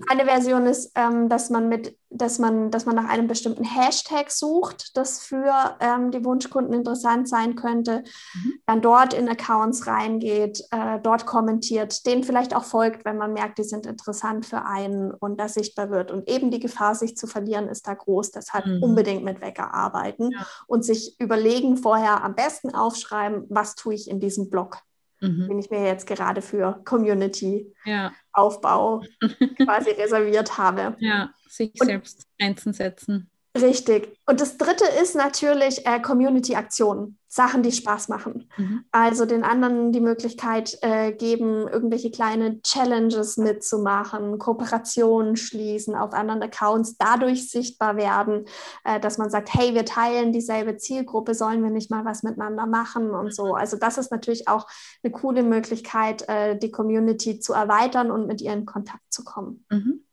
eine 0.08 0.24
Version 0.24 0.66
ist, 0.66 0.92
ähm, 0.94 1.28
dass 1.28 1.50
man 1.50 1.68
mit, 1.68 1.96
dass 2.11 2.38
man, 2.38 2.70
dass 2.70 2.87
man 2.87 2.96
nach 2.96 3.08
einem 3.08 3.26
bestimmten 3.26 3.64
Hashtag 3.64 4.30
sucht, 4.30 4.96
das 4.96 5.20
für 5.20 5.76
ähm, 5.80 6.11
die 6.11 6.24
Wunschkunden 6.24 6.72
interessant 6.72 7.28
sein 7.28 7.54
könnte, 7.54 8.04
mhm. 8.34 8.52
dann 8.66 8.80
dort 8.80 9.14
in 9.14 9.28
Accounts 9.28 9.87
reingeht, 9.87 10.64
äh, 10.70 10.98
dort 11.02 11.26
kommentiert, 11.26 12.06
denen 12.06 12.24
vielleicht 12.24 12.54
auch 12.54 12.64
folgt, 12.64 13.04
wenn 13.04 13.18
man 13.18 13.32
merkt, 13.32 13.58
die 13.58 13.64
sind 13.64 13.87
interessant 13.87 14.46
für 14.46 14.64
einen 14.64 15.11
und 15.12 15.38
das 15.38 15.54
sichtbar 15.54 15.90
wird. 15.90 16.11
Und 16.11 16.28
eben 16.28 16.50
die 16.50 16.61
Gefahr, 16.61 16.94
sich 16.94 17.16
zu 17.16 17.26
verlieren, 17.26 17.68
ist 17.68 17.87
da 17.87 17.94
groß. 17.94 18.30
Deshalb 18.30 18.66
mhm. 18.66 18.82
unbedingt 18.82 19.24
mit 19.24 19.40
Wecker 19.40 19.74
arbeiten 19.74 20.30
ja. 20.32 20.46
und 20.66 20.84
sich 20.84 21.18
überlegen, 21.20 21.76
vorher 21.76 22.24
am 22.24 22.34
besten 22.34 22.74
aufschreiben, 22.74 23.44
was 23.48 23.74
tue 23.74 23.94
ich 23.94 24.08
in 24.08 24.20
diesem 24.20 24.50
Blog. 24.50 24.78
Mhm. 25.20 25.48
den 25.48 25.59
ich 25.59 25.70
mir 25.70 25.85
jetzt 25.85 26.07
gerade 26.07 26.40
für 26.42 26.81
Community-Aufbau 26.85 29.02
ja. 29.02 29.28
quasi 29.64 29.90
reserviert 29.90 30.59
habe. 30.59 30.96
Ja, 30.98 31.33
sich 31.48 31.72
Und 31.81 31.87
selbst 31.87 32.26
einzusetzen. 32.38 33.31
Richtig. 33.56 34.16
Und 34.26 34.40
das 34.40 34.56
dritte 34.58 34.84
ist 35.02 35.16
natürlich 35.16 35.87
äh, 35.87 36.00
Community-Aktionen, 36.00 37.18
Sachen, 37.28 37.62
die 37.62 37.72
Spaß 37.72 38.08
machen. 38.08 38.48
Mhm. 38.56 38.84
Also 38.92 39.24
den 39.24 39.42
anderen 39.42 39.90
die 39.90 40.00
Möglichkeit 40.00 40.78
äh, 40.82 41.12
geben, 41.12 41.66
irgendwelche 41.66 42.11
kleine 42.11 42.61
Challenges 42.62 43.37
mitzumachen, 43.37 44.38
Kooperationen 44.38 45.37
schließen 45.37 45.94
auf 45.94 46.12
anderen 46.12 46.42
Accounts, 46.42 46.98
dadurch 46.98 47.50
sichtbar 47.50 47.96
werden, 47.96 48.44
äh, 48.84 49.00
dass 49.00 49.18
man 49.18 49.30
sagt, 49.30 49.52
hey, 49.54 49.74
wir 49.74 49.84
teilen 49.84 50.32
dieselbe 50.32 50.76
Zielgruppe, 50.76 51.34
sollen 51.34 51.62
wir 51.62 51.70
nicht 51.70 51.90
mal 51.90 52.04
was 52.04 52.22
miteinander 52.22 52.66
machen 52.66 53.11
und 53.11 53.34
so. 53.34 53.54
Also 53.54 53.76
das 53.76 53.98
ist 53.98 54.12
natürlich 54.12 54.46
auch 54.46 54.66
eine 55.02 55.11
coole 55.11 55.42
Möglichkeit, 55.42 56.28
äh, 56.28 56.56
die 56.56 56.70
Community 56.70 57.40
zu 57.40 57.54
erweitern 57.54 58.11
und 58.11 58.26
mit 58.26 58.40
ihr 58.40 58.52
in 58.52 58.66
Kontakt 58.66 59.04
zu 59.11 59.24
kommen. 59.24 59.64
Mhm. 59.70 60.04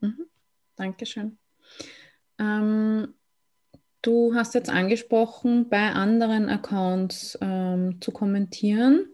Mhm. 0.00 0.26
Dankeschön. 0.76 1.39
Ähm, 2.40 3.14
du 4.02 4.34
hast 4.34 4.54
jetzt 4.54 4.70
angesprochen, 4.70 5.68
bei 5.68 5.90
anderen 5.92 6.48
Accounts 6.48 7.38
ähm, 7.40 8.00
zu 8.00 8.10
kommentieren. 8.10 9.06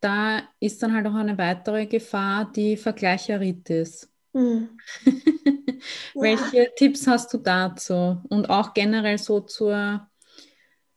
Da 0.00 0.42
ist 0.60 0.82
dann 0.82 0.94
halt 0.94 1.06
auch 1.06 1.14
eine 1.14 1.38
weitere 1.38 1.86
Gefahr, 1.86 2.50
die 2.54 2.76
Vergleicheritis. 2.76 4.10
Mhm. 4.32 4.70
Welche 6.14 6.56
ja. 6.56 6.64
Tipps 6.76 7.06
hast 7.06 7.32
du 7.32 7.38
dazu? 7.38 8.20
Und 8.28 8.50
auch 8.50 8.74
generell 8.74 9.18
so 9.18 9.40
zur, 9.40 10.06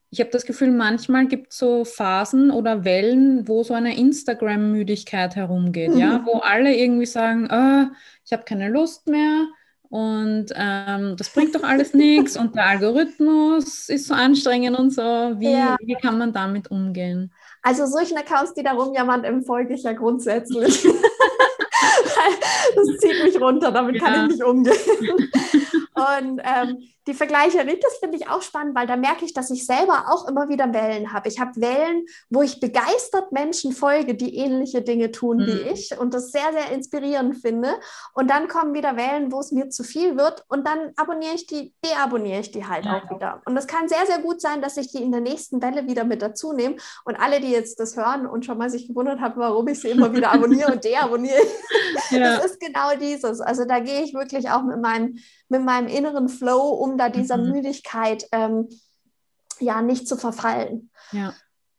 ich 0.09 0.19
habe 0.19 0.31
das 0.31 0.45
Gefühl, 0.45 0.71
manchmal 0.71 1.27
gibt 1.27 1.53
es 1.53 1.59
so 1.59 1.85
Phasen 1.85 2.51
oder 2.51 2.83
Wellen, 2.83 3.47
wo 3.47 3.63
so 3.63 3.73
eine 3.73 3.97
Instagram-Müdigkeit 3.97 5.35
herumgeht, 5.35 5.91
mhm. 5.91 5.99
ja, 5.99 6.25
wo 6.25 6.39
alle 6.39 6.75
irgendwie 6.75 7.05
sagen, 7.05 7.47
oh, 7.51 7.95
ich 8.25 8.33
habe 8.33 8.43
keine 8.43 8.69
Lust 8.69 9.07
mehr, 9.07 9.47
und 9.89 10.47
ähm, 10.55 11.15
das 11.17 11.29
bringt 11.29 11.55
doch 11.55 11.63
alles 11.63 11.95
nichts 11.95 12.37
und 12.37 12.55
der 12.55 12.67
Algorithmus 12.67 13.89
ist 13.89 14.07
so 14.07 14.13
anstrengend 14.13 14.77
und 14.77 14.91
so. 14.91 15.01
Wie, 15.01 15.51
ja. 15.51 15.77
wie 15.81 15.95
kann 15.95 16.19
man 16.19 16.31
damit 16.31 16.69
umgehen? 16.69 17.33
Also 17.63 17.87
solchen 17.87 18.17
Accounts, 18.17 18.53
die 18.53 18.63
da 18.63 18.73
rumjammern, 18.73 19.23
empfolge 19.23 19.73
ich 19.73 19.83
ja 19.83 19.93
grundsätzlich. 19.93 20.83
das 22.75 22.97
zieht 22.99 23.23
mich 23.23 23.41
runter, 23.41 23.71
damit 23.71 23.95
ja. 23.95 24.01
kann 24.03 24.25
ich 24.25 24.37
nicht 24.37 24.43
umgehen. 24.43 24.75
Und 25.95 26.41
ähm, 26.43 26.77
die 27.09 27.15
Vergleiche, 27.15 27.65
das 27.65 27.97
finde 27.99 28.17
ich 28.17 28.29
auch 28.29 28.43
spannend, 28.43 28.75
weil 28.75 28.85
da 28.85 28.95
merke 28.95 29.25
ich, 29.25 29.33
dass 29.33 29.49
ich 29.49 29.65
selber 29.65 30.05
auch 30.09 30.27
immer 30.27 30.47
wieder 30.47 30.71
Wellen 30.73 31.11
habe. 31.11 31.27
Ich 31.27 31.39
habe 31.39 31.59
Wellen, 31.59 32.05
wo 32.29 32.43
ich 32.43 32.59
begeistert 32.59 33.31
Menschen 33.31 33.71
folge, 33.71 34.13
die 34.13 34.37
ähnliche 34.37 34.83
Dinge 34.83 35.11
tun 35.11 35.37
mhm. 35.37 35.47
wie 35.47 35.61
ich 35.71 35.97
und 35.97 36.13
das 36.13 36.31
sehr, 36.31 36.53
sehr 36.53 36.71
inspirierend 36.71 37.37
finde. 37.37 37.73
Und 38.13 38.29
dann 38.29 38.47
kommen 38.47 38.75
wieder 38.75 38.95
Wellen, 38.95 39.31
wo 39.31 39.39
es 39.39 39.51
mir 39.51 39.69
zu 39.69 39.83
viel 39.83 40.17
wird 40.17 40.45
und 40.49 40.67
dann 40.67 40.91
abonniere 40.97 41.33
ich 41.33 41.47
die, 41.47 41.73
deabonniere 41.83 42.41
ich 42.41 42.51
die 42.51 42.65
halt 42.65 42.85
ja. 42.85 42.97
auch 42.97 43.09
wieder. 43.09 43.41
Und 43.45 43.57
es 43.57 43.65
kann 43.65 43.89
sehr, 43.89 44.05
sehr 44.05 44.19
gut 44.19 44.39
sein, 44.39 44.61
dass 44.61 44.77
ich 44.77 44.91
die 44.91 45.01
in 45.01 45.11
der 45.11 45.21
nächsten 45.21 45.61
Welle 45.63 45.87
wieder 45.87 46.03
mit 46.03 46.21
dazu 46.21 46.53
nehme. 46.53 46.75
Und 47.05 47.15
alle, 47.15 47.41
die 47.41 47.49
jetzt 47.49 47.79
das 47.79 47.97
hören 47.97 48.27
und 48.27 48.45
schon 48.45 48.59
mal 48.59 48.69
sich 48.69 48.87
gewundert 48.87 49.19
haben, 49.19 49.39
warum 49.39 49.67
ich 49.67 49.81
sie 49.81 49.89
immer 49.89 50.13
wieder 50.13 50.31
abonniere 50.31 50.73
und 50.73 50.83
deabonniere, 50.83 51.41
ja. 52.11 52.19
das 52.19 52.45
ist 52.45 52.59
genau 52.59 52.95
dieses. 52.99 53.41
Also 53.41 53.65
da 53.65 53.79
gehe 53.79 54.03
ich 54.03 54.13
wirklich 54.13 54.51
auch 54.51 54.61
mit 54.61 54.79
meinem, 54.79 55.17
mit 55.47 55.63
meinem 55.63 55.87
inneren 55.87 56.29
Flow, 56.29 56.69
um 56.69 56.98
da 56.99 57.09
dieser 57.09 57.37
mhm. 57.37 57.51
Müdigkeit 57.51 58.27
ähm, 58.31 58.69
ja 59.59 59.81
nicht 59.81 60.07
zu 60.07 60.17
verfallen. 60.17 60.89
Ja. 61.11 61.33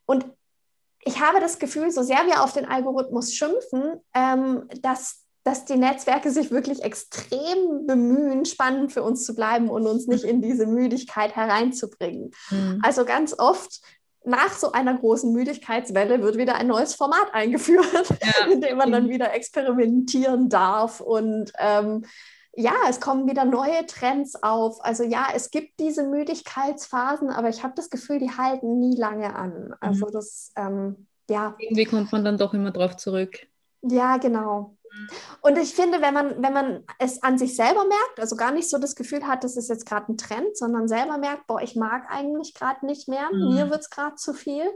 Und 0.07 0.27
ich 1.05 1.21
habe 1.21 1.41
das 1.41 1.59
Gefühl, 1.59 1.91
so 1.91 2.03
sehr 2.03 2.27
wir 2.27 2.43
auf 2.43 2.53
den 2.53 2.67
Algorithmus 2.67 3.33
schimpfen, 3.33 4.01
ähm, 4.15 4.69
dass, 4.83 5.25
dass 5.45 5.65
die 5.65 5.77
Netzwerke 5.77 6.31
sich 6.31 6.51
wirklich 6.51 6.83
extrem 6.83 7.87
bemühen, 7.87 8.45
spannend 8.45 8.93
für 8.93 9.03
uns 9.03 9.25
zu 9.25 9.35
bleiben 9.35 9.71
und 9.71 9.87
uns 9.87 10.07
nicht 10.07 10.25
in 10.25 10.43
diese 10.43 10.67
Müdigkeit 10.67 11.35
hereinzubringen. 11.37 12.33
Mhm. 12.51 12.81
Also 12.83 13.05
ganz 13.05 13.35
oft 13.39 13.81
nach 14.25 14.53
so 14.53 14.73
einer 14.73 14.99
großen 14.99 15.33
Müdigkeitswelle 15.33 16.23
wird 16.23 16.37
wieder 16.37 16.57
ein 16.57 16.67
neues 16.67 16.95
Format 16.95 17.33
eingeführt, 17.33 18.11
ja. 18.23 18.47
in 18.53 18.61
dem 18.61 18.77
man 18.77 18.93
dann 18.93 19.09
wieder 19.09 19.33
experimentieren 19.33 20.51
darf 20.51 21.01
und 21.01 21.53
ähm, 21.59 22.05
ja, 22.55 22.75
es 22.89 23.01
kommen 23.01 23.29
wieder 23.29 23.45
neue 23.45 23.87
Trends 23.87 24.43
auf. 24.43 24.85
Also 24.85 25.05
ja, 25.05 25.29
es 25.35 25.51
gibt 25.51 25.79
diese 25.79 26.05
Müdigkeitsphasen, 26.05 27.31
aber 27.31 27.49
ich 27.49 27.63
habe 27.63 27.75
das 27.77 27.91
Gefühl, 27.91 28.19
die 28.19 28.31
halten 28.31 28.79
nie 28.79 28.97
lange 28.97 29.35
an. 29.35 29.75
Also 29.81 30.07
mhm. 30.07 30.13
das, 30.13 30.53
ähm, 30.57 31.07
ja. 31.29 31.55
Irgendwie 31.59 31.85
kommt 31.85 32.13
man 32.13 32.25
dann 32.25 32.39
doch 32.39 32.53
immer 32.55 32.73
drauf 32.73 32.97
zurück. 32.97 33.47
Ja, 33.83 34.17
genau. 34.17 34.77
Mhm. 34.93 35.09
Und 35.43 35.59
ich 35.59 35.75
finde, 35.75 36.03
wenn 36.03 36.15
man, 36.15 36.43
wenn 36.43 36.53
man 36.53 36.85
es 36.99 37.23
an 37.23 37.39
sich 37.39 37.55
selber 37.55 37.85
merkt, 37.85 38.19
also 38.19 38.37
gar 38.37 38.51
nicht 38.51 38.69
so 38.69 38.79
das 38.79 38.97
Gefühl 38.97 39.27
hat, 39.27 39.45
das 39.45 39.57
ist 39.57 39.69
jetzt 39.69 39.87
gerade 39.87 40.13
ein 40.13 40.19
Trend, 40.19 40.57
sondern 40.57 40.89
selber 40.89 41.19
merkt, 41.19 41.47
boah, 41.47 41.63
ich 41.63 41.77
mag 41.77 42.11
eigentlich 42.11 42.55
gerade 42.55 42.85
nicht 42.85 43.09
mehr, 43.09 43.33
mhm. 43.33 43.55
mir 43.55 43.71
wird 43.71 43.81
es 43.81 43.91
gerade 43.91 44.17
zu 44.17 44.35
viel, 44.35 44.69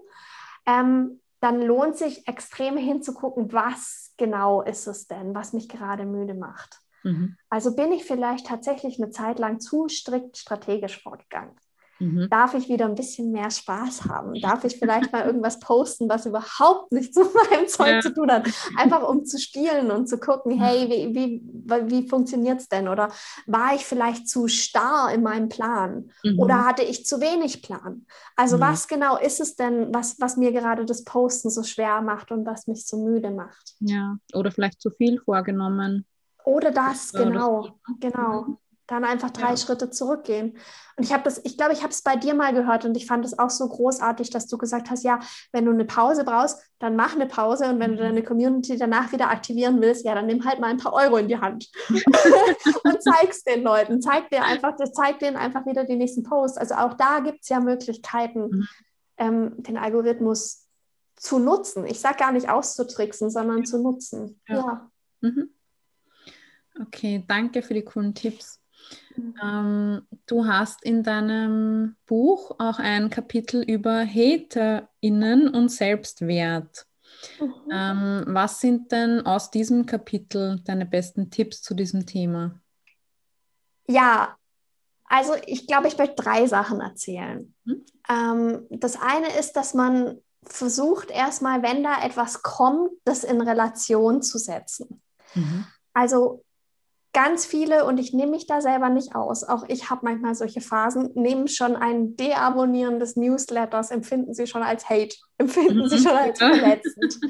ähm, 0.66 1.20
dann 1.40 1.60
lohnt 1.60 1.98
sich 1.98 2.26
extrem 2.26 2.76
hinzugucken, 2.76 3.52
was 3.52 4.14
genau 4.16 4.62
ist 4.62 4.86
es 4.86 5.08
denn, 5.08 5.34
was 5.34 5.52
mich 5.52 5.68
gerade 5.68 6.06
müde 6.06 6.34
macht. 6.34 6.80
Mhm. 7.04 7.36
Also 7.48 7.76
bin 7.76 7.92
ich 7.92 8.04
vielleicht 8.04 8.46
tatsächlich 8.46 9.00
eine 9.00 9.10
Zeit 9.10 9.38
lang 9.38 9.60
zu 9.60 9.88
strikt 9.88 10.36
strategisch 10.36 11.00
vorgegangen. 11.02 11.54
Mhm. 12.00 12.28
Darf 12.28 12.54
ich 12.54 12.68
wieder 12.68 12.86
ein 12.86 12.94
bisschen 12.94 13.30
mehr 13.30 13.50
Spaß 13.50 14.06
haben? 14.06 14.34
Darf 14.40 14.64
ich 14.64 14.78
vielleicht 14.78 15.12
mal 15.12 15.24
irgendwas 15.26 15.60
posten, 15.60 16.08
was 16.08 16.26
überhaupt 16.26 16.92
nichts 16.92 17.16
mit 17.16 17.28
meinem 17.50 17.68
Zeug 17.68 17.88
ja. 17.88 18.00
zu 18.00 18.12
tun 18.12 18.30
hat? 18.30 18.48
Einfach 18.76 19.08
um 19.08 19.24
zu 19.24 19.38
spielen 19.38 19.90
und 19.90 20.08
zu 20.08 20.18
gucken, 20.18 20.58
hey, 20.60 20.88
wie, 20.88 21.14
wie, 21.14 21.90
wie 21.90 22.08
funktioniert 22.08 22.60
es 22.60 22.68
denn? 22.68 22.88
Oder 22.88 23.10
war 23.46 23.74
ich 23.74 23.84
vielleicht 23.84 24.28
zu 24.28 24.48
starr 24.48 25.12
in 25.12 25.22
meinem 25.22 25.48
Plan? 25.48 26.10
Mhm. 26.24 26.38
Oder 26.38 26.64
hatte 26.64 26.82
ich 26.82 27.06
zu 27.06 27.20
wenig 27.20 27.62
Plan? 27.62 28.06
Also 28.36 28.56
mhm. 28.56 28.62
was 28.62 28.88
genau 28.88 29.16
ist 29.16 29.40
es 29.40 29.54
denn, 29.54 29.94
was, 29.94 30.20
was 30.20 30.36
mir 30.36 30.52
gerade 30.52 30.84
das 30.84 31.04
Posten 31.04 31.50
so 31.50 31.62
schwer 31.62 32.02
macht 32.02 32.32
und 32.32 32.44
was 32.44 32.66
mich 32.66 32.86
so 32.86 33.04
müde 33.04 33.30
macht? 33.30 33.74
Ja, 33.80 34.16
oder 34.32 34.50
vielleicht 34.50 34.80
zu 34.80 34.90
viel 34.90 35.20
vorgenommen. 35.20 36.06
Oder 36.44 36.70
das, 36.70 37.12
genau, 37.12 37.62
das 37.62 37.96
genau. 38.00 38.58
Dann 38.86 39.04
einfach 39.04 39.30
drei 39.30 39.50
ja. 39.50 39.56
Schritte 39.56 39.88
zurückgehen. 39.88 40.58
Und 40.96 41.04
ich 41.04 41.12
habe 41.14 41.22
das, 41.22 41.40
ich 41.42 41.56
glaube, 41.56 41.72
ich 41.72 41.80
habe 41.80 41.90
es 41.90 42.02
bei 42.02 42.16
dir 42.16 42.34
mal 42.34 42.52
gehört 42.52 42.84
und 42.84 42.94
ich 42.98 43.06
fand 43.06 43.24
es 43.24 43.38
auch 43.38 43.48
so 43.48 43.66
großartig, 43.66 44.28
dass 44.28 44.46
du 44.46 44.58
gesagt 44.58 44.90
hast, 44.90 45.04
ja, 45.04 45.20
wenn 45.52 45.64
du 45.64 45.70
eine 45.70 45.86
Pause 45.86 46.22
brauchst, 46.22 46.60
dann 46.80 46.94
mach 46.94 47.14
eine 47.14 47.24
Pause 47.24 47.70
und 47.70 47.80
wenn 47.80 47.92
du 47.92 48.02
deine 48.02 48.22
Community 48.22 48.76
danach 48.76 49.10
wieder 49.10 49.30
aktivieren 49.30 49.80
willst, 49.80 50.04
ja, 50.04 50.14
dann 50.14 50.26
nimm 50.26 50.44
halt 50.44 50.60
mal 50.60 50.66
ein 50.66 50.76
paar 50.76 50.92
Euro 50.92 51.16
in 51.16 51.28
die 51.28 51.40
Hand 51.40 51.70
und 51.88 53.02
zeig's 53.02 53.42
den 53.42 53.62
Leuten, 53.62 54.02
zeig 54.02 54.28
dir 54.28 54.44
einfach, 54.44 54.76
zeig 54.92 55.18
denen 55.18 55.38
einfach 55.38 55.64
wieder 55.64 55.84
die 55.84 55.96
nächsten 55.96 56.22
Posts. 56.22 56.58
Also 56.58 56.74
auch 56.74 56.92
da 56.92 57.20
gibt 57.20 57.40
es 57.40 57.48
ja 57.48 57.60
Möglichkeiten, 57.60 58.48
mhm. 58.48 58.68
ähm, 59.16 59.62
den 59.62 59.78
Algorithmus 59.78 60.68
zu 61.16 61.38
nutzen. 61.38 61.86
Ich 61.86 62.00
sage 62.00 62.18
gar 62.18 62.32
nicht 62.32 62.50
auszutricksen, 62.50 63.30
sondern 63.30 63.64
zu 63.64 63.82
nutzen. 63.82 64.42
Ja. 64.46 64.56
ja. 64.56 64.90
Mhm. 65.22 65.53
Okay, 66.80 67.24
danke 67.26 67.62
für 67.62 67.74
die 67.74 67.84
coolen 67.84 68.14
Tipps. 68.14 68.60
Mhm. 69.16 69.34
Ähm, 69.42 70.06
du 70.26 70.46
hast 70.46 70.82
in 70.82 71.02
deinem 71.02 71.96
Buch 72.06 72.56
auch 72.58 72.78
ein 72.78 73.10
Kapitel 73.10 73.62
über 73.62 74.04
HaterInnen 74.04 75.48
und 75.48 75.68
Selbstwert. 75.68 76.86
Mhm. 77.40 77.54
Ähm, 77.70 78.24
was 78.26 78.60
sind 78.60 78.92
denn 78.92 79.24
aus 79.24 79.50
diesem 79.50 79.86
Kapitel 79.86 80.60
deine 80.64 80.86
besten 80.86 81.30
Tipps 81.30 81.62
zu 81.62 81.74
diesem 81.74 82.06
Thema? 82.06 82.60
Ja, 83.86 84.36
also 85.04 85.34
ich 85.46 85.66
glaube, 85.66 85.88
ich 85.88 85.98
möchte 85.98 86.16
drei 86.16 86.46
Sachen 86.46 86.80
erzählen. 86.80 87.54
Mhm. 87.64 87.84
Ähm, 88.08 88.66
das 88.70 88.96
eine 89.00 89.38
ist, 89.38 89.52
dass 89.52 89.74
man 89.74 90.18
versucht 90.42 91.10
erstmal, 91.10 91.62
wenn 91.62 91.82
da 91.82 92.04
etwas 92.04 92.42
kommt, 92.42 92.90
das 93.04 93.24
in 93.24 93.40
Relation 93.40 94.22
zu 94.22 94.38
setzen. 94.38 95.02
Mhm. 95.34 95.66
Also 95.92 96.44
ganz 97.14 97.46
viele, 97.46 97.86
und 97.86 97.98
ich 97.98 98.12
nehme 98.12 98.32
mich 98.32 98.46
da 98.46 98.60
selber 98.60 98.90
nicht 98.90 99.14
aus, 99.14 99.44
auch 99.44 99.64
ich 99.68 99.88
habe 99.88 100.00
manchmal 100.02 100.34
solche 100.34 100.60
Phasen, 100.60 101.10
nehmen 101.14 101.48
schon 101.48 101.76
ein 101.76 102.16
Deabonnieren 102.16 102.98
des 102.98 103.16
Newsletters, 103.16 103.90
empfinden 103.90 104.34
sie 104.34 104.46
schon 104.46 104.62
als 104.62 104.90
Hate, 104.90 105.16
empfinden 105.38 105.88
sie 105.88 105.98
mhm. 105.98 106.02
schon 106.02 106.16
als 106.16 106.38
verletzend. 106.38 107.20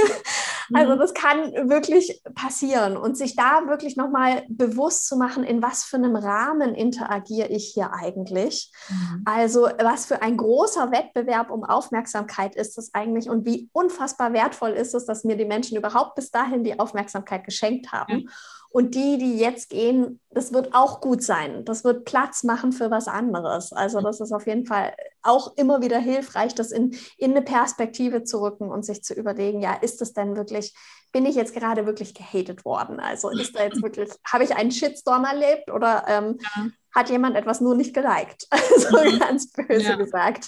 also 0.72 0.94
mhm. 0.94 0.98
das 0.98 1.14
kann 1.14 1.52
wirklich 1.68 2.22
passieren 2.34 2.96
und 2.96 3.16
sich 3.16 3.36
da 3.36 3.66
wirklich 3.68 3.96
nochmal 3.96 4.44
bewusst 4.48 5.06
zu 5.06 5.16
machen, 5.16 5.44
in 5.44 5.62
was 5.62 5.84
für 5.84 5.96
einem 5.96 6.16
Rahmen 6.16 6.74
interagiere 6.74 7.48
ich 7.48 7.72
hier 7.74 7.92
eigentlich. 7.92 8.72
Mhm. 8.88 9.22
Also 9.26 9.68
was 9.82 10.06
für 10.06 10.22
ein 10.22 10.38
großer 10.38 10.90
Wettbewerb 10.92 11.50
um 11.50 11.64
Aufmerksamkeit 11.64 12.56
ist 12.56 12.78
das 12.78 12.94
eigentlich 12.94 13.28
und 13.28 13.44
wie 13.44 13.68
unfassbar 13.72 14.32
wertvoll 14.32 14.70
ist 14.70 14.94
es, 14.94 15.04
dass 15.04 15.24
mir 15.24 15.36
die 15.36 15.44
Menschen 15.44 15.76
überhaupt 15.76 16.14
bis 16.14 16.30
dahin 16.30 16.64
die 16.64 16.78
Aufmerksamkeit 16.78 17.44
geschenkt 17.44 17.92
haben. 17.92 18.28
Und 18.72 18.94
die, 18.94 19.18
die 19.18 19.36
jetzt 19.36 19.68
gehen, 19.68 20.20
das 20.30 20.52
wird 20.52 20.74
auch 20.74 21.00
gut 21.00 21.24
sein. 21.24 21.64
Das 21.64 21.82
wird 21.82 22.04
Platz 22.04 22.44
machen 22.44 22.70
für 22.70 22.88
was 22.88 23.08
anderes. 23.08 23.72
Also 23.72 24.00
das 24.00 24.20
ist 24.20 24.32
auf 24.32 24.46
jeden 24.46 24.64
Fall 24.64 24.94
auch 25.22 25.56
immer 25.56 25.82
wieder 25.82 25.98
hilfreich, 25.98 26.54
das 26.54 26.70
in, 26.70 26.96
in 27.18 27.32
eine 27.32 27.42
Perspektive 27.42 28.22
zu 28.22 28.40
rücken 28.40 28.70
und 28.70 28.84
sich 28.84 29.02
zu 29.02 29.12
überlegen, 29.12 29.60
ja, 29.60 29.74
ist 29.74 30.00
es 30.02 30.12
denn 30.12 30.36
wirklich, 30.36 30.72
bin 31.10 31.26
ich 31.26 31.34
jetzt 31.34 31.52
gerade 31.52 31.84
wirklich 31.84 32.14
gehatet 32.14 32.64
worden? 32.64 33.00
Also 33.00 33.30
ist 33.30 33.56
da 33.56 33.64
jetzt 33.64 33.82
wirklich, 33.82 34.08
habe 34.24 34.44
ich 34.44 34.54
einen 34.54 34.70
Shitstorm 34.70 35.24
erlebt 35.24 35.68
oder 35.72 36.04
ähm, 36.06 36.38
ja. 36.40 36.66
hat 36.94 37.10
jemand 37.10 37.34
etwas 37.34 37.60
nur 37.60 37.74
nicht 37.74 37.92
geliked? 37.92 38.46
so 38.76 38.96
also 38.96 39.18
ganz 39.18 39.50
böse 39.50 39.82
ja. 39.82 39.96
gesagt. 39.96 40.46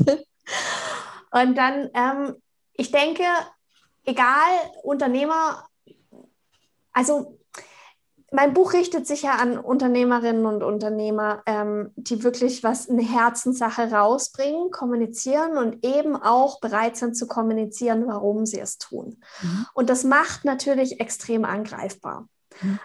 Und 1.33 1.59
dann, 1.59 1.91
ähm, 1.95 2.37
ich 2.75 2.93
denke, 2.93 3.25
egal, 4.05 4.53
Unternehmer, 4.85 5.67
also 6.93 7.39
mein 8.33 8.55
Buch 8.55 8.73
richtet 8.73 9.07
sich 9.07 9.23
ja 9.23 9.37
an 9.37 9.59
Unternehmerinnen 9.59 10.47
und 10.47 10.63
Unternehmer, 10.63 11.43
ähm, 11.47 11.91
die 11.97 12.25
wirklich 12.25 12.65
was 12.65 12.89
eine 12.89 13.03
Herzenssache 13.03 13.91
rausbringen, 13.91 14.71
kommunizieren 14.71 15.59
und 15.59 15.85
eben 15.85 16.17
auch 16.17 16.61
bereit 16.61 16.97
sind 16.97 17.17
zu 17.17 17.27
kommunizieren, 17.27 18.07
warum 18.07 18.47
sie 18.47 18.59
es 18.59 18.79
tun. 18.79 19.23
Mhm. 19.43 19.67
Und 19.75 19.91
das 19.91 20.05
macht 20.05 20.45
natürlich 20.45 20.99
extrem 21.01 21.45
angreifbar. 21.45 22.27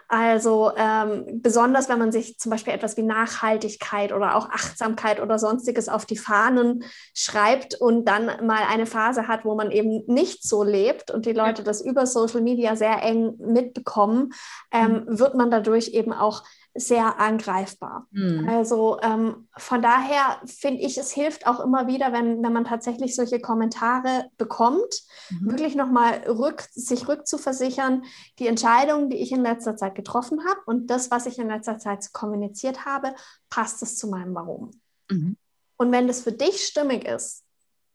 Also 0.07 0.71
ähm, 0.75 1.41
besonders, 1.41 1.89
wenn 1.89 1.99
man 1.99 2.11
sich 2.11 2.37
zum 2.37 2.49
Beispiel 2.49 2.73
etwas 2.73 2.97
wie 2.97 3.03
Nachhaltigkeit 3.03 4.11
oder 4.11 4.35
auch 4.35 4.49
Achtsamkeit 4.49 5.21
oder 5.21 5.39
sonstiges 5.39 5.89
auf 5.89 6.05
die 6.05 6.17
Fahnen 6.17 6.83
schreibt 7.13 7.75
und 7.75 8.05
dann 8.05 8.25
mal 8.45 8.63
eine 8.69 8.85
Phase 8.85 9.27
hat, 9.27 9.45
wo 9.45 9.55
man 9.55 9.71
eben 9.71 10.03
nicht 10.07 10.43
so 10.43 10.63
lebt 10.63 11.11
und 11.11 11.25
die 11.25 11.33
Leute 11.33 11.63
das 11.63 11.81
über 11.81 12.05
Social 12.05 12.41
Media 12.41 12.75
sehr 12.75 13.01
eng 13.03 13.35
mitbekommen, 13.39 14.33
ähm, 14.71 15.05
mhm. 15.07 15.19
wird 15.19 15.35
man 15.35 15.51
dadurch 15.51 15.89
eben 15.89 16.13
auch 16.13 16.43
sehr 16.77 17.19
angreifbar. 17.19 18.07
Mhm. 18.11 18.47
Also 18.47 18.99
ähm, 19.01 19.47
von 19.57 19.81
daher 19.81 20.39
finde 20.45 20.81
ich, 20.81 20.97
es 20.97 21.11
hilft 21.11 21.47
auch 21.47 21.59
immer 21.59 21.87
wieder, 21.87 22.13
wenn, 22.13 22.43
wenn 22.43 22.53
man 22.53 22.65
tatsächlich 22.65 23.15
solche 23.15 23.39
Kommentare 23.39 24.29
bekommt, 24.37 25.03
mhm. 25.29 25.51
wirklich 25.51 25.75
nochmal 25.75 26.23
rück, 26.27 26.67
sich 26.71 27.07
rückzuversichern, 27.07 28.03
die 28.39 28.47
Entscheidungen, 28.47 29.09
die 29.09 29.17
ich 29.17 29.31
in 29.31 29.41
letzter 29.41 29.75
Zeit 29.75 29.95
getroffen 29.95 30.45
habe 30.47 30.59
und 30.65 30.87
das, 30.87 31.11
was 31.11 31.25
ich 31.25 31.39
in 31.39 31.49
letzter 31.49 31.77
Zeit 31.77 32.13
kommuniziert 32.13 32.85
habe, 32.85 33.13
passt 33.49 33.81
es 33.81 33.97
zu 33.97 34.07
meinem 34.07 34.35
Warum. 34.35 34.71
Mhm. 35.09 35.37
Und 35.77 35.91
wenn 35.91 36.07
das 36.07 36.21
für 36.21 36.31
dich 36.31 36.65
stimmig 36.65 37.05
ist, 37.05 37.43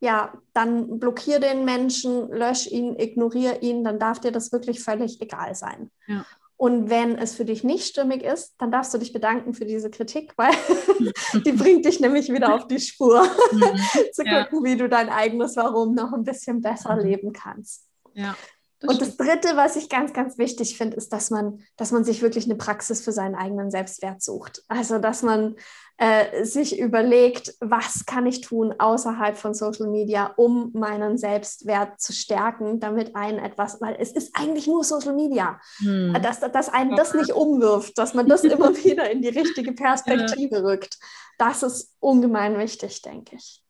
ja, 0.00 0.32
dann 0.52 0.98
blockier 0.98 1.38
den 1.38 1.64
Menschen, 1.64 2.28
lösch 2.28 2.66
ihn, 2.66 2.98
ignoriere 2.98 3.58
ihn, 3.60 3.84
dann 3.84 4.00
darf 4.00 4.18
dir 4.18 4.32
das 4.32 4.50
wirklich 4.50 4.82
völlig 4.82 5.20
egal 5.20 5.54
sein. 5.54 5.92
Ja. 6.08 6.26
Und 6.62 6.90
wenn 6.90 7.18
es 7.18 7.34
für 7.34 7.44
dich 7.44 7.64
nicht 7.64 7.88
stimmig 7.88 8.22
ist, 8.22 8.54
dann 8.58 8.70
darfst 8.70 8.94
du 8.94 8.98
dich 8.98 9.12
bedanken 9.12 9.52
für 9.52 9.64
diese 9.64 9.90
Kritik, 9.90 10.32
weil 10.36 10.52
die 11.44 11.50
bringt 11.50 11.84
dich 11.84 11.98
nämlich 11.98 12.32
wieder 12.32 12.54
auf 12.54 12.68
die 12.68 12.78
Spur, 12.78 13.24
mhm. 13.50 13.60
zu 14.12 14.22
gucken, 14.22 14.58
ja. 14.58 14.62
wie 14.62 14.76
du 14.76 14.88
dein 14.88 15.08
eigenes 15.08 15.56
Warum 15.56 15.96
noch 15.96 16.12
ein 16.12 16.22
bisschen 16.22 16.62
besser 16.62 16.94
mhm. 16.94 17.02
leben 17.02 17.32
kannst. 17.32 17.88
Ja. 18.14 18.36
Das 18.78 18.90
und 18.90 19.02
das 19.02 19.16
Dritte, 19.16 19.56
was 19.56 19.74
ich 19.74 19.88
ganz, 19.88 20.12
ganz 20.12 20.38
wichtig 20.38 20.76
finde, 20.76 20.96
ist, 20.96 21.12
dass 21.12 21.30
man, 21.30 21.64
dass 21.76 21.90
man 21.90 22.04
sich 22.04 22.22
wirklich 22.22 22.44
eine 22.44 22.54
Praxis 22.54 23.00
für 23.00 23.10
seinen 23.10 23.34
eigenen 23.34 23.72
Selbstwert 23.72 24.22
sucht. 24.22 24.62
Also, 24.68 25.00
dass 25.00 25.24
man 25.24 25.56
äh, 25.98 26.44
sich 26.44 26.78
überlegt, 26.78 27.54
was 27.60 28.06
kann 28.06 28.26
ich 28.26 28.40
tun 28.40 28.74
außerhalb 28.78 29.36
von 29.36 29.54
Social 29.54 29.88
Media, 29.88 30.32
um 30.36 30.70
meinen 30.72 31.18
Selbstwert 31.18 32.00
zu 32.00 32.12
stärken, 32.12 32.80
damit 32.80 33.14
einen 33.14 33.38
etwas, 33.38 33.80
weil 33.80 33.96
es 33.98 34.12
ist 34.12 34.34
eigentlich 34.34 34.66
nur 34.66 34.84
Social 34.84 35.14
Media, 35.14 35.60
hm. 35.78 36.16
dass, 36.22 36.40
dass 36.40 36.68
einen 36.68 36.96
das 36.96 37.14
nicht 37.14 37.32
umwirft, 37.32 37.96
dass 37.98 38.14
man 38.14 38.26
das 38.26 38.42
immer 38.44 38.74
wieder 38.84 39.10
in 39.10 39.22
die 39.22 39.28
richtige 39.28 39.72
Perspektive 39.72 40.56
ja. 40.56 40.62
rückt. 40.62 40.98
Das 41.38 41.62
ist 41.62 41.94
ungemein 42.00 42.58
wichtig, 42.58 43.02
denke 43.02 43.36
ich. 43.36 43.62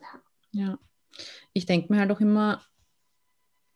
Ja. 0.00 0.62
ja. 0.62 0.78
Ich 1.52 1.66
denke 1.66 1.92
mir 1.92 2.00
halt 2.00 2.10
auch 2.10 2.20
immer, 2.20 2.62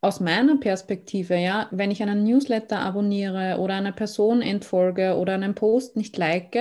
aus 0.03 0.20
meiner 0.20 0.57
Perspektive, 0.57 1.37
ja, 1.37 1.68
wenn 1.70 1.90
ich 1.90 2.03
einen 2.03 2.24
Newsletter 2.24 2.79
abonniere 2.79 3.59
oder 3.59 3.74
einer 3.74 3.92
Person 3.92 4.40
entfolge 4.40 5.16
oder 5.16 5.35
einen 5.35 5.55
Post 5.55 5.96
nicht 5.96 6.16
like, 6.16 6.57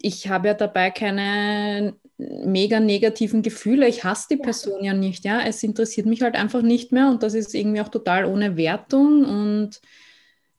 ich 0.00 0.28
habe 0.28 0.48
ja 0.48 0.54
dabei 0.54 0.90
keine 0.90 1.94
mega 2.18 2.80
negativen 2.80 3.42
Gefühle. 3.42 3.88
Ich 3.88 4.04
hasse 4.04 4.28
die 4.30 4.36
Person 4.36 4.84
ja 4.84 4.92
nicht, 4.92 5.24
ja. 5.24 5.40
Es 5.40 5.62
interessiert 5.62 6.06
mich 6.06 6.22
halt 6.22 6.34
einfach 6.34 6.62
nicht 6.62 6.92
mehr 6.92 7.08
und 7.08 7.22
das 7.22 7.34
ist 7.34 7.54
irgendwie 7.54 7.80
auch 7.80 7.88
total 7.88 8.26
ohne 8.26 8.56
Wertung 8.56 9.24
und 9.24 9.80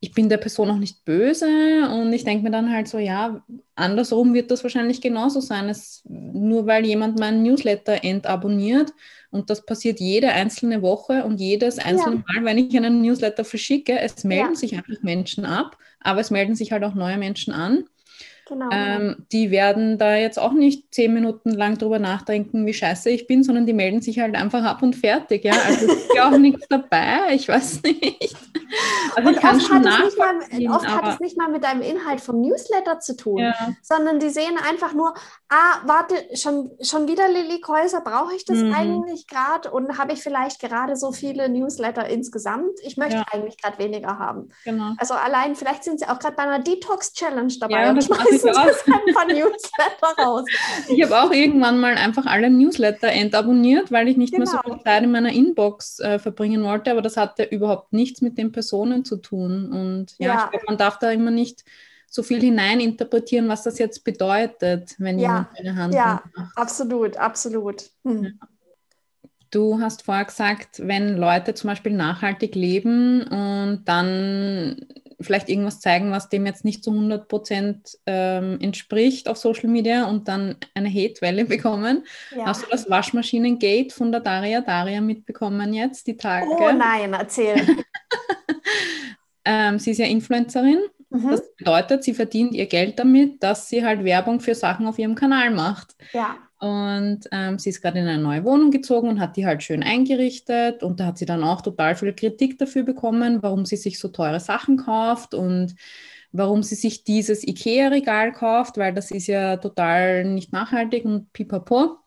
ich 0.03 0.13
bin 0.13 0.29
der 0.29 0.37
Person 0.37 0.71
auch 0.71 0.79
nicht 0.79 1.05
böse 1.05 1.45
und 1.93 2.11
ich 2.11 2.23
denke 2.23 2.43
mir 2.43 2.49
dann 2.49 2.73
halt 2.73 2.87
so, 2.87 2.97
ja, 2.97 3.43
andersrum 3.75 4.33
wird 4.33 4.49
das 4.49 4.63
wahrscheinlich 4.63 4.99
genauso 4.99 5.41
sein. 5.41 5.69
Es, 5.69 6.01
nur 6.05 6.65
weil 6.65 6.87
jemand 6.87 7.19
meinen 7.19 7.43
Newsletter 7.43 8.03
entabonniert 8.03 8.91
und 9.29 9.51
das 9.51 9.63
passiert 9.63 9.99
jede 9.99 10.29
einzelne 10.29 10.81
Woche 10.81 11.23
und 11.23 11.39
jedes 11.39 11.77
einzelne 11.77 12.15
ja. 12.15 12.41
Mal, 12.41 12.45
wenn 12.45 12.57
ich 12.57 12.75
einen 12.75 13.03
Newsletter 13.03 13.45
verschicke, 13.45 13.99
es 13.99 14.23
melden 14.23 14.53
ja. 14.53 14.55
sich 14.55 14.73
einfach 14.73 15.03
Menschen 15.03 15.45
ab, 15.45 15.77
aber 15.99 16.19
es 16.19 16.31
melden 16.31 16.55
sich 16.55 16.71
halt 16.71 16.83
auch 16.83 16.95
neue 16.95 17.19
Menschen 17.19 17.53
an. 17.53 17.85
Genau. 18.51 18.67
Ähm, 18.69 19.15
die 19.31 19.49
werden 19.49 19.97
da 19.97 20.17
jetzt 20.17 20.37
auch 20.37 20.51
nicht 20.51 20.93
zehn 20.93 21.13
Minuten 21.13 21.51
lang 21.51 21.77
drüber 21.77 21.99
nachdenken, 21.99 22.65
wie 22.65 22.73
scheiße 22.73 23.09
ich 23.09 23.25
bin, 23.25 23.43
sondern 23.45 23.65
die 23.65 23.71
melden 23.71 24.01
sich 24.01 24.19
halt 24.19 24.35
einfach 24.35 24.65
ab 24.65 24.83
und 24.83 24.93
fertig. 24.93 25.45
Ja, 25.45 25.53
also 25.65 25.85
ist 25.89 26.13
ja 26.13 26.27
auch 26.27 26.37
nichts 26.37 26.67
dabei. 26.67 27.33
Ich 27.33 27.47
weiß 27.47 27.81
nicht. 27.83 28.35
Also 29.15 29.29
und 29.29 29.37
oft, 29.37 29.43
hat, 29.43 29.55
es 30.05 30.17
mal, 30.17 30.75
oft 30.75 30.87
hat 30.87 31.13
es 31.13 31.19
nicht 31.19 31.37
mal 31.37 31.49
mit 31.49 31.63
deinem 31.63 31.81
Inhalt 31.81 32.21
vom 32.21 32.41
Newsletter 32.41 32.99
zu 32.99 33.15
tun, 33.15 33.39
ja. 33.39 33.53
sondern 33.81 34.19
die 34.19 34.29
sehen 34.29 34.57
einfach 34.69 34.93
nur, 34.93 35.13
ah, 35.49 35.81
warte, 35.85 36.15
schon, 36.35 36.71
schon 36.81 37.07
wieder 37.07 37.27
Lilly 37.27 37.59
Käuser, 37.61 38.01
brauche 38.01 38.35
ich 38.35 38.45
das 38.45 38.57
mhm. 38.57 38.73
eigentlich 38.73 39.27
gerade 39.27 39.71
und 39.71 39.97
habe 39.97 40.13
ich 40.13 40.21
vielleicht 40.21 40.61
gerade 40.61 40.95
so 40.95 41.11
viele 41.11 41.49
Newsletter 41.49 42.07
insgesamt? 42.07 42.79
Ich 42.83 42.97
möchte 42.97 43.17
ja. 43.17 43.25
eigentlich 43.31 43.61
gerade 43.61 43.77
weniger 43.79 44.19
haben. 44.19 44.49
Genau. 44.63 44.93
Also 44.97 45.13
allein, 45.13 45.55
vielleicht 45.55 45.83
sind 45.83 45.99
sie 45.99 46.07
auch 46.07 46.19
gerade 46.19 46.35
bei 46.35 46.43
einer 46.43 46.59
Detox-Challenge 46.59 47.53
dabei 47.59 47.83
ja, 47.83 47.89
und 47.91 48.03
schmeißen 48.03 48.40
ich 48.49 48.57
ein 48.57 49.13
paar 49.13 49.25
Newsletter 49.25 50.23
raus. 50.23 50.45
Ich 50.89 51.03
habe 51.03 51.21
auch 51.21 51.31
irgendwann 51.31 51.79
mal 51.79 51.95
einfach 51.95 52.25
alle 52.25 52.49
Newsletter 52.49 53.07
entabonniert, 53.09 53.91
weil 53.91 54.07
ich 54.07 54.17
nicht 54.17 54.33
genau. 54.33 54.45
mehr 54.45 54.51
so 54.51 54.57
genau. 54.61 54.75
viel 54.75 54.83
Zeit 54.83 55.03
in 55.03 55.11
meiner 55.11 55.31
Inbox 55.31 55.99
äh, 55.99 56.19
verbringen 56.19 56.63
wollte, 56.63 56.91
aber 56.91 57.01
das 57.01 57.17
hatte 57.17 57.43
überhaupt 57.43 57.93
nichts 57.93 58.21
mit 58.21 58.37
den 58.37 58.51
Personen 58.51 59.05
zu 59.05 59.17
tun. 59.17 59.71
Und 59.71 60.15
ja, 60.17 60.27
ja. 60.27 60.43
ich 60.45 60.51
glaube, 60.51 60.65
man 60.67 60.77
darf 60.77 60.99
da 60.99 61.11
immer 61.11 61.31
nicht 61.31 61.63
so 62.07 62.23
viel 62.23 62.41
hineininterpretieren, 62.41 63.47
was 63.47 63.63
das 63.63 63.79
jetzt 63.79 64.03
bedeutet, 64.03 64.95
wenn 64.97 65.17
ja. 65.17 65.27
jemand 65.27 65.59
eine 65.59 65.75
Hand 65.75 65.93
Ja, 65.93 66.21
macht. 66.35 66.57
absolut, 66.57 67.15
absolut. 67.17 67.89
Hm. 68.03 68.37
Du 69.49 69.79
hast 69.79 70.03
vorher 70.03 70.25
gesagt, 70.25 70.81
wenn 70.85 71.17
Leute 71.17 71.53
zum 71.53 71.69
Beispiel 71.69 71.93
nachhaltig 71.93 72.55
leben 72.55 73.21
und 73.23 73.83
dann 73.85 74.85
vielleicht 75.23 75.49
irgendwas 75.49 75.79
zeigen, 75.79 76.11
was 76.11 76.29
dem 76.29 76.45
jetzt 76.45 76.65
nicht 76.65 76.83
zu 76.83 76.91
100 76.91 77.27
Prozent 77.27 77.97
ähm, 78.05 78.59
entspricht 78.61 79.27
auf 79.27 79.37
Social 79.37 79.69
Media 79.69 80.05
und 80.05 80.27
dann 80.27 80.55
eine 80.73 80.89
Hate-Welle 80.89 81.45
bekommen. 81.45 82.05
Ja. 82.35 82.45
Hast 82.45 82.63
du 82.63 82.67
das 82.69 82.89
Waschmaschinengate 82.89 83.93
von 83.93 84.11
der 84.11 84.21
Daria 84.21 84.61
Daria 84.61 85.01
mitbekommen 85.01 85.73
jetzt, 85.73 86.07
die 86.07 86.17
Tage? 86.17 86.47
Oh 86.49 86.71
nein, 86.71 87.13
erzähl. 87.13 87.55
ähm, 89.45 89.79
sie 89.79 89.91
ist 89.91 89.97
ja 89.97 90.05
Influencerin. 90.05 90.79
Mhm. 91.09 91.29
Das 91.29 91.55
bedeutet, 91.55 92.03
sie 92.03 92.13
verdient 92.13 92.53
ihr 92.53 92.67
Geld 92.67 92.97
damit, 92.97 93.43
dass 93.43 93.67
sie 93.69 93.85
halt 93.85 94.03
Werbung 94.03 94.39
für 94.39 94.55
Sachen 94.55 94.87
auf 94.87 94.97
ihrem 94.97 95.15
Kanal 95.15 95.51
macht. 95.51 95.95
Ja. 96.13 96.37
Und 96.61 97.21
ähm, 97.31 97.57
sie 97.57 97.71
ist 97.71 97.81
gerade 97.81 97.97
in 97.99 98.07
eine 98.07 98.21
neue 98.21 98.43
Wohnung 98.43 98.69
gezogen 98.69 99.09
und 99.09 99.19
hat 99.19 99.35
die 99.35 99.47
halt 99.47 99.63
schön 99.63 99.81
eingerichtet. 99.81 100.83
Und 100.83 100.99
da 100.99 101.07
hat 101.07 101.17
sie 101.17 101.25
dann 101.25 101.43
auch 101.43 101.61
total 101.61 101.95
viel 101.95 102.13
Kritik 102.13 102.59
dafür 102.59 102.83
bekommen, 102.83 103.41
warum 103.41 103.65
sie 103.65 103.77
sich 103.77 103.97
so 103.97 104.09
teure 104.09 104.39
Sachen 104.39 104.77
kauft 104.77 105.33
und 105.33 105.75
warum 106.31 106.61
sie 106.61 106.75
sich 106.75 107.03
dieses 107.03 107.43
IKEA-Regal 107.47 108.31
kauft, 108.31 108.77
weil 108.77 108.93
das 108.93 109.09
ist 109.09 109.25
ja 109.25 109.57
total 109.57 110.23
nicht 110.23 110.53
nachhaltig 110.53 111.03
und 111.03 111.33
pipapo. 111.33 111.97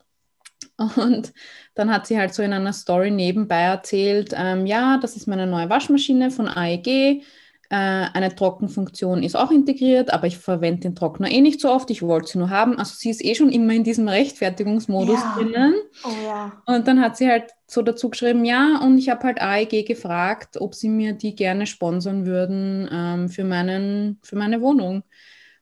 Und 0.97 1.33
dann 1.75 1.91
hat 1.93 2.07
sie 2.07 2.19
halt 2.19 2.33
so 2.33 2.43
in 2.43 2.53
einer 2.53 2.73
Story 2.73 3.11
nebenbei 3.11 3.63
erzählt, 3.63 4.35
ähm, 4.37 4.67
ja, 4.67 4.99
das 4.99 5.17
ist 5.17 5.27
meine 5.27 5.47
neue 5.47 5.69
Waschmaschine 5.69 6.31
von 6.31 6.49
AEG 6.49 7.23
eine 7.71 8.35
Trockenfunktion 8.35 9.23
ist 9.23 9.37
auch 9.37 9.51
integriert, 9.51 10.13
aber 10.13 10.27
ich 10.27 10.39
verwende 10.39 10.83
den 10.83 10.95
Trockner 10.95 11.31
eh 11.31 11.41
nicht 11.41 11.61
so 11.61 11.71
oft. 11.71 11.91
Ich 11.91 12.03
wollte 12.03 12.29
sie 12.29 12.39
nur 12.39 12.51
haben. 12.51 12.79
Also 12.79 12.95
sie 12.97 13.11
ist 13.11 13.25
eh 13.25 13.35
schon 13.35 13.51
immer 13.51 13.73
in 13.73 13.85
diesem 13.85 14.09
Rechtfertigungsmodus 14.09 15.21
ja. 15.21 15.35
drinnen. 15.37 15.75
Oh, 16.05 16.09
ja. 16.25 16.63
Und 16.67 16.87
dann 16.87 17.01
hat 17.01 17.17
sie 17.17 17.29
halt 17.29 17.51
so 17.67 17.83
dazu 17.83 18.11
geschrieben, 18.11 18.45
ja, 18.45 18.81
und 18.83 18.99
ich 18.99 19.09
habe 19.09 19.25
halt 19.25 19.41
AEG 19.41 19.87
gefragt, 19.87 20.61
ob 20.61 20.75
sie 20.75 20.89
mir 20.89 21.15
die 21.15 21.35
gerne 21.35 21.67
sponsern 21.67 22.27
würden 22.27 22.89
ähm, 22.93 23.29
für, 23.29 23.45
meinen, 23.45 24.19
für 24.23 24.37
meine 24.37 24.61
Wohnung. 24.61 25.03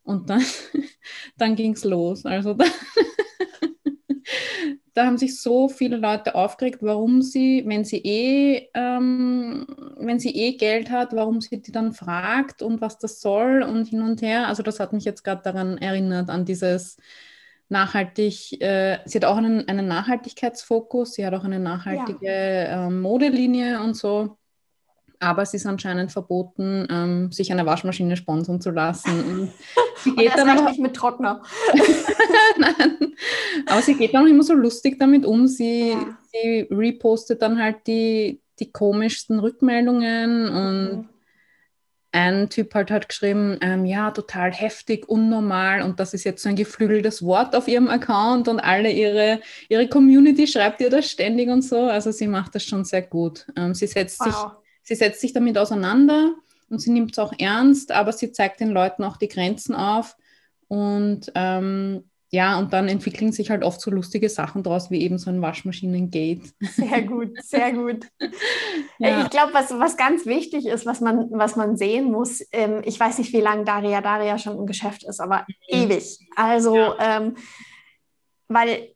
Und 0.02 0.28
dann, 0.28 0.42
dann 1.36 1.54
ging 1.54 1.72
es 1.72 1.84
los. 1.84 2.26
Also 2.26 2.54
da 2.54 2.64
da 4.94 5.06
haben 5.06 5.16
sich 5.16 5.40
so 5.40 5.68
viele 5.68 5.96
Leute 5.96 6.34
aufgeregt, 6.34 6.78
warum 6.82 7.22
sie, 7.22 7.64
wenn 7.66 7.84
sie 7.84 7.98
eh, 7.98 8.68
ähm, 8.74 9.66
wenn 9.96 10.18
sie 10.18 10.36
eh 10.36 10.56
Geld 10.56 10.90
hat, 10.90 11.14
warum 11.14 11.40
sie 11.40 11.62
die 11.62 11.72
dann 11.72 11.92
fragt 11.94 12.62
und 12.62 12.80
was 12.80 12.98
das 12.98 13.20
soll 13.20 13.62
und 13.62 13.86
hin 13.86 14.02
und 14.02 14.20
her. 14.20 14.48
Also 14.48 14.62
das 14.62 14.80
hat 14.80 14.92
mich 14.92 15.04
jetzt 15.04 15.24
gerade 15.24 15.42
daran 15.42 15.78
erinnert, 15.78 16.28
an 16.28 16.44
dieses 16.44 16.98
nachhaltig, 17.70 18.60
äh, 18.60 18.98
sie 19.06 19.18
hat 19.18 19.24
auch 19.24 19.38
einen, 19.38 19.66
einen 19.66 19.88
Nachhaltigkeitsfokus, 19.88 21.14
sie 21.14 21.24
hat 21.26 21.34
auch 21.34 21.44
eine 21.44 21.58
nachhaltige 21.58 22.26
ja. 22.26 22.86
äh, 22.86 22.90
Modelinie 22.90 23.80
und 23.80 23.94
so. 23.94 24.36
Aber 25.22 25.42
es 25.42 25.54
ist 25.54 25.66
anscheinend 25.66 26.10
verboten, 26.10 26.86
ähm, 26.90 27.32
sich 27.32 27.52
eine 27.52 27.64
Waschmaschine 27.64 28.16
sponsern 28.16 28.60
zu 28.60 28.70
lassen. 28.70 29.52
sie 30.02 30.14
geht 30.16 30.36
dann 30.36 30.48
aber 30.48 30.68
nicht 30.68 30.80
mit 30.80 30.94
Trockner. 30.94 31.42
Nein, 32.58 33.14
aber 33.66 33.82
sie 33.82 33.94
geht 33.94 34.14
dann 34.14 34.24
auch 34.24 34.28
immer 34.28 34.42
so 34.42 34.54
lustig 34.54 34.98
damit 34.98 35.24
um. 35.24 35.46
Sie, 35.46 35.90
ja. 35.90 36.18
sie 36.32 36.66
repostet 36.70 37.40
dann 37.40 37.62
halt 37.62 37.86
die, 37.86 38.40
die 38.58 38.72
komischsten 38.72 39.38
Rückmeldungen 39.38 40.48
und 40.48 40.96
mhm 40.96 41.08
ein 42.12 42.50
Typ 42.50 42.74
halt 42.74 42.90
hat 42.90 43.08
geschrieben, 43.08 43.56
ähm, 43.62 43.86
ja, 43.86 44.10
total 44.10 44.52
heftig, 44.52 45.08
unnormal 45.08 45.82
und 45.82 45.98
das 45.98 46.12
ist 46.12 46.24
jetzt 46.24 46.42
so 46.42 46.50
ein 46.50 46.56
geflügeltes 46.56 47.24
Wort 47.24 47.56
auf 47.56 47.68
ihrem 47.68 47.88
Account 47.88 48.48
und 48.48 48.60
alle 48.60 48.90
ihre, 48.90 49.40
ihre 49.70 49.88
Community 49.88 50.46
schreibt 50.46 50.82
ihr 50.82 50.90
das 50.90 51.10
ständig 51.10 51.48
und 51.48 51.62
so. 51.62 51.86
Also 51.86 52.12
sie 52.12 52.28
macht 52.28 52.54
das 52.54 52.64
schon 52.64 52.84
sehr 52.84 53.02
gut. 53.02 53.46
Ähm, 53.56 53.74
sie, 53.74 53.86
setzt 53.86 54.20
wow. 54.20 54.26
sich, 54.26 54.36
sie 54.82 54.94
setzt 54.94 55.20
sich 55.20 55.32
damit 55.32 55.58
auseinander 55.58 56.34
und 56.68 56.80
sie 56.80 56.90
nimmt 56.90 57.12
es 57.12 57.18
auch 57.18 57.32
ernst, 57.38 57.92
aber 57.92 58.12
sie 58.12 58.32
zeigt 58.32 58.60
den 58.60 58.70
Leuten 58.70 59.04
auch 59.04 59.16
die 59.16 59.28
Grenzen 59.28 59.74
auf 59.74 60.16
und 60.68 61.30
ähm, 61.34 62.04
ja, 62.34 62.58
und 62.58 62.72
dann 62.72 62.88
entwickeln 62.88 63.30
sich 63.30 63.50
halt 63.50 63.62
oft 63.62 63.78
so 63.78 63.90
lustige 63.90 64.30
Sachen 64.30 64.62
draus, 64.62 64.90
wie 64.90 65.02
eben 65.02 65.18
so 65.18 65.28
ein 65.28 65.42
Waschmaschinengate. 65.42 66.48
Sehr 66.60 67.02
gut, 67.02 67.32
sehr 67.42 67.72
gut. 67.74 68.06
ja. 68.98 69.22
Ich 69.22 69.28
glaube, 69.28 69.52
was, 69.52 69.70
was 69.78 69.98
ganz 69.98 70.24
wichtig 70.24 70.64
ist, 70.64 70.86
was 70.86 71.02
man, 71.02 71.28
was 71.30 71.56
man 71.56 71.76
sehen 71.76 72.10
muss, 72.10 72.42
ähm, 72.52 72.80
ich 72.86 72.98
weiß 72.98 73.18
nicht, 73.18 73.34
wie 73.34 73.42
lange 73.42 73.64
Daria 73.64 74.00
Daria 74.00 74.38
schon 74.38 74.56
im 74.56 74.64
Geschäft 74.64 75.04
ist, 75.04 75.20
aber 75.20 75.44
mhm. 75.68 75.82
ewig. 75.82 76.20
Also, 76.34 76.74
ja. 76.74 76.96
ähm, 77.18 77.36
weil 78.48 78.91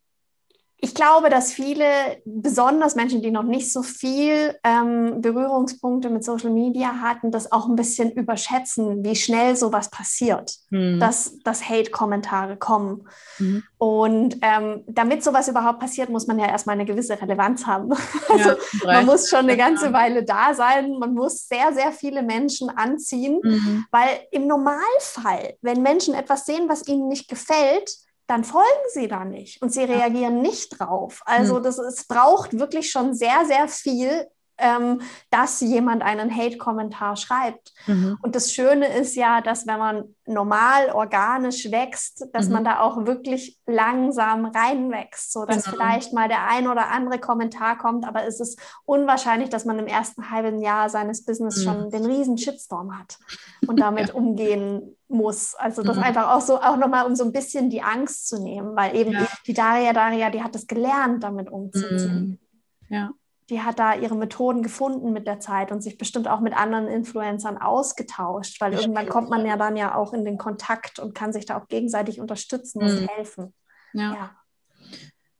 ich 0.78 0.94
glaube, 0.94 1.30
dass 1.30 1.52
viele, 1.52 1.86
besonders 2.26 2.96
Menschen, 2.96 3.22
die 3.22 3.30
noch 3.30 3.44
nicht 3.44 3.72
so 3.72 3.82
viel 3.82 4.54
ähm, 4.62 5.22
Berührungspunkte 5.22 6.10
mit 6.10 6.22
Social 6.22 6.50
Media 6.50 7.00
hatten, 7.00 7.30
das 7.30 7.50
auch 7.50 7.66
ein 7.66 7.76
bisschen 7.76 8.12
überschätzen, 8.12 9.02
wie 9.02 9.16
schnell 9.16 9.56
sowas 9.56 9.90
passiert, 9.90 10.52
mhm. 10.68 11.00
dass, 11.00 11.38
dass 11.44 11.66
Hate-Kommentare 11.66 12.58
kommen. 12.58 13.08
Mhm. 13.38 13.62
Und 13.78 14.36
ähm, 14.42 14.84
damit 14.86 15.24
sowas 15.24 15.48
überhaupt 15.48 15.80
passiert, 15.80 16.10
muss 16.10 16.26
man 16.26 16.38
ja 16.38 16.46
erstmal 16.46 16.74
eine 16.74 16.84
gewisse 16.84 17.20
Relevanz 17.20 17.66
haben. 17.66 17.92
also 18.28 18.50
ja, 18.50 18.56
man 18.84 19.06
muss 19.06 19.30
schon 19.30 19.40
eine 19.40 19.56
ganze 19.56 19.94
Weile 19.94 20.24
da 20.24 20.52
sein, 20.52 20.98
man 20.98 21.14
muss 21.14 21.48
sehr, 21.48 21.72
sehr 21.72 21.90
viele 21.90 22.22
Menschen 22.22 22.68
anziehen, 22.68 23.40
mhm. 23.42 23.86
weil 23.90 24.08
im 24.30 24.46
Normalfall, 24.46 25.54
wenn 25.62 25.80
Menschen 25.80 26.12
etwas 26.12 26.44
sehen, 26.44 26.68
was 26.68 26.86
ihnen 26.86 27.08
nicht 27.08 27.28
gefällt, 27.28 27.90
dann 28.26 28.44
folgen 28.44 28.66
sie 28.92 29.08
da 29.08 29.24
nicht 29.24 29.62
und 29.62 29.72
sie 29.72 29.84
reagieren 29.84 30.42
nicht 30.42 30.78
drauf. 30.78 31.22
Also 31.26 31.56
hm. 31.56 31.62
das, 31.62 31.78
es 31.78 32.06
braucht 32.06 32.58
wirklich 32.58 32.90
schon 32.90 33.14
sehr, 33.14 33.44
sehr 33.46 33.68
viel, 33.68 34.26
ähm, 34.58 35.02
dass 35.30 35.60
jemand 35.60 36.02
einen 36.02 36.34
Hate-Kommentar 36.34 37.16
schreibt. 37.16 37.72
Mhm. 37.86 38.18
Und 38.22 38.34
das 38.34 38.52
Schöne 38.52 38.86
ist 38.88 39.14
ja, 39.14 39.40
dass 39.40 39.66
wenn 39.66 39.78
man 39.78 40.14
normal, 40.24 40.90
organisch 40.92 41.70
wächst, 41.70 42.26
dass 42.32 42.46
mhm. 42.46 42.52
man 42.54 42.64
da 42.64 42.80
auch 42.80 43.06
wirklich 43.06 43.58
langsam 43.66 44.46
reinwächst, 44.46 45.32
sodass 45.32 45.64
genau. 45.64 45.76
vielleicht 45.76 46.12
mal 46.12 46.28
der 46.28 46.48
ein 46.48 46.68
oder 46.68 46.88
andere 46.88 47.18
Kommentar 47.18 47.78
kommt, 47.78 48.06
aber 48.06 48.24
es 48.24 48.40
ist 48.40 48.58
unwahrscheinlich, 48.84 49.50
dass 49.50 49.64
man 49.64 49.78
im 49.78 49.86
ersten 49.86 50.30
halben 50.30 50.60
Jahr 50.60 50.88
seines 50.88 51.24
Business 51.24 51.58
mhm. 51.58 51.62
schon 51.62 51.90
den 51.90 52.06
riesen 52.06 52.38
Shitstorm 52.38 52.98
hat 52.98 53.18
und 53.66 53.78
damit 53.78 54.08
ja. 54.08 54.14
umgehen 54.14 54.96
muss. 55.08 55.54
Also 55.54 55.82
das 55.82 55.96
mhm. 55.98 56.02
einfach 56.02 56.34
auch 56.34 56.40
so, 56.40 56.60
auch 56.60 56.76
nochmal, 56.76 57.06
um 57.06 57.14
so 57.14 57.24
ein 57.24 57.32
bisschen 57.32 57.70
die 57.70 57.82
Angst 57.82 58.28
zu 58.28 58.42
nehmen, 58.42 58.74
weil 58.74 58.96
eben 58.96 59.12
ja. 59.12 59.26
die 59.46 59.54
Daria, 59.54 59.92
Daria, 59.92 60.30
die 60.30 60.42
hat 60.42 60.56
es 60.56 60.66
gelernt, 60.66 61.22
damit 61.22 61.50
umzugehen. 61.50 62.40
Mhm. 62.88 62.94
Ja 62.94 63.10
die 63.48 63.62
hat 63.62 63.78
da 63.78 63.94
ihre 63.94 64.16
Methoden 64.16 64.62
gefunden 64.62 65.12
mit 65.12 65.26
der 65.26 65.38
Zeit 65.38 65.70
und 65.70 65.80
sich 65.80 65.98
bestimmt 65.98 66.26
auch 66.26 66.40
mit 66.40 66.56
anderen 66.56 66.88
Influencern 66.88 67.58
ausgetauscht, 67.58 68.60
weil 68.60 68.74
irgendwann 68.74 69.08
kommt 69.08 69.30
man 69.30 69.46
ja 69.46 69.56
dann 69.56 69.76
ja 69.76 69.94
auch 69.94 70.12
in 70.12 70.24
den 70.24 70.36
Kontakt 70.36 70.98
und 70.98 71.14
kann 71.14 71.32
sich 71.32 71.46
da 71.46 71.58
auch 71.58 71.68
gegenseitig 71.68 72.20
unterstützen 72.20 72.82
mhm. 72.82 72.88
und 72.88 73.08
helfen. 73.08 73.54
Ja. 73.92 74.14
ja. 74.14 74.30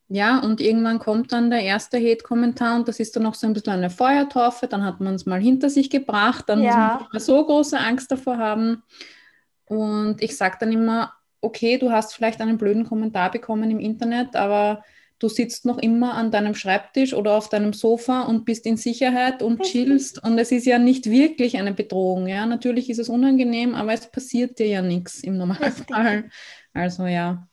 Ja, 0.09 0.39
und 0.39 0.61
irgendwann 0.61 0.99
kommt 0.99 1.33
dann 1.33 1.49
der 1.49 1.63
erste 1.63 1.97
Hate-Kommentar 1.97 2.77
und 2.77 2.87
das 2.87 3.01
ist 3.01 3.13
dann 3.17 3.23
noch 3.23 3.35
so 3.35 3.45
ein 3.45 3.51
bisschen 3.51 3.73
eine 3.73 3.89
Feuertaufe, 3.89 4.67
dann 4.67 4.85
hat 4.85 5.01
man 5.01 5.15
es 5.15 5.25
mal 5.25 5.41
hinter 5.41 5.69
sich 5.69 5.89
gebracht, 5.89 6.45
dann 6.47 6.61
ja. 6.61 6.67
muss 6.69 6.77
man 6.77 6.97
nicht 6.99 7.13
mehr 7.13 7.19
so 7.19 7.45
große 7.45 7.77
Angst 7.77 8.09
davor 8.09 8.37
haben. 8.37 8.83
Und 9.65 10.21
ich 10.21 10.37
sage 10.37 10.55
dann 10.61 10.71
immer, 10.71 11.11
okay, 11.41 11.77
du 11.77 11.91
hast 11.91 12.13
vielleicht 12.13 12.39
einen 12.39 12.57
blöden 12.57 12.85
Kommentar 12.85 13.31
bekommen 13.31 13.69
im 13.69 13.79
Internet, 13.79 14.37
aber 14.37 14.81
du 15.19 15.29
sitzt 15.29 15.65
noch 15.65 15.77
immer 15.77 16.13
an 16.13 16.31
deinem 16.31 16.55
Schreibtisch 16.55 17.13
oder 17.13 17.33
auf 17.33 17.49
deinem 17.49 17.73
Sofa 17.73 18.23
und 18.23 18.45
bist 18.45 18.65
in 18.65 18.77
Sicherheit 18.77 19.41
und 19.41 19.61
chillst 19.63 20.23
und 20.23 20.37
es 20.37 20.51
ist 20.51 20.65
ja 20.65 20.79
nicht 20.79 21.09
wirklich 21.09 21.57
eine 21.57 21.73
Bedrohung. 21.73 22.27
Ja, 22.27 22.45
natürlich 22.45 22.89
ist 22.89 22.99
es 22.99 23.09
unangenehm, 23.09 23.75
aber 23.75 23.93
es 23.93 24.09
passiert 24.11 24.59
dir 24.59 24.67
ja 24.67 24.81
nichts 24.81 25.23
im 25.23 25.37
Normalfall. 25.37 26.29
Also 26.73 27.05
ja. 27.05 27.47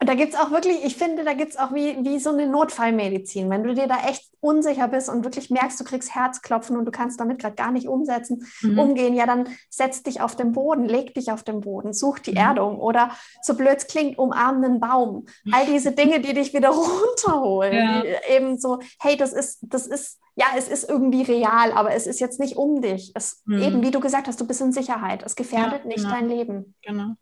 Und 0.00 0.08
da 0.08 0.14
gibt 0.14 0.32
es 0.32 0.40
auch 0.40 0.50
wirklich, 0.50 0.82
ich 0.82 0.96
finde, 0.96 1.24
da 1.24 1.34
gibt 1.34 1.50
es 1.50 1.58
auch 1.58 1.74
wie, 1.74 1.98
wie 2.02 2.18
so 2.18 2.30
eine 2.30 2.46
Notfallmedizin. 2.46 3.50
Wenn 3.50 3.64
du 3.64 3.74
dir 3.74 3.86
da 3.86 4.08
echt 4.08 4.30
unsicher 4.40 4.88
bist 4.88 5.10
und 5.10 5.24
wirklich 5.24 5.50
merkst, 5.50 5.78
du 5.78 5.84
kriegst 5.84 6.14
Herzklopfen 6.14 6.78
und 6.78 6.86
du 6.86 6.90
kannst 6.90 7.20
damit 7.20 7.38
gerade 7.38 7.54
gar 7.54 7.70
nicht 7.70 7.86
umsetzen, 7.86 8.46
mhm. 8.62 8.78
umgehen, 8.78 9.14
ja, 9.14 9.26
dann 9.26 9.48
setz 9.68 10.02
dich 10.02 10.22
auf 10.22 10.36
den 10.36 10.52
Boden, 10.52 10.86
leg 10.86 11.12
dich 11.12 11.30
auf 11.30 11.42
den 11.42 11.60
Boden, 11.60 11.92
such 11.92 12.20
die 12.20 12.30
mhm. 12.30 12.38
Erdung 12.38 12.80
oder 12.80 13.10
so 13.42 13.52
blöd 13.52 13.76
es 13.76 13.88
klingt, 13.88 14.16
umarm 14.16 14.64
einen 14.64 14.80
Baum. 14.80 15.26
All 15.52 15.66
diese 15.70 15.92
Dinge, 15.92 16.20
die 16.20 16.32
dich 16.32 16.54
wieder 16.54 16.70
runterholen. 16.70 17.74
Ja. 17.74 18.02
eben 18.34 18.58
so, 18.58 18.78
hey, 19.00 19.18
das 19.18 19.34
ist, 19.34 19.58
das 19.62 19.86
ist, 19.86 20.18
ja, 20.34 20.46
es 20.56 20.68
ist 20.68 20.88
irgendwie 20.88 21.22
real, 21.22 21.72
aber 21.72 21.92
es 21.92 22.06
ist 22.06 22.20
jetzt 22.20 22.40
nicht 22.40 22.56
um 22.56 22.80
dich. 22.80 23.12
Es, 23.14 23.42
mhm. 23.44 23.62
Eben, 23.62 23.82
wie 23.82 23.90
du 23.90 24.00
gesagt 24.00 24.28
hast, 24.28 24.40
du 24.40 24.46
bist 24.46 24.62
in 24.62 24.72
Sicherheit. 24.72 25.22
Es 25.22 25.36
gefährdet 25.36 25.82
ja, 25.82 25.88
nicht 25.88 26.04
genau. 26.04 26.10
dein 26.10 26.28
Leben. 26.30 26.74
Genau. 26.80 27.16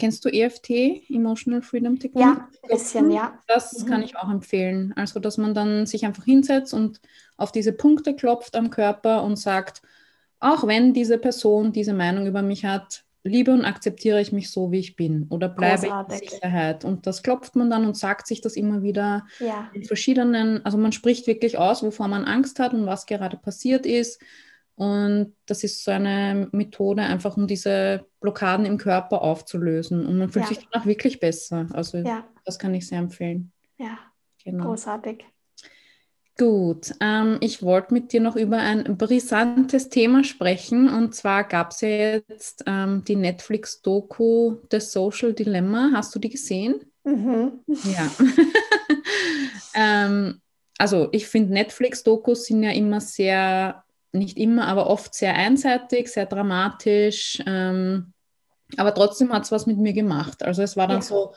Kennst 0.00 0.24
du 0.24 0.30
EFT, 0.30 0.70
Emotional 1.10 1.62
Freedom 1.62 1.98
Technique? 1.98 2.24
Ja, 2.24 2.48
ein 2.62 2.68
bisschen, 2.68 3.10
ja. 3.10 3.38
Das 3.46 3.78
mhm. 3.78 3.86
kann 3.86 4.02
ich 4.02 4.16
auch 4.16 4.30
empfehlen. 4.30 4.94
Also, 4.96 5.20
dass 5.20 5.36
man 5.36 5.54
dann 5.54 5.86
sich 5.86 6.06
einfach 6.06 6.24
hinsetzt 6.24 6.72
und 6.72 7.00
auf 7.36 7.52
diese 7.52 7.72
Punkte 7.72 8.16
klopft 8.16 8.56
am 8.56 8.70
Körper 8.70 9.22
und 9.22 9.36
sagt, 9.36 9.82
auch 10.40 10.66
wenn 10.66 10.94
diese 10.94 11.18
Person 11.18 11.72
diese 11.72 11.92
Meinung 11.92 12.26
über 12.26 12.40
mich 12.40 12.64
hat, 12.64 13.04
liebe 13.22 13.52
und 13.52 13.66
akzeptiere 13.66 14.20
ich 14.20 14.32
mich 14.32 14.50
so, 14.50 14.72
wie 14.72 14.78
ich 14.78 14.96
bin 14.96 15.26
oder 15.28 15.50
bleibe 15.50 15.82
Großartig. 15.82 16.22
in 16.22 16.28
Sicherheit. 16.30 16.84
Und 16.84 17.06
das 17.06 17.22
klopft 17.22 17.54
man 17.54 17.68
dann 17.68 17.84
und 17.84 17.96
sagt 17.96 18.26
sich 18.26 18.40
das 18.40 18.56
immer 18.56 18.82
wieder 18.82 19.26
ja. 19.38 19.70
in 19.74 19.84
verschiedenen, 19.84 20.64
also 20.64 20.78
man 20.78 20.92
spricht 20.92 21.26
wirklich 21.26 21.58
aus, 21.58 21.82
wovor 21.82 22.08
man 22.08 22.24
Angst 22.24 22.58
hat 22.58 22.72
und 22.72 22.86
was 22.86 23.04
gerade 23.04 23.36
passiert 23.36 23.84
ist 23.84 24.20
und 24.80 25.34
das 25.44 25.62
ist 25.62 25.84
so 25.84 25.90
eine 25.90 26.48
Methode, 26.52 27.02
einfach 27.02 27.36
um 27.36 27.46
diese 27.46 28.06
Blockaden 28.22 28.64
im 28.64 28.78
Körper 28.78 29.20
aufzulösen. 29.20 30.06
Und 30.06 30.16
man 30.16 30.30
fühlt 30.30 30.46
ja. 30.46 30.54
sich 30.54 30.66
danach 30.70 30.86
wirklich 30.86 31.20
besser. 31.20 31.68
Also 31.74 31.98
ja. 31.98 32.26
das 32.46 32.58
kann 32.58 32.72
ich 32.72 32.88
sehr 32.88 32.98
empfehlen. 32.98 33.52
Ja, 33.76 33.98
genau. 34.42 34.64
großartig. 34.64 35.26
Gut, 36.38 36.94
ähm, 37.00 37.36
ich 37.40 37.62
wollte 37.62 37.92
mit 37.92 38.14
dir 38.14 38.22
noch 38.22 38.36
über 38.36 38.56
ein 38.56 38.96
brisantes 38.96 39.90
Thema 39.90 40.24
sprechen. 40.24 40.88
Und 40.88 41.14
zwar 41.14 41.44
gab 41.44 41.72
es 41.72 41.82
ja 41.82 41.88
jetzt 42.26 42.64
ähm, 42.66 43.04
die 43.06 43.16
Netflix-Doku 43.16 44.60
The 44.70 44.80
Social 44.80 45.34
Dilemma. 45.34 45.90
Hast 45.92 46.14
du 46.14 46.18
die 46.18 46.30
gesehen? 46.30 46.80
Mhm. 47.04 47.60
Ja. 47.66 48.10
ähm, 49.74 50.40
also 50.78 51.10
ich 51.12 51.26
finde, 51.26 51.52
Netflix-Dokus 51.52 52.46
sind 52.46 52.62
ja 52.62 52.70
immer 52.70 53.02
sehr 53.02 53.84
nicht 54.12 54.36
immer, 54.36 54.66
aber 54.66 54.88
oft 54.88 55.14
sehr 55.14 55.34
einseitig, 55.34 56.08
sehr 56.08 56.26
dramatisch. 56.26 57.42
Ähm, 57.46 58.12
aber 58.76 58.94
trotzdem 58.94 59.32
hat 59.32 59.44
es 59.44 59.52
was 59.52 59.66
mit 59.66 59.78
mir 59.78 59.92
gemacht. 59.92 60.42
Also 60.42 60.62
es 60.62 60.76
war 60.76 60.86
dann 60.86 60.98
ja. 60.98 61.02
so, 61.02 61.34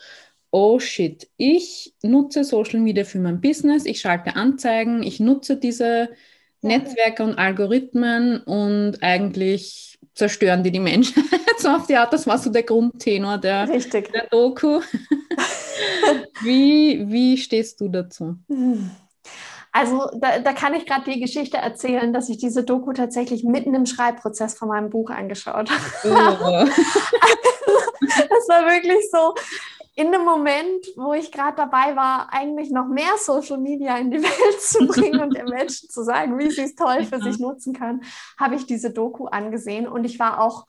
oh 0.52 0.80
shit, 0.80 1.30
ich 1.38 1.94
nutze 2.04 2.44
Social 2.44 2.80
Media 2.80 3.04
für 3.04 3.20
mein 3.20 3.42
Business, 3.42 3.86
ich 3.86 4.00
schalte 4.00 4.36
Anzeigen, 4.36 5.04
ich 5.04 5.20
nutze 5.20 5.58
diese. 5.58 6.10
Netzwerke 6.66 7.24
und 7.24 7.38
Algorithmen 7.38 8.42
und 8.44 9.04
eigentlich 9.04 10.00
zerstören 10.16 10.64
die 10.64 10.72
die 10.72 10.80
Menschen. 10.80 11.24
so 11.58 11.70
auf 11.70 11.88
die 11.88 11.96
Art, 11.96 12.14
das 12.14 12.28
war 12.28 12.38
so 12.38 12.50
der 12.50 12.64
Grundtenor 12.64 13.38
der, 13.38 13.68
der 13.68 14.28
Doku. 14.32 14.80
wie, 16.44 17.04
wie 17.10 17.38
stehst 17.38 17.82
du 17.82 17.90
dazu? 17.90 18.38
Hm. 18.48 18.92
Also 19.76 20.08
da, 20.14 20.38
da 20.38 20.54
kann 20.54 20.76
ich 20.76 20.86
gerade 20.86 21.12
die 21.12 21.20
Geschichte 21.20 21.58
erzählen, 21.58 22.14
dass 22.14 22.30
ich 22.30 22.38
diese 22.38 22.64
Doku 22.64 22.94
tatsächlich 22.94 23.44
mitten 23.44 23.74
im 23.74 23.88
Schreibprozess 23.88 24.54
von 24.54 24.68
meinem 24.68 24.92
Buch 24.92 25.10
angeschaut 25.10 25.70
habe. 25.72 25.84
Oh. 26.06 26.70
das 28.00 28.48
war 28.48 28.66
wirklich 28.68 29.10
so 29.12 29.34
in 29.96 30.12
dem 30.12 30.24
Moment, 30.26 30.86
wo 30.96 31.14
ich 31.14 31.32
gerade 31.32 31.58
dabei 31.58 31.96
war, 31.96 32.32
eigentlich 32.32 32.70
noch 32.70 32.88
mehr 32.88 33.18
Social 33.18 33.58
Media 33.58 33.98
in 33.98 34.12
die 34.12 34.22
Welt 34.24 34.62
zu 34.62 34.86
bringen 34.88 35.20
und 35.20 35.36
den 35.36 35.46
Menschen 35.46 35.90
zu 35.90 36.04
sagen, 36.04 36.38
wie 36.38 36.52
sie 36.52 36.64
es 36.64 36.76
toll 36.76 37.04
für 37.04 37.20
sich 37.20 37.40
nutzen 37.40 37.74
können, 37.74 38.04
habe 38.40 38.56
ich 38.56 38.66
diese 38.68 38.92
Doku 38.92 39.26
angesehen 39.26 39.88
und 39.88 40.04
ich 40.06 40.20
war 40.20 40.40
auch 40.40 40.66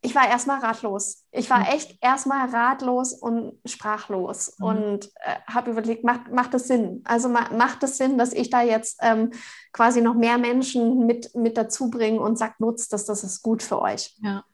ich 0.00 0.14
war 0.14 0.28
erstmal 0.28 0.60
ratlos. 0.60 1.24
Ich 1.32 1.50
war 1.50 1.60
mhm. 1.60 1.66
echt 1.66 1.98
erstmal 2.00 2.48
ratlos 2.50 3.12
und 3.12 3.58
sprachlos 3.64 4.54
mhm. 4.58 4.66
und 4.66 5.06
äh, 5.16 5.34
habe 5.46 5.72
überlegt, 5.72 6.04
macht, 6.04 6.30
macht 6.30 6.54
das 6.54 6.68
Sinn? 6.68 7.02
Also 7.04 7.28
ma, 7.28 7.50
macht 7.52 7.82
es 7.82 7.90
das 7.90 7.98
Sinn, 7.98 8.18
dass 8.18 8.32
ich 8.32 8.50
da 8.50 8.62
jetzt 8.62 8.98
ähm, 9.02 9.30
quasi 9.72 10.00
noch 10.00 10.14
mehr 10.14 10.38
Menschen 10.38 11.06
mit, 11.06 11.34
mit 11.34 11.56
dazu 11.56 11.90
bringe 11.90 12.20
und 12.20 12.38
sage, 12.38 12.54
nutzt 12.58 12.92
das, 12.92 13.06
das 13.06 13.24
ist 13.24 13.42
gut 13.42 13.62
für 13.62 13.82
euch. 13.82 14.16
Ja. 14.22 14.44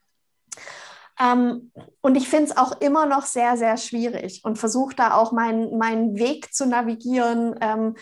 Ähm, 1.20 1.70
und 2.00 2.16
ich 2.16 2.28
finde 2.28 2.50
es 2.50 2.56
auch 2.56 2.80
immer 2.80 3.06
noch 3.06 3.24
sehr, 3.26 3.56
sehr 3.56 3.76
schwierig 3.76 4.40
und 4.44 4.58
versuche 4.58 4.96
da 4.96 5.14
auch 5.14 5.30
meinen 5.30 5.78
mein 5.78 6.16
Weg 6.16 6.54
zu 6.54 6.66
navigieren, 6.66 7.54
ähm, 7.60 7.96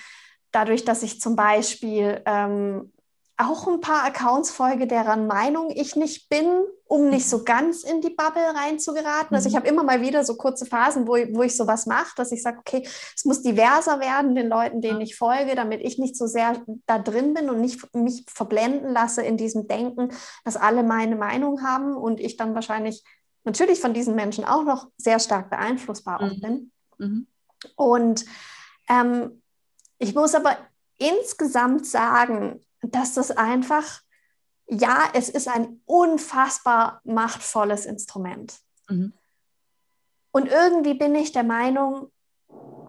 dadurch, 0.53 0.85
dass 0.85 1.03
ich 1.03 1.21
zum 1.21 1.37
Beispiel 1.37 2.23
ähm, 2.25 2.93
auch 3.37 3.67
ein 3.67 3.81
paar 3.81 4.05
Accounts 4.05 4.51
folge, 4.51 4.87
deren 4.87 5.27
Meinung 5.27 5.71
ich 5.71 5.97
nicht 5.97 6.29
bin, 6.29 6.65
um 6.93 7.09
nicht 7.09 7.27
so 7.27 7.43
ganz 7.43 7.85
in 7.85 8.03
die 8.03 8.11
Bubble 8.11 8.55
reinzugeraten. 8.55 9.35
Also 9.35 9.49
ich 9.49 9.55
mhm. 9.55 9.61
habe 9.61 9.69
immer 9.69 9.83
mal 9.83 10.03
wieder 10.03 10.25
so 10.25 10.37
kurze 10.37 10.67
Phasen, 10.67 11.09
wo, 11.09 11.13
wo 11.13 11.43
ich 11.43 11.57
sowas 11.57 11.87
mache, 11.87 12.13
dass 12.17 12.33
ich 12.33 12.43
sage, 12.43 12.59
okay, 12.59 12.87
es 13.17 13.25
muss 13.25 13.41
diverser 13.41 13.99
werden, 13.99 14.35
den 14.35 14.51
Leuten, 14.51 14.83
denen 14.83 15.01
ich 15.01 15.17
folge, 15.17 15.55
damit 15.55 15.81
ich 15.81 15.97
nicht 15.97 16.19
so 16.19 16.27
sehr 16.27 16.63
da 16.85 16.99
drin 16.99 17.33
bin 17.33 17.49
und 17.49 17.63
nicht 17.63 17.95
mich 17.95 18.27
verblenden 18.29 18.93
lasse 18.93 19.23
in 19.23 19.39
diesem 19.39 19.67
Denken, 19.67 20.11
dass 20.45 20.59
alle 20.59 20.83
meine 20.83 21.17
Meinung 21.17 21.63
haben 21.63 21.97
und 21.97 22.21
ich 22.21 22.37
dann 22.37 22.55
wahrscheinlich 22.55 23.03
natürlich 23.45 23.81
von 23.81 23.95
diesen 23.95 24.15
Menschen 24.15 24.45
auch 24.45 24.65
noch 24.65 24.89
sehr 24.99 25.19
stark 25.19 25.49
beeinflussbar 25.49 26.23
mhm. 26.23 26.41
bin. 26.43 26.73
Mhm. 26.99 27.27
Und 27.75 28.27
ähm, 28.91 29.41
ich 29.97 30.15
muss 30.15 30.35
aber 30.35 30.59
insgesamt 30.99 31.87
sagen, 31.87 32.61
dass 32.83 33.15
das 33.15 33.31
einfach, 33.31 34.03
ja, 34.73 35.05
es 35.13 35.29
ist 35.29 35.49
ein 35.49 35.81
unfassbar 35.85 37.01
machtvolles 37.05 37.85
Instrument. 37.85 38.59
Mhm. 38.89 39.13
Und 40.33 40.49
irgendwie 40.49 40.95
bin 40.95 41.15
ich 41.15 41.33
der 41.33 41.45
Meinung, 41.45 42.11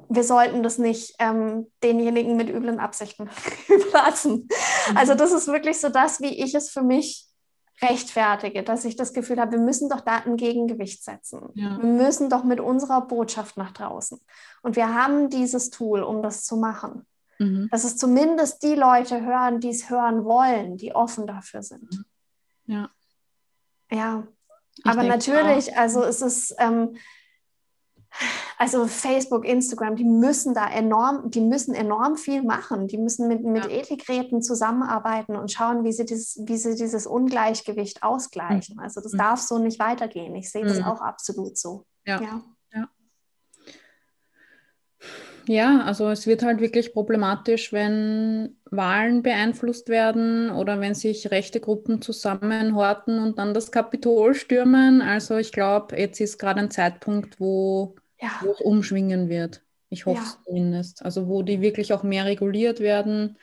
wir 0.07 0.23
sollten 0.23 0.63
das 0.63 0.77
nicht 0.77 1.15
ähm, 1.19 1.67
denjenigen 1.81 2.38
mit 2.38 2.49
üblen 2.49 2.79
Absichten 2.79 3.29
überlassen. 3.67 4.47
Mhm. 4.89 4.97
Also 4.97 5.13
das 5.13 5.34
ist 5.34 5.47
wirklich 5.47 5.79
so 5.79 5.89
das, 5.89 6.21
wie 6.21 6.41
ich 6.41 6.55
es 6.55 6.69
für 6.69 6.84
mich 6.84 7.27
rechtfertige, 7.81 8.63
dass 8.63 8.86
ich 8.86 8.95
das 8.95 9.13
Gefühl 9.13 9.41
habe, 9.41 9.53
wir 9.53 9.59
müssen 9.59 9.89
doch 9.89 10.01
da 10.01 10.19
ein 10.19 10.38
Gegengewicht 10.38 11.03
setzen. 11.03 11.49
Ja. 11.55 11.77
Wir 11.81 11.89
müssen 11.89 12.29
doch 12.29 12.45
mit 12.45 12.61
unserer 12.61 13.01
Botschaft 13.01 13.57
nach 13.57 13.71
draußen. 13.71 14.21
Und 14.61 14.75
wir 14.77 14.93
haben 14.93 15.29
dieses 15.29 15.69
Tool, 15.69 16.01
um 16.01 16.21
das 16.21 16.45
zu 16.45 16.55
machen. 16.55 17.05
Mhm. 17.43 17.69
Dass 17.71 17.83
es 17.83 17.97
zumindest 17.97 18.63
die 18.63 18.75
Leute 18.75 19.21
hören, 19.21 19.59
die 19.59 19.69
es 19.69 19.89
hören 19.89 20.25
wollen, 20.25 20.77
die 20.77 20.95
offen 20.95 21.27
dafür 21.27 21.63
sind. 21.63 21.91
Mhm. 21.91 22.05
Ja. 22.65 22.89
Ja. 23.91 24.27
Ich 24.75 24.85
Aber 24.85 25.03
natürlich, 25.03 25.73
auch. 25.73 25.77
also 25.77 26.03
es 26.03 26.21
ist, 26.21 26.55
ähm, 26.57 26.95
also 28.57 28.87
Facebook, 28.87 29.45
Instagram, 29.45 29.95
die 29.95 30.03
müssen 30.03 30.53
da 30.53 30.67
enorm, 30.69 31.29
die 31.31 31.41
müssen 31.41 31.73
enorm 31.73 32.15
viel 32.15 32.43
machen. 32.43 32.87
Die 32.87 32.97
müssen 32.97 33.27
mit, 33.27 33.43
mit 33.43 33.65
ja. 33.65 33.71
Ethikräten 33.71 34.41
zusammenarbeiten 34.41 35.35
und 35.35 35.51
schauen, 35.51 35.83
wie 35.83 35.91
sie, 35.91 36.05
dieses, 36.05 36.39
wie 36.45 36.57
sie 36.57 36.75
dieses 36.75 37.07
Ungleichgewicht 37.07 38.03
ausgleichen. 38.03 38.79
Also 38.79 39.01
das 39.01 39.13
mhm. 39.13 39.17
darf 39.17 39.41
so 39.41 39.57
nicht 39.57 39.79
weitergehen. 39.79 40.35
Ich 40.35 40.51
sehe 40.51 40.63
das 40.65 40.79
mhm. 40.79 40.85
auch 40.85 41.01
absolut 41.01 41.57
so. 41.57 41.85
Ja. 42.05 42.21
ja. 42.21 42.41
Ja, 45.47 45.81
also 45.81 46.09
es 46.09 46.25
wird 46.25 46.43
halt 46.43 46.61
wirklich 46.61 46.93
problematisch, 46.93 47.73
wenn 47.73 48.57
Wahlen 48.71 49.23
beeinflusst 49.23 49.89
werden 49.89 50.49
oder 50.49 50.79
wenn 50.79 50.95
sich 50.95 51.31
rechte 51.31 51.59
Gruppen 51.59 52.01
zusammenhorten 52.01 53.19
und 53.19 53.37
dann 53.37 53.53
das 53.53 53.71
Kapitol 53.71 54.35
stürmen. 54.35 55.01
Also 55.01 55.37
ich 55.37 55.51
glaube, 55.51 55.97
jetzt 55.97 56.19
ist 56.21 56.37
gerade 56.37 56.61
ein 56.61 56.71
Zeitpunkt, 56.71 57.39
wo, 57.39 57.95
ja. 58.21 58.29
wo 58.41 58.51
es 58.51 58.61
umschwingen 58.61 59.27
wird. 59.27 59.63
Ich 59.89 60.05
hoffe 60.05 60.23
es 60.23 60.39
zumindest. 60.45 61.03
Also 61.03 61.27
wo 61.27 61.43
die 61.43 61.61
wirklich 61.61 61.93
auch 61.93 62.03
mehr 62.03 62.25
reguliert 62.25 62.79
werden 62.79 63.37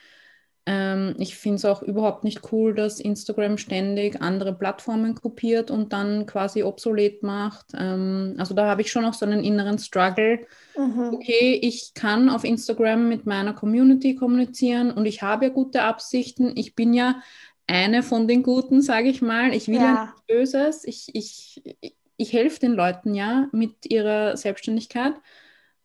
ähm, 0.66 1.14
ich 1.18 1.36
finde 1.36 1.56
es 1.56 1.64
auch 1.64 1.82
überhaupt 1.82 2.22
nicht 2.22 2.52
cool, 2.52 2.74
dass 2.74 3.00
Instagram 3.00 3.56
ständig 3.56 4.20
andere 4.20 4.52
Plattformen 4.52 5.14
kopiert 5.14 5.70
und 5.70 5.92
dann 5.92 6.26
quasi 6.26 6.62
obsolet 6.62 7.22
macht. 7.22 7.66
Ähm, 7.74 8.34
also 8.38 8.54
da 8.54 8.66
habe 8.66 8.82
ich 8.82 8.90
schon 8.90 9.02
noch 9.02 9.14
so 9.14 9.24
einen 9.24 9.42
inneren 9.42 9.78
Struggle. 9.78 10.46
Mhm. 10.76 11.14
Okay, 11.14 11.58
ich 11.62 11.94
kann 11.94 12.28
auf 12.28 12.44
Instagram 12.44 13.08
mit 13.08 13.26
meiner 13.26 13.54
Community 13.54 14.14
kommunizieren 14.14 14.90
und 14.90 15.06
ich 15.06 15.22
habe 15.22 15.46
ja 15.46 15.50
gute 15.50 15.82
Absichten. 15.82 16.52
Ich 16.56 16.74
bin 16.74 16.92
ja 16.92 17.22
eine 17.66 18.02
von 18.02 18.28
den 18.28 18.42
Guten, 18.42 18.82
sage 18.82 19.08
ich 19.08 19.22
mal. 19.22 19.54
Ich 19.54 19.68
will 19.68 19.76
ja, 19.76 19.82
ja 19.82 20.04
nichts 20.04 20.22
Böses. 20.26 20.84
Ich, 20.84 21.14
ich, 21.14 21.62
ich, 21.80 21.96
ich 22.16 22.32
helfe 22.32 22.60
den 22.60 22.72
Leuten 22.72 23.14
ja 23.14 23.48
mit 23.52 23.90
ihrer 23.90 24.36
Selbstständigkeit. 24.36 25.14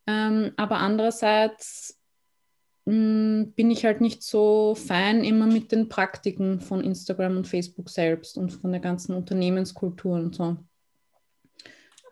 Ähm, 0.07 0.51
aber 0.57 0.78
andererseits 0.78 1.95
bin 2.86 3.72
ich 3.72 3.84
halt 3.84 4.00
nicht 4.00 4.22
so 4.22 4.76
fein 4.76 5.24
immer 5.24 5.48
mit 5.48 5.72
den 5.72 5.90
Praktiken 5.90 6.62
von 6.62 6.84
Instagram 6.84 7.38
und 7.38 7.48
Facebook 7.48 7.90
selbst 7.90 8.38
und 8.38 8.52
von 8.52 8.72
der 8.72 8.80
ganzen 8.80 9.16
Unternehmenskultur 9.16 10.14
und 10.14 10.36
so. 10.36 10.58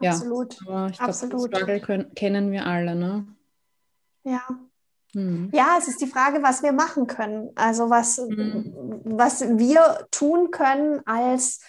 Ja, 0.01 0.11
Absolut. 0.11 0.57
aber 0.67 0.89
ich 0.89 0.97
glaube, 0.97 1.13
den 1.13 1.39
Struggle 1.39 1.79
können, 1.79 2.15
kennen 2.15 2.51
wir 2.51 2.65
alle, 2.65 2.95
ne? 2.95 3.27
Ja. 4.23 4.41
Hm. 5.13 5.51
Ja, 5.53 5.77
es 5.77 5.87
ist 5.87 6.01
die 6.01 6.07
Frage, 6.07 6.41
was 6.41 6.63
wir 6.63 6.71
machen 6.71 7.05
können. 7.05 7.51
Also 7.53 7.91
was, 7.91 8.17
hm. 8.17 8.73
was 9.03 9.41
wir 9.41 10.07
tun 10.09 10.49
können 10.49 11.05
als, 11.05 11.61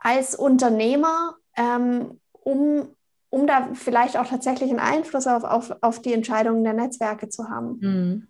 als 0.00 0.34
Unternehmer, 0.34 1.36
ähm, 1.56 2.20
um 2.32 2.96
um 3.30 3.46
da 3.46 3.74
vielleicht 3.74 4.16
auch 4.16 4.26
tatsächlich 4.26 4.70
einen 4.70 4.78
Einfluss 4.78 5.26
auf, 5.26 5.44
auf, 5.44 5.76
auf 5.80 6.00
die 6.00 6.12
Entscheidungen 6.12 6.64
der 6.64 6.72
Netzwerke 6.72 7.28
zu 7.28 7.48
haben? 7.48 7.78
Mhm. 7.80 8.28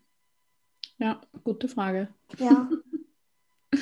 Ja, 0.99 1.21
gute 1.45 1.69
Frage. 1.69 2.09
Ja. 2.39 2.69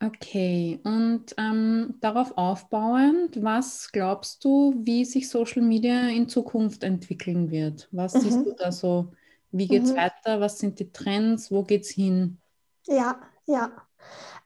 okay, 0.00 0.78
und 0.84 1.34
ähm, 1.36 1.94
darauf 2.00 2.36
aufbauend, 2.38 3.42
was 3.42 3.90
glaubst 3.90 4.44
du, 4.44 4.74
wie 4.78 5.04
sich 5.04 5.28
Social 5.28 5.62
Media 5.62 6.08
in 6.08 6.28
Zukunft 6.28 6.84
entwickeln 6.84 7.50
wird? 7.50 7.88
Was 7.90 8.14
mhm. 8.14 8.20
siehst 8.20 8.46
du 8.46 8.54
da 8.56 8.70
so? 8.70 9.12
Wie 9.50 9.66
geht 9.66 9.84
es 9.84 9.92
mhm. 9.92 9.96
weiter? 9.96 10.40
Was 10.40 10.58
sind 10.58 10.78
die 10.78 10.92
Trends? 10.92 11.50
Wo 11.50 11.64
geht 11.64 11.82
es 11.82 11.90
hin? 11.90 12.38
Ja, 12.86 13.20
ja. 13.46 13.72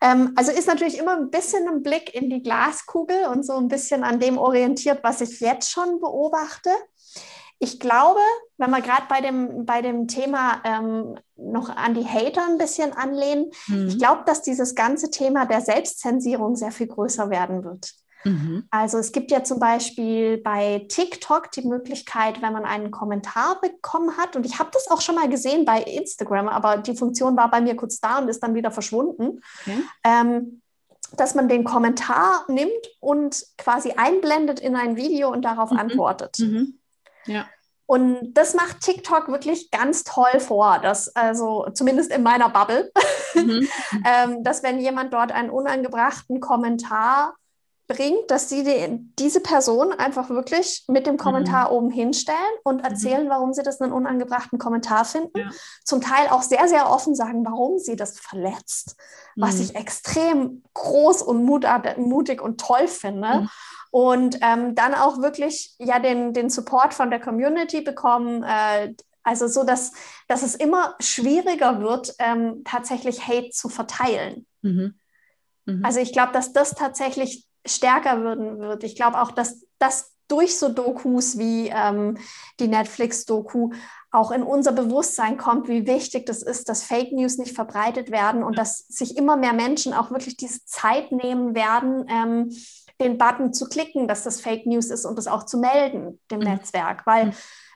Ähm, 0.00 0.32
also 0.36 0.50
ist 0.50 0.66
natürlich 0.66 0.98
immer 0.98 1.16
ein 1.16 1.30
bisschen 1.30 1.68
ein 1.68 1.82
Blick 1.82 2.14
in 2.14 2.28
die 2.28 2.42
Glaskugel 2.42 3.26
und 3.26 3.46
so 3.46 3.54
ein 3.54 3.68
bisschen 3.68 4.02
an 4.02 4.18
dem 4.18 4.36
orientiert, 4.36 5.00
was 5.02 5.20
ich 5.20 5.40
jetzt 5.40 5.70
schon 5.70 6.00
beobachte. 6.00 6.70
Ich 7.60 7.78
glaube, 7.78 8.20
wenn 8.58 8.70
wir 8.70 8.80
gerade 8.80 9.04
bei 9.08 9.20
dem, 9.20 9.64
bei 9.64 9.82
dem 9.82 10.08
Thema 10.08 10.60
ähm, 10.64 11.16
noch 11.36 11.68
an 11.68 11.94
die 11.94 12.04
Hater 12.04 12.44
ein 12.48 12.58
bisschen 12.58 12.92
anlehnen, 12.92 13.52
mhm. 13.68 13.86
ich 13.86 13.98
glaube, 13.98 14.24
dass 14.26 14.42
dieses 14.42 14.74
ganze 14.74 15.10
Thema 15.10 15.46
der 15.46 15.60
Selbstzensierung 15.60 16.56
sehr 16.56 16.72
viel 16.72 16.88
größer 16.88 17.30
werden 17.30 17.62
wird. 17.62 17.92
Mhm. 18.24 18.66
Also 18.70 18.98
es 18.98 19.12
gibt 19.12 19.30
ja 19.30 19.42
zum 19.44 19.58
Beispiel 19.58 20.38
bei 20.38 20.86
TikTok 20.88 21.50
die 21.52 21.62
Möglichkeit, 21.62 22.42
wenn 22.42 22.52
man 22.52 22.64
einen 22.64 22.90
Kommentar 22.90 23.60
bekommen 23.60 24.16
hat, 24.16 24.36
und 24.36 24.46
ich 24.46 24.58
habe 24.58 24.70
das 24.72 24.90
auch 24.90 25.00
schon 25.00 25.14
mal 25.14 25.28
gesehen 25.28 25.64
bei 25.64 25.82
Instagram, 25.82 26.48
aber 26.48 26.78
die 26.78 26.96
Funktion 26.96 27.36
war 27.36 27.50
bei 27.50 27.60
mir 27.60 27.76
kurz 27.76 28.00
da 28.00 28.18
und 28.18 28.28
ist 28.28 28.42
dann 28.42 28.54
wieder 28.54 28.70
verschwunden. 28.70 29.40
Okay. 29.62 29.82
Ähm, 30.04 30.62
dass 31.16 31.34
man 31.34 31.48
den 31.48 31.64
Kommentar 31.64 32.44
nimmt 32.48 32.70
und 33.00 33.44
quasi 33.58 33.92
einblendet 33.92 34.60
in 34.60 34.76
ein 34.76 34.96
Video 34.96 35.30
und 35.30 35.42
darauf 35.42 35.70
mhm. 35.70 35.78
antwortet. 35.78 36.38
Mhm. 36.38 36.78
Ja. 37.26 37.46
Und 37.86 38.32
das 38.34 38.54
macht 38.54 38.80
TikTok 38.80 39.28
wirklich 39.28 39.70
ganz 39.70 40.04
toll 40.04 40.40
vor, 40.40 40.78
dass 40.78 41.14
also 41.14 41.66
zumindest 41.74 42.10
in 42.10 42.22
meiner 42.22 42.48
Bubble, 42.48 42.90
mhm. 43.34 43.68
ähm, 44.06 44.42
dass 44.42 44.62
wenn 44.62 44.80
jemand 44.80 45.12
dort 45.12 45.32
einen 45.32 45.50
unangebrachten 45.50 46.40
Kommentar 46.40 47.34
bringt, 47.92 48.30
dass 48.30 48.48
sie 48.48 48.64
die, 48.64 48.98
diese 49.18 49.40
Person 49.40 49.92
einfach 49.92 50.30
wirklich 50.30 50.84
mit 50.88 51.06
dem 51.06 51.16
Kommentar 51.16 51.70
mhm. 51.70 51.76
oben 51.76 51.90
hinstellen 51.90 52.38
und 52.64 52.78
mhm. 52.78 52.84
erzählen, 52.84 53.24
mhm. 53.24 53.30
warum 53.30 53.52
sie 53.52 53.62
das 53.62 53.80
einen 53.80 53.92
unangebrachten 53.92 54.58
Kommentar 54.58 55.04
finden. 55.04 55.38
Ja. 55.38 55.50
Zum 55.84 56.00
Teil 56.00 56.28
auch 56.28 56.42
sehr, 56.42 56.68
sehr 56.68 56.90
offen 56.90 57.14
sagen, 57.14 57.44
warum 57.44 57.78
sie 57.78 57.96
das 57.96 58.18
verletzt, 58.18 58.96
mhm. 59.36 59.42
was 59.42 59.60
ich 59.60 59.74
extrem 59.74 60.62
groß 60.74 61.22
und 61.22 61.44
mutig 61.44 62.40
und 62.40 62.60
toll 62.60 62.88
finde. 62.88 63.42
Mhm. 63.42 63.48
Und 63.90 64.38
ähm, 64.40 64.74
dann 64.74 64.94
auch 64.94 65.20
wirklich 65.20 65.74
ja 65.78 65.98
den, 65.98 66.32
den 66.32 66.48
Support 66.48 66.94
von 66.94 67.10
der 67.10 67.20
Community 67.20 67.82
bekommen, 67.82 68.42
äh, 68.42 68.94
also 69.22 69.46
so, 69.46 69.64
dass, 69.64 69.92
dass 70.28 70.42
es 70.42 70.54
immer 70.54 70.94
schwieriger 70.98 71.80
wird, 71.80 72.14
ähm, 72.18 72.62
tatsächlich 72.64 73.28
Hate 73.28 73.50
zu 73.50 73.68
verteilen. 73.68 74.46
Mhm. 74.62 74.94
Mhm. 75.66 75.84
Also 75.84 76.00
ich 76.00 76.12
glaube, 76.12 76.32
dass 76.32 76.52
das 76.52 76.74
tatsächlich 76.74 77.46
stärker 77.66 78.20
würden 78.22 78.58
wird. 78.58 78.84
Ich 78.84 78.96
glaube 78.96 79.20
auch, 79.20 79.30
dass, 79.30 79.64
dass 79.78 80.12
durch 80.28 80.58
so 80.58 80.70
Dokus 80.70 81.38
wie 81.38 81.68
ähm, 81.68 82.16
die 82.58 82.68
Netflix-Doku 82.68 83.70
auch 84.10 84.30
in 84.30 84.42
unser 84.42 84.72
Bewusstsein 84.72 85.36
kommt, 85.36 85.68
wie 85.68 85.86
wichtig 85.86 86.26
das 86.26 86.42
ist, 86.42 86.68
dass 86.68 86.84
Fake 86.84 87.12
News 87.12 87.38
nicht 87.38 87.54
verbreitet 87.54 88.10
werden 88.10 88.42
und 88.42 88.58
dass 88.58 88.78
sich 88.78 89.16
immer 89.16 89.36
mehr 89.36 89.52
Menschen 89.52 89.92
auch 89.92 90.10
wirklich 90.10 90.36
diese 90.36 90.64
Zeit 90.64 91.12
nehmen 91.12 91.54
werden, 91.54 92.06
ähm, 92.08 92.50
den 93.00 93.18
Button 93.18 93.52
zu 93.52 93.66
klicken, 93.66 94.08
dass 94.08 94.22
das 94.22 94.40
Fake 94.40 94.66
News 94.66 94.86
ist 94.86 95.04
und 95.04 95.16
das 95.16 95.26
auch 95.26 95.44
zu 95.44 95.58
melden 95.58 96.20
dem 96.30 96.40
mhm. 96.40 96.46
Netzwerk, 96.46 97.06
weil 97.06 97.32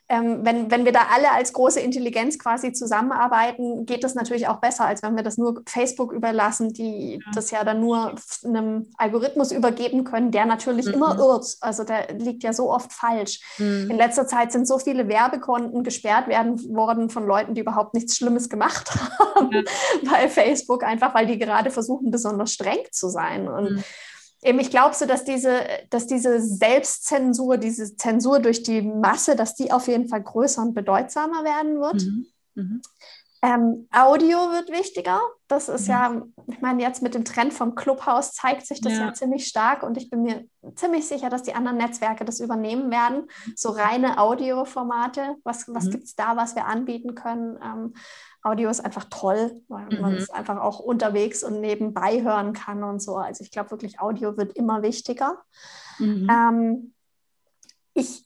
ähm, 0.08 0.44
wenn, 0.44 0.70
wenn 0.70 0.84
wir 0.84 0.92
da 0.92 1.06
alle 1.12 1.32
als 1.32 1.52
große 1.52 1.80
Intelligenz 1.80 2.38
quasi 2.38 2.72
zusammenarbeiten, 2.72 3.86
geht 3.86 4.04
das 4.04 4.14
natürlich 4.14 4.46
auch 4.46 4.60
besser, 4.60 4.84
als 4.84 5.02
wenn 5.02 5.16
wir 5.16 5.24
das 5.24 5.36
nur 5.36 5.62
Facebook 5.66 6.12
überlassen, 6.12 6.72
die 6.72 7.14
ja. 7.14 7.30
das 7.34 7.50
ja 7.50 7.64
dann 7.64 7.80
nur 7.80 8.14
einem 8.44 8.90
Algorithmus 8.96 9.50
übergeben 9.50 10.04
können, 10.04 10.30
der 10.30 10.46
natürlich 10.46 10.86
mhm. 10.86 10.94
immer 10.94 11.18
irrt. 11.18 11.56
Also 11.60 11.82
der 11.82 12.14
liegt 12.14 12.44
ja 12.44 12.52
so 12.52 12.70
oft 12.70 12.92
falsch. 12.92 13.40
Mhm. 13.58 13.90
In 13.90 13.96
letzter 13.96 14.28
Zeit 14.28 14.52
sind 14.52 14.68
so 14.68 14.78
viele 14.78 15.08
Werbekonten 15.08 15.82
gesperrt 15.82 16.28
werden 16.28 16.74
worden 16.74 17.10
von 17.10 17.26
Leuten, 17.26 17.54
die 17.54 17.62
überhaupt 17.62 17.94
nichts 17.94 18.16
Schlimmes 18.16 18.48
gemacht 18.48 18.94
haben 19.18 19.50
ja. 19.52 19.62
bei 20.10 20.28
Facebook, 20.28 20.84
einfach 20.84 21.14
weil 21.14 21.26
die 21.26 21.38
gerade 21.38 21.70
versuchen, 21.70 22.12
besonders 22.12 22.52
streng 22.52 22.78
zu 22.92 23.08
sein. 23.08 23.48
Und 23.48 23.72
mhm 23.72 23.84
eben, 24.46 24.58
ich 24.60 24.70
glaube 24.70 24.94
so, 24.94 25.06
dass 25.06 25.24
diese, 25.24 25.66
dass 25.90 26.06
diese 26.06 26.40
Selbstzensur, 26.40 27.58
diese 27.58 27.96
Zensur 27.96 28.40
durch 28.40 28.62
die 28.62 28.82
Masse, 28.82 29.36
dass 29.36 29.54
die 29.54 29.72
auf 29.72 29.88
jeden 29.88 30.08
Fall 30.08 30.22
größer 30.22 30.62
und 30.62 30.74
bedeutsamer 30.74 31.44
werden 31.44 31.80
wird. 31.80 32.02
Mhm. 32.02 32.26
Mhm. 32.54 32.82
Ähm, 33.42 33.86
Audio 33.92 34.38
wird 34.50 34.70
wichtiger. 34.70 35.20
Das 35.46 35.68
ist 35.68 35.86
mhm. 35.86 35.92
ja, 35.92 36.22
ich 36.48 36.60
meine, 36.60 36.82
jetzt 36.82 37.02
mit 37.02 37.14
dem 37.14 37.24
Trend 37.24 37.52
vom 37.52 37.74
Clubhouse 37.74 38.32
zeigt 38.32 38.66
sich 38.66 38.80
das 38.80 38.94
ja. 38.94 39.06
ja. 39.06 39.12
ziemlich 39.12 39.46
stark 39.46 39.82
und 39.82 39.96
ich 39.98 40.10
bin 40.10 40.22
mir 40.22 40.46
ziemlich 40.74 41.06
sicher, 41.06 41.28
dass 41.28 41.42
die 41.42 41.54
anderen 41.54 41.76
Netzwerke 41.76 42.24
das 42.24 42.40
übernehmen 42.40 42.90
werden. 42.90 43.28
So 43.54 43.70
reine 43.70 44.18
Audioformate, 44.18 45.36
was, 45.44 45.72
was 45.72 45.84
mhm. 45.84 45.90
gibt 45.90 46.04
es 46.04 46.14
da, 46.14 46.36
was 46.36 46.56
wir 46.56 46.66
anbieten 46.66 47.14
können? 47.14 47.58
Ähm, 47.62 47.94
Audio 48.46 48.70
ist 48.70 48.84
einfach 48.84 49.04
toll, 49.10 49.60
weil 49.68 49.86
mhm. 49.86 50.00
man 50.00 50.14
es 50.14 50.30
einfach 50.30 50.58
auch 50.58 50.78
unterwegs 50.78 51.42
und 51.42 51.60
nebenbei 51.60 52.22
hören 52.22 52.52
kann 52.52 52.84
und 52.84 53.00
so. 53.00 53.16
Also 53.16 53.42
ich 53.42 53.50
glaube 53.50 53.70
wirklich, 53.72 54.00
Audio 54.00 54.36
wird 54.36 54.56
immer 54.56 54.82
wichtiger. 54.82 55.42
Mhm. 55.98 56.28
Ähm, 56.30 56.94
ich, 57.94 58.24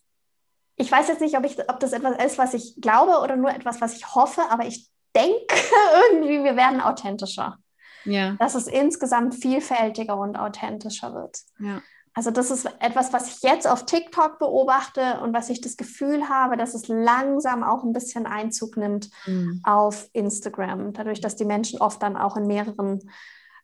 ich 0.76 0.92
weiß 0.92 1.08
jetzt 1.08 1.20
nicht, 1.20 1.36
ob, 1.36 1.44
ich, 1.44 1.58
ob 1.68 1.80
das 1.80 1.92
etwas 1.92 2.22
ist, 2.24 2.38
was 2.38 2.54
ich 2.54 2.76
glaube 2.80 3.20
oder 3.22 3.36
nur 3.36 3.50
etwas, 3.50 3.80
was 3.80 3.96
ich 3.96 4.14
hoffe, 4.14 4.42
aber 4.50 4.66
ich 4.66 4.90
denke 5.14 5.54
irgendwie, 6.10 6.44
wir 6.44 6.56
werden 6.56 6.80
authentischer. 6.80 7.58
Ja. 8.04 8.32
Dass 8.38 8.54
es 8.54 8.66
insgesamt 8.66 9.34
vielfältiger 9.34 10.16
und 10.16 10.36
authentischer 10.36 11.14
wird. 11.14 11.38
Ja. 11.58 11.82
Also 12.14 12.30
das 12.30 12.50
ist 12.50 12.68
etwas, 12.80 13.12
was 13.12 13.28
ich 13.28 13.42
jetzt 13.42 13.68
auf 13.68 13.86
TikTok 13.86 14.38
beobachte 14.38 15.20
und 15.22 15.32
was 15.32 15.48
ich 15.48 15.60
das 15.60 15.76
Gefühl 15.76 16.28
habe, 16.28 16.56
dass 16.56 16.74
es 16.74 16.88
langsam 16.88 17.62
auch 17.62 17.84
ein 17.84 17.92
bisschen 17.92 18.26
Einzug 18.26 18.76
nimmt 18.76 19.10
mhm. 19.26 19.60
auf 19.62 20.08
Instagram, 20.12 20.92
dadurch, 20.92 21.20
dass 21.20 21.36
die 21.36 21.44
Menschen 21.44 21.80
oft 21.80 22.02
dann 22.02 22.16
auch 22.16 22.36
in 22.36 22.46
mehreren 22.46 23.00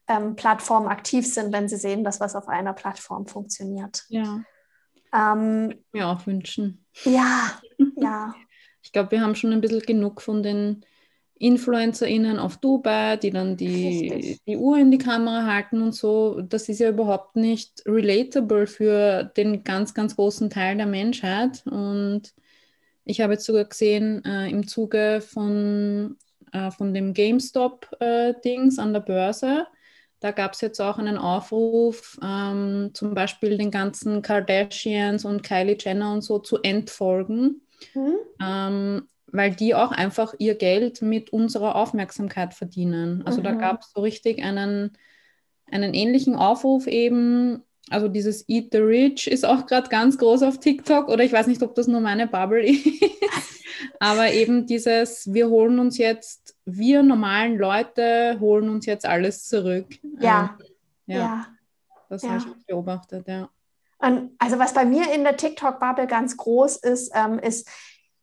ähm, 0.07 0.37
Plattformen 0.37 0.87
aktiv 0.87 1.27
sind, 1.27 1.53
wenn 1.53 1.69
sie 1.69 1.77
sehen, 1.77 2.05
dass 2.05 2.21
was 2.21 2.37
auf 2.37 2.47
einer 2.47 2.73
Plattform 2.73 3.27
funktioniert. 3.27 4.05
Ja. 4.09 4.43
Ähm, 5.13 5.75
mir 5.93 6.07
auch 6.07 6.27
wünschen. 6.27 6.85
Ja, 7.05 7.53
ja. 7.97 8.35
Ich 8.83 8.93
glaube, 8.93 9.11
wir 9.11 9.21
haben 9.21 9.35
schon 9.35 9.53
ein 9.53 9.61
bisschen 9.61 9.81
genug 9.81 10.23
von 10.23 10.45
den 10.45 10.87
InfluencerInnen 11.39 12.39
auf 12.39 12.57
Dubai, 12.57 13.17
die 13.17 13.31
dann 13.31 13.57
die, 13.57 14.39
die 14.47 14.57
Uhr 14.57 14.79
in 14.79 14.91
die 14.91 14.99
Kamera 14.99 15.47
halten 15.47 15.83
und 15.83 15.95
so, 15.95 16.41
das 16.41 16.69
ist 16.69 16.81
ja 16.81 16.89
überhaupt 16.89 17.37
nicht 17.37 17.83
relatable 17.87 18.67
für 18.67 19.25
den 19.37 19.63
ganz, 19.63 19.93
ganz 19.93 20.17
großen 20.17 20.49
Teil 20.49 20.77
der 20.77 20.87
Menschheit. 20.87 21.63
Und 21.67 22.33
ich 23.05 23.21
habe 23.21 23.35
jetzt 23.35 23.45
sogar 23.45 23.65
gesehen, 23.65 24.25
äh, 24.25 24.49
im 24.49 24.67
Zuge 24.67 25.21
von, 25.21 26.17
äh, 26.53 26.71
von 26.71 26.95
dem 26.95 27.13
GameStop-Dings 27.13 28.79
äh, 28.79 28.81
an 28.81 28.93
der 28.93 29.01
Börse, 29.01 29.67
da 30.21 30.31
gab 30.31 30.55
es 30.55 30.63
jetzt 30.63 30.81
auch 30.81 30.99
einen 30.99 31.19
Aufruf, 31.19 32.19
ähm, 32.23 32.91
zum 32.95 33.15
Beispiel 33.15 33.59
den 33.59 33.71
ganzen 33.71 34.23
Kardashians 34.23 35.25
und 35.27 35.43
Kylie 35.43 35.77
Jenner 35.79 36.13
und 36.15 36.23
so 36.23 36.39
zu 36.39 36.63
entfolgen. 36.63 37.61
Mhm. 37.95 38.17
Ähm, 38.41 39.09
weil 39.27 39.55
die 39.55 39.75
auch 39.75 39.93
einfach 39.93 40.35
ihr 40.39 40.55
Geld 40.55 41.03
mit 41.03 41.31
unserer 41.31 41.75
Aufmerksamkeit 41.75 42.55
verdienen. 42.55 43.23
Also 43.27 43.41
mhm. 43.41 43.45
da 43.45 43.53
gab 43.53 43.83
es 43.83 43.93
so 43.95 44.01
richtig 44.01 44.43
einen, 44.43 44.97
einen 45.71 45.95
ähnlichen 45.95 46.37
Aufruf 46.37 46.87
eben. 46.87 47.63
Also 47.91 48.09
dieses 48.09 48.49
Eat 48.49 48.69
the 48.73 48.79
Rich 48.79 49.29
ist 49.29 49.45
auch 49.45 49.67
gerade 49.67 49.89
ganz 49.89 50.19
groß 50.19 50.43
auf 50.43 50.59
TikTok 50.59 51.09
oder 51.09 51.23
ich 51.25 51.33
weiß 51.33 51.47
nicht, 51.47 51.63
ob 51.63 51.75
das 51.75 51.87
nur 51.87 52.01
meine 52.01 52.27
Bubble 52.27 52.65
ist. 52.71 52.87
Aber 54.01 54.33
eben 54.33 54.67
dieses, 54.67 55.33
wir 55.33 55.49
holen 55.49 55.79
uns 55.79 55.99
jetzt, 55.99 56.57
wir 56.65 57.03
normalen 57.03 57.59
Leute 57.59 58.39
holen 58.41 58.69
uns 58.69 58.87
jetzt 58.87 59.07
alles 59.07 59.45
zurück. 59.45 59.87
Ja. 60.21 60.57
Ähm, 60.59 60.67
ja. 61.07 61.19
ja. 61.19 61.47
Das 62.09 62.23
ja. 62.23 62.31
habe 62.31 62.45
ich 62.59 62.67
beobachtet, 62.67 63.27
ja. 63.29 63.49
Und 63.99 64.33
also 64.39 64.59
was 64.59 64.75
bei 64.75 64.85
mir 64.85 65.13
in 65.13 65.25
der 65.25 65.37
TikTok-Bubble 65.37 66.07
ganz 66.07 66.37
groß 66.37 66.77
ist, 66.77 67.13
ähm, 67.15 67.39
ist, 67.39 67.69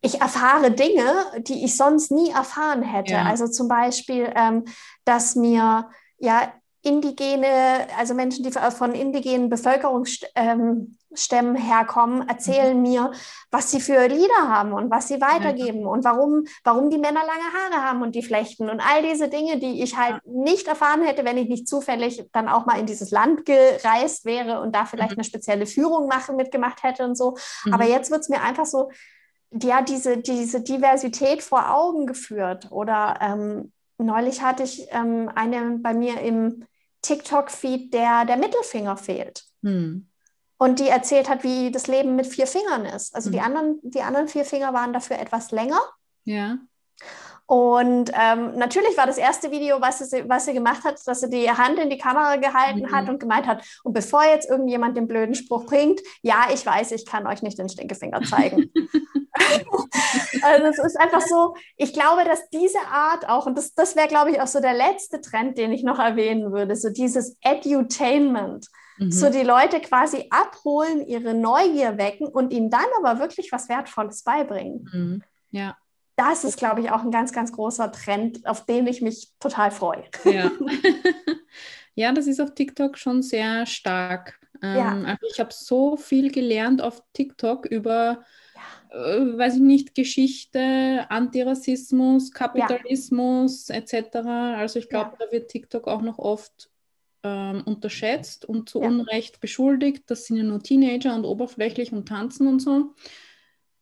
ich 0.03 0.21
erfahre 0.21 0.69
Dinge, 0.71 1.25
die 1.39 1.63
ich 1.63 1.77
sonst 1.77 2.11
nie 2.11 2.29
erfahren 2.29 2.83
hätte. 2.83 3.13
Ja. 3.13 3.23
Also 3.23 3.47
zum 3.47 3.69
Beispiel, 3.69 4.31
ähm, 4.35 4.65
dass 5.05 5.35
mir 5.35 5.89
ja 6.17 6.51
indigene, 6.81 7.87
also 7.97 8.13
Menschen, 8.13 8.43
die 8.43 8.51
von 8.51 8.91
indigenen 8.91 9.47
Bevölkerungsstämmen 9.47 10.25
ähm, 10.35 11.55
herkommen, 11.55 12.27
erzählen 12.27 12.75
mhm. 12.75 12.81
mir, 12.81 13.11
was 13.49 13.71
sie 13.71 13.79
für 13.79 14.05
Lieder 14.07 14.49
haben 14.49 14.73
und 14.73 14.91
was 14.91 15.07
sie 15.07 15.21
weitergeben 15.21 15.83
ja. 15.83 15.87
und 15.87 16.03
warum, 16.03 16.43
warum 16.65 16.89
die 16.89 16.97
Männer 16.97 17.21
lange 17.21 17.53
Haare 17.53 17.87
haben 17.87 18.01
und 18.01 18.15
die 18.15 18.23
flechten 18.23 18.69
und 18.69 18.81
all 18.81 19.01
diese 19.01 19.29
Dinge, 19.29 19.57
die 19.59 19.81
ich 19.81 19.95
halt 19.95 20.19
nicht 20.25 20.67
erfahren 20.67 21.03
hätte, 21.03 21.23
wenn 21.23 21.37
ich 21.37 21.47
nicht 21.47 21.69
zufällig 21.69 22.27
dann 22.33 22.49
auch 22.49 22.65
mal 22.65 22.77
in 22.77 22.85
dieses 22.85 23.11
Land 23.11 23.45
gereist 23.45 24.25
wäre 24.25 24.59
und 24.59 24.75
da 24.75 24.83
vielleicht 24.83 25.11
mhm. 25.11 25.19
eine 25.19 25.23
spezielle 25.23 25.65
Führung 25.65 26.09
machen, 26.09 26.35
mitgemacht 26.35 26.83
hätte 26.83 27.05
und 27.05 27.15
so. 27.15 27.37
Mhm. 27.63 27.73
Aber 27.73 27.85
jetzt 27.85 28.11
wird 28.11 28.19
es 28.19 28.29
mir 28.29 28.41
einfach 28.41 28.65
so 28.65 28.89
ja, 29.61 29.81
diese, 29.81 30.17
diese 30.17 30.61
Diversität 30.61 31.43
vor 31.43 31.73
Augen 31.73 32.05
geführt. 32.05 32.71
Oder 32.71 33.19
ähm, 33.21 33.71
neulich 33.97 34.41
hatte 34.41 34.63
ich 34.63 34.87
ähm, 34.91 35.29
eine 35.33 35.77
bei 35.79 35.93
mir 35.93 36.19
im 36.21 36.65
TikTok-Feed, 37.01 37.93
der 37.93 38.25
der 38.25 38.37
Mittelfinger 38.37 38.97
fehlt. 38.97 39.43
Hm. 39.61 40.07
Und 40.57 40.79
die 40.79 40.87
erzählt 40.87 41.29
hat, 41.29 41.43
wie 41.43 41.71
das 41.71 41.87
Leben 41.87 42.15
mit 42.15 42.27
vier 42.27 42.47
Fingern 42.47 42.85
ist. 42.85 43.15
Also 43.15 43.27
hm. 43.27 43.33
die, 43.33 43.39
anderen, 43.41 43.79
die 43.83 44.01
anderen 44.01 44.27
vier 44.27 44.45
Finger 44.45 44.73
waren 44.73 44.93
dafür 44.93 45.19
etwas 45.19 45.51
länger. 45.51 45.79
Ja. 46.23 46.57
Und 47.45 48.11
ähm, 48.19 48.57
natürlich 48.57 48.97
war 48.97 49.05
das 49.05 49.17
erste 49.17 49.51
Video, 49.51 49.81
was 49.81 49.99
sie, 49.99 50.27
was 50.29 50.45
sie 50.45 50.53
gemacht 50.53 50.83
hat, 50.83 50.99
dass 51.05 51.19
sie 51.19 51.29
die 51.29 51.49
Hand 51.49 51.77
in 51.77 51.89
die 51.89 51.97
Kamera 51.97 52.37
gehalten 52.37 52.81
mhm. 52.81 52.91
hat 52.91 53.09
und 53.09 53.19
gemeint 53.19 53.47
hat, 53.47 53.63
und 53.83 53.93
bevor 53.93 54.23
jetzt 54.23 54.49
irgendjemand 54.49 54.95
den 54.95 55.07
blöden 55.07 55.35
Spruch 55.35 55.65
bringt, 55.65 55.99
ja, 56.21 56.47
ich 56.53 56.65
weiß, 56.65 56.91
ich 56.93 57.05
kann 57.05 57.27
euch 57.27 57.41
nicht 57.41 57.59
den 57.59 57.69
Stinkefinger 57.69 58.21
zeigen. 58.21 58.71
also 60.41 60.65
es 60.67 60.79
ist 60.79 60.99
einfach 60.99 61.21
so, 61.21 61.55
ich 61.77 61.93
glaube, 61.93 62.23
dass 62.23 62.49
diese 62.49 62.79
Art 62.91 63.27
auch, 63.27 63.45
und 63.45 63.57
das, 63.57 63.73
das 63.73 63.95
wäre, 63.95 64.07
glaube 64.07 64.31
ich, 64.31 64.41
auch 64.41 64.47
so 64.47 64.59
der 64.59 64.73
letzte 64.73 65.21
Trend, 65.21 65.57
den 65.57 65.71
ich 65.71 65.83
noch 65.83 65.99
erwähnen 65.99 66.51
würde, 66.51 66.75
so 66.75 66.89
dieses 66.89 67.37
Edutainment. 67.41 68.67
Mhm. 68.97 69.11
So 69.11 69.29
die 69.29 69.43
Leute 69.43 69.79
quasi 69.79 70.27
abholen, 70.29 71.05
ihre 71.07 71.33
Neugier 71.33 71.97
wecken 71.97 72.27
und 72.27 72.51
ihnen 72.51 72.69
dann 72.69 72.85
aber 73.03 73.19
wirklich 73.19 73.51
was 73.51 73.69
Wertvolles 73.69 74.23
beibringen. 74.23 74.89
Mhm. 74.91 75.23
Ja. 75.51 75.77
Das 76.15 76.43
ist, 76.43 76.57
glaube 76.57 76.81
ich, 76.81 76.91
auch 76.91 77.01
ein 77.01 77.11
ganz, 77.11 77.33
ganz 77.33 77.51
großer 77.51 77.91
Trend, 77.91 78.45
auf 78.45 78.65
den 78.65 78.85
ich 78.87 79.01
mich 79.01 79.31
total 79.39 79.71
freue. 79.71 80.03
Ja, 80.25 80.51
ja 81.95 82.11
das 82.11 82.27
ist 82.27 82.39
auf 82.39 82.53
TikTok 82.53 82.97
schon 82.97 83.23
sehr 83.23 83.65
stark. 83.65 84.39
Ähm, 84.61 84.77
ja. 84.77 85.03
Also 85.03 85.27
ich 85.31 85.39
habe 85.39 85.51
so 85.51 85.97
viel 85.97 86.31
gelernt 86.31 86.81
auf 86.81 87.01
TikTok 87.13 87.65
über 87.65 88.23
äh, 88.93 89.37
weiß 89.37 89.55
ich 89.55 89.61
nicht, 89.61 89.95
Geschichte, 89.95 91.05
Antirassismus, 91.09 92.31
Kapitalismus 92.31 93.67
ja. 93.69 93.75
etc. 93.75 94.15
Also 94.15 94.79
ich 94.79 94.87
glaube, 94.87 95.17
ja. 95.19 95.25
da 95.25 95.31
wird 95.31 95.49
TikTok 95.49 95.87
auch 95.87 96.01
noch 96.01 96.19
oft 96.19 96.69
ähm, 97.23 97.63
unterschätzt 97.65 98.45
und 98.45 98.69
zu 98.69 98.81
ja. 98.81 98.87
Unrecht 98.87 99.41
beschuldigt. 99.41 100.03
Das 100.07 100.25
sind 100.25 100.37
ja 100.37 100.43
nur 100.43 100.61
Teenager 100.61 101.15
und 101.15 101.25
oberflächlich 101.25 101.91
und 101.91 102.07
tanzen 102.07 102.47
und 102.47 102.59
so. 102.59 102.93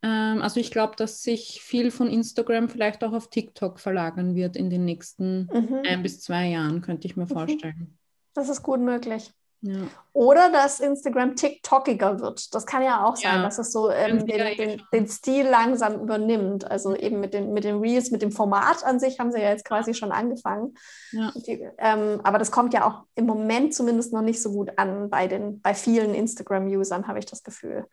Ähm, 0.03 0.41
also 0.41 0.59
ich 0.59 0.71
glaube, 0.71 0.95
dass 0.95 1.21
sich 1.21 1.61
viel 1.61 1.91
von 1.91 2.07
Instagram 2.07 2.69
vielleicht 2.69 3.03
auch 3.03 3.13
auf 3.13 3.29
TikTok 3.29 3.79
verlagern 3.79 4.35
wird 4.35 4.55
in 4.55 4.69
den 4.69 4.85
nächsten 4.85 5.49
mhm. 5.51 5.81
ein 5.87 6.03
bis 6.03 6.21
zwei 6.21 6.47
Jahren, 6.47 6.81
könnte 6.81 7.07
ich 7.07 7.15
mir 7.15 7.25
mhm. 7.25 7.29
vorstellen. 7.29 7.97
Das 8.33 8.49
ist 8.49 8.63
gut 8.63 8.79
möglich. 8.79 9.31
Ja. 9.63 9.75
Oder 10.13 10.51
dass 10.51 10.79
Instagram 10.79 11.35
TikTokiger 11.35 12.19
wird. 12.19 12.53
Das 12.55 12.65
kann 12.65 12.81
ja 12.81 13.05
auch 13.05 13.15
sein, 13.15 13.35
ja. 13.35 13.43
dass 13.43 13.59
es 13.59 13.71
so 13.71 13.91
ähm, 13.91 14.25
den, 14.25 14.57
den, 14.57 14.81
den, 14.91 15.07
Stil 15.07 15.45
langsam 15.45 16.01
übernimmt. 16.01 16.69
Also 16.69 16.95
eben 16.95 17.19
mit 17.19 17.35
den, 17.35 17.53
mit 17.53 17.63
den 17.63 17.77
Reels, 17.77 18.09
mit 18.09 18.23
dem 18.23 18.31
Format 18.31 18.83
an 18.83 18.99
sich 18.99 19.19
haben 19.19 19.31
sie 19.31 19.39
ja 19.39 19.49
jetzt 19.49 19.65
quasi 19.65 19.93
schon 19.93 20.11
angefangen. 20.11 20.73
Ja. 21.11 21.31
Die, 21.35 21.63
ähm, 21.77 22.21
aber 22.23 22.39
das 22.39 22.49
kommt 22.49 22.73
ja 22.73 22.87
auch 22.87 23.03
im 23.13 23.27
Moment 23.27 23.75
zumindest 23.75 24.13
noch 24.13 24.23
nicht 24.23 24.41
so 24.41 24.51
gut 24.51 24.71
an 24.77 25.11
bei, 25.11 25.27
den, 25.27 25.61
bei 25.61 25.75
vielen 25.75 26.15
Instagram-Usern, 26.15 27.07
habe 27.07 27.19
ich 27.19 27.27
das 27.27 27.43
Gefühl. 27.43 27.85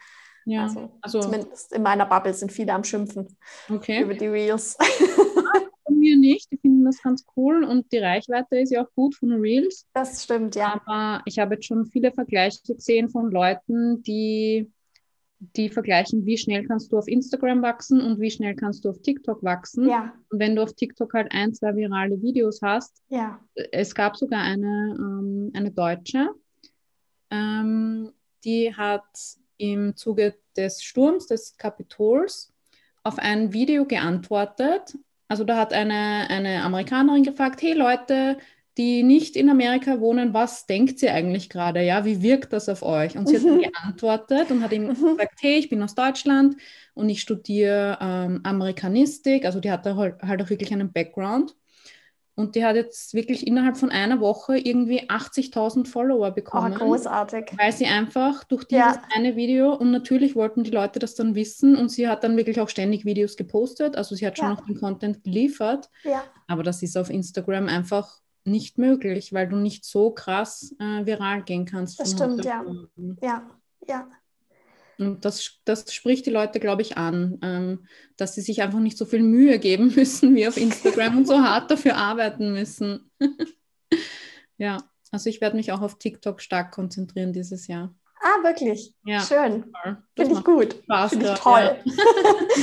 Ja, 0.48 0.62
also, 0.62 0.90
also, 1.02 1.20
zumindest 1.20 1.74
in 1.74 1.82
meiner 1.82 2.06
Bubble 2.06 2.32
sind 2.32 2.50
viele 2.50 2.72
am 2.72 2.82
Schimpfen 2.82 3.36
okay. 3.68 4.02
über 4.02 4.14
die 4.14 4.28
Reels. 4.28 4.78
Von 5.84 5.98
mir 5.98 6.16
nicht, 6.16 6.50
die 6.50 6.56
finden 6.56 6.86
das 6.86 7.02
ganz 7.02 7.26
cool 7.36 7.64
und 7.64 7.92
die 7.92 7.98
Reichweite 7.98 8.58
ist 8.58 8.70
ja 8.70 8.82
auch 8.84 8.92
gut 8.94 9.14
von 9.14 9.32
Reels. 9.32 9.86
Das 9.94 10.24
stimmt, 10.24 10.54
ja. 10.54 10.80
Aber 10.84 11.22
ich 11.24 11.38
habe 11.38 11.54
jetzt 11.54 11.66
schon 11.66 11.86
viele 11.86 12.12
Vergleiche 12.12 12.60
gesehen 12.66 13.08
von 13.08 13.30
Leuten, 13.30 14.02
die 14.02 14.70
die 15.40 15.68
vergleichen, 15.68 16.26
wie 16.26 16.36
schnell 16.36 16.66
kannst 16.66 16.92
du 16.92 16.98
auf 16.98 17.06
Instagram 17.06 17.62
wachsen 17.62 18.00
und 18.00 18.20
wie 18.20 18.30
schnell 18.30 18.56
kannst 18.56 18.84
du 18.84 18.90
auf 18.90 19.00
TikTok 19.02 19.42
wachsen. 19.42 19.88
Ja. 19.88 20.12
Und 20.30 20.40
wenn 20.40 20.56
du 20.56 20.62
auf 20.62 20.72
TikTok 20.74 21.14
halt 21.14 21.28
ein, 21.30 21.54
zwei 21.54 21.76
virale 21.76 22.20
Videos 22.20 22.60
hast, 22.62 23.02
ja. 23.08 23.38
es 23.54 23.94
gab 23.94 24.16
sogar 24.16 24.42
eine, 24.42 24.96
ähm, 24.98 25.50
eine 25.54 25.70
Deutsche, 25.70 26.30
ähm, 27.30 28.10
die 28.44 28.74
hat 28.74 29.04
im 29.58 29.96
Zuge 29.96 30.36
des 30.56 30.82
Sturms 30.82 31.26
des 31.26 31.56
Kapitols 31.56 32.52
auf 33.02 33.18
ein 33.18 33.52
Video 33.52 33.84
geantwortet. 33.84 34.96
Also 35.28 35.44
da 35.44 35.56
hat 35.56 35.72
eine, 35.72 36.26
eine 36.30 36.62
Amerikanerin 36.62 37.22
gefragt, 37.22 37.60
hey 37.62 37.74
Leute, 37.74 38.38
die 38.78 39.02
nicht 39.02 39.34
in 39.34 39.50
Amerika 39.50 40.00
wohnen, 40.00 40.32
was 40.32 40.66
denkt 40.66 41.02
ihr 41.02 41.12
eigentlich 41.12 41.50
gerade? 41.50 41.82
Ja, 41.82 42.04
wie 42.04 42.22
wirkt 42.22 42.52
das 42.52 42.68
auf 42.68 42.82
euch? 42.82 43.18
Und 43.18 43.28
sie 43.28 43.36
hat 43.36 43.42
mhm. 43.42 43.62
geantwortet 43.62 44.50
und 44.52 44.62
hat 44.62 44.72
ihm 44.72 44.84
mhm. 44.84 44.94
gesagt, 44.94 45.38
hey, 45.40 45.58
ich 45.58 45.68
bin 45.68 45.82
aus 45.82 45.96
Deutschland 45.96 46.56
und 46.94 47.08
ich 47.08 47.20
studiere 47.20 47.98
ähm, 48.00 48.40
Amerikanistik. 48.44 49.44
Also 49.44 49.58
die 49.58 49.72
hat 49.72 49.84
da 49.84 49.96
halt, 49.96 50.22
halt 50.22 50.42
auch 50.42 50.48
wirklich 50.48 50.72
einen 50.72 50.92
Background. 50.92 51.56
Und 52.38 52.54
die 52.54 52.64
hat 52.64 52.76
jetzt 52.76 53.14
wirklich 53.14 53.48
innerhalb 53.48 53.76
von 53.76 53.90
einer 53.90 54.20
Woche 54.20 54.56
irgendwie 54.56 55.10
80.000 55.10 55.88
Follower 55.88 56.30
bekommen. 56.30 56.72
Oh, 56.76 56.84
großartig. 56.84 57.50
Weil 57.56 57.72
sie 57.72 57.86
einfach 57.86 58.44
durch 58.44 58.62
dieses 58.62 58.94
ja. 58.94 59.02
eine 59.12 59.34
Video 59.34 59.74
und 59.74 59.90
natürlich 59.90 60.36
wollten 60.36 60.62
die 60.62 60.70
Leute 60.70 61.00
das 61.00 61.16
dann 61.16 61.34
wissen 61.34 61.74
und 61.74 61.88
sie 61.88 62.06
hat 62.06 62.22
dann 62.22 62.36
wirklich 62.36 62.60
auch 62.60 62.68
ständig 62.68 63.04
Videos 63.04 63.36
gepostet. 63.36 63.96
Also 63.96 64.14
sie 64.14 64.24
hat 64.24 64.38
schon 64.38 64.50
ja. 64.50 64.54
noch 64.54 64.64
den 64.64 64.78
Content 64.78 65.24
geliefert. 65.24 65.90
Ja. 66.04 66.22
Aber 66.46 66.62
das 66.62 66.80
ist 66.84 66.96
auf 66.96 67.10
Instagram 67.10 67.66
einfach 67.66 68.20
nicht 68.44 68.78
möglich, 68.78 69.32
weil 69.32 69.48
du 69.48 69.56
nicht 69.56 69.84
so 69.84 70.12
krass 70.12 70.76
äh, 70.78 71.04
viral 71.04 71.42
gehen 71.42 71.64
kannst. 71.64 71.98
Das 71.98 72.12
stimmt, 72.12 72.44
ja. 72.44 72.64
Ja, 73.20 73.50
ja. 73.84 74.08
Und 74.98 75.24
das, 75.24 75.60
das 75.64 75.92
spricht 75.94 76.26
die 76.26 76.30
Leute, 76.30 76.58
glaube 76.58 76.82
ich, 76.82 76.96
an, 76.96 77.38
ähm, 77.42 77.86
dass 78.16 78.34
sie 78.34 78.40
sich 78.40 78.62
einfach 78.62 78.80
nicht 78.80 78.98
so 78.98 79.04
viel 79.04 79.22
Mühe 79.22 79.58
geben 79.58 79.92
müssen 79.96 80.34
wie 80.34 80.48
auf 80.48 80.56
Instagram 80.56 81.18
und 81.18 81.26
so 81.26 81.38
hart 81.38 81.70
dafür 81.70 81.96
arbeiten 81.96 82.52
müssen. 82.52 83.10
ja, 84.58 84.78
also 85.12 85.30
ich 85.30 85.40
werde 85.40 85.56
mich 85.56 85.72
auch 85.72 85.80
auf 85.80 85.98
TikTok 85.98 86.40
stark 86.40 86.72
konzentrieren 86.72 87.32
dieses 87.32 87.68
Jahr. 87.68 87.94
Ah, 88.20 88.42
wirklich? 88.42 88.92
Ja. 89.04 89.20
Schön. 89.20 89.72
Finde 90.16 90.34
ich 90.34 90.44
gut. 90.44 90.82
Finde 91.08 91.32
ich 91.32 91.38
toll. 91.38 91.76
Ja. 91.84 91.92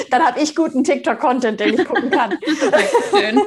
Dann 0.12 0.26
habe 0.26 0.42
ich 0.42 0.54
guten 0.54 0.84
TikTok-Content, 0.84 1.58
den 1.62 1.80
ich 1.80 1.86
gucken 1.86 2.10
kann. 2.10 2.38
Schön. 3.10 3.40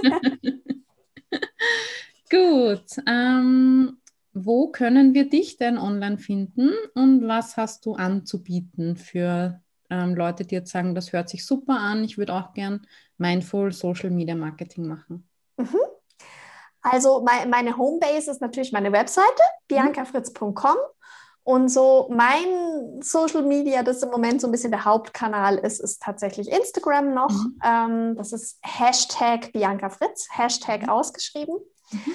Gut. 2.31 2.85
Ähm, 3.07 3.99
wo 4.45 4.69
können 4.69 5.15
wir 5.15 5.29
dich 5.29 5.57
denn 5.57 5.79
online 5.79 6.19
finden 6.19 6.71
und 6.95 7.27
was 7.27 7.57
hast 7.57 7.87
du 7.87 7.95
anzubieten 7.95 8.97
für 8.97 9.61
ähm, 9.91 10.15
Leute, 10.15 10.45
die 10.45 10.55
jetzt 10.55 10.71
sagen, 10.71 10.95
das 10.95 11.13
hört 11.13 11.29
sich 11.29 11.47
super 11.47 11.79
an, 11.79 12.05
ich 12.05 12.19
würde 12.19 12.35
auch 12.35 12.53
gern 12.53 12.87
Mindful 13.17 13.73
Social 13.73 14.11
Media 14.11 14.35
Marketing 14.35 14.87
machen? 14.87 15.29
Mhm. 15.57 15.79
Also 16.83 17.23
mein, 17.25 17.51
meine 17.51 17.77
Homebase 17.77 18.31
ist 18.31 18.41
natürlich 18.41 18.73
meine 18.73 18.93
Webseite, 18.93 19.27
mhm. 19.27 19.75
biancafritz.com. 19.75 20.77
Und 21.43 21.71
so 21.71 22.11
mein 22.11 23.01
Social 23.01 23.43
Media, 23.43 23.83
das 23.83 24.03
im 24.03 24.11
Moment 24.11 24.41
so 24.41 24.49
ein 24.49 24.51
bisschen 24.51 24.71
der 24.71 24.85
Hauptkanal 24.85 25.57
ist, 25.57 25.81
ist 25.81 26.03
tatsächlich 26.03 26.51
Instagram 26.51 27.15
noch. 27.15 27.33
Mhm. 27.33 27.61
Ähm, 27.65 28.17
das 28.17 28.33
ist 28.35 28.59
Hashtag 28.63 29.53
Bianca 29.53 29.89
Fritz, 29.89 30.29
Hashtag 30.31 30.83
mhm. 30.83 30.89
ausgeschrieben. 30.91 31.57
Mhm. 31.91 32.13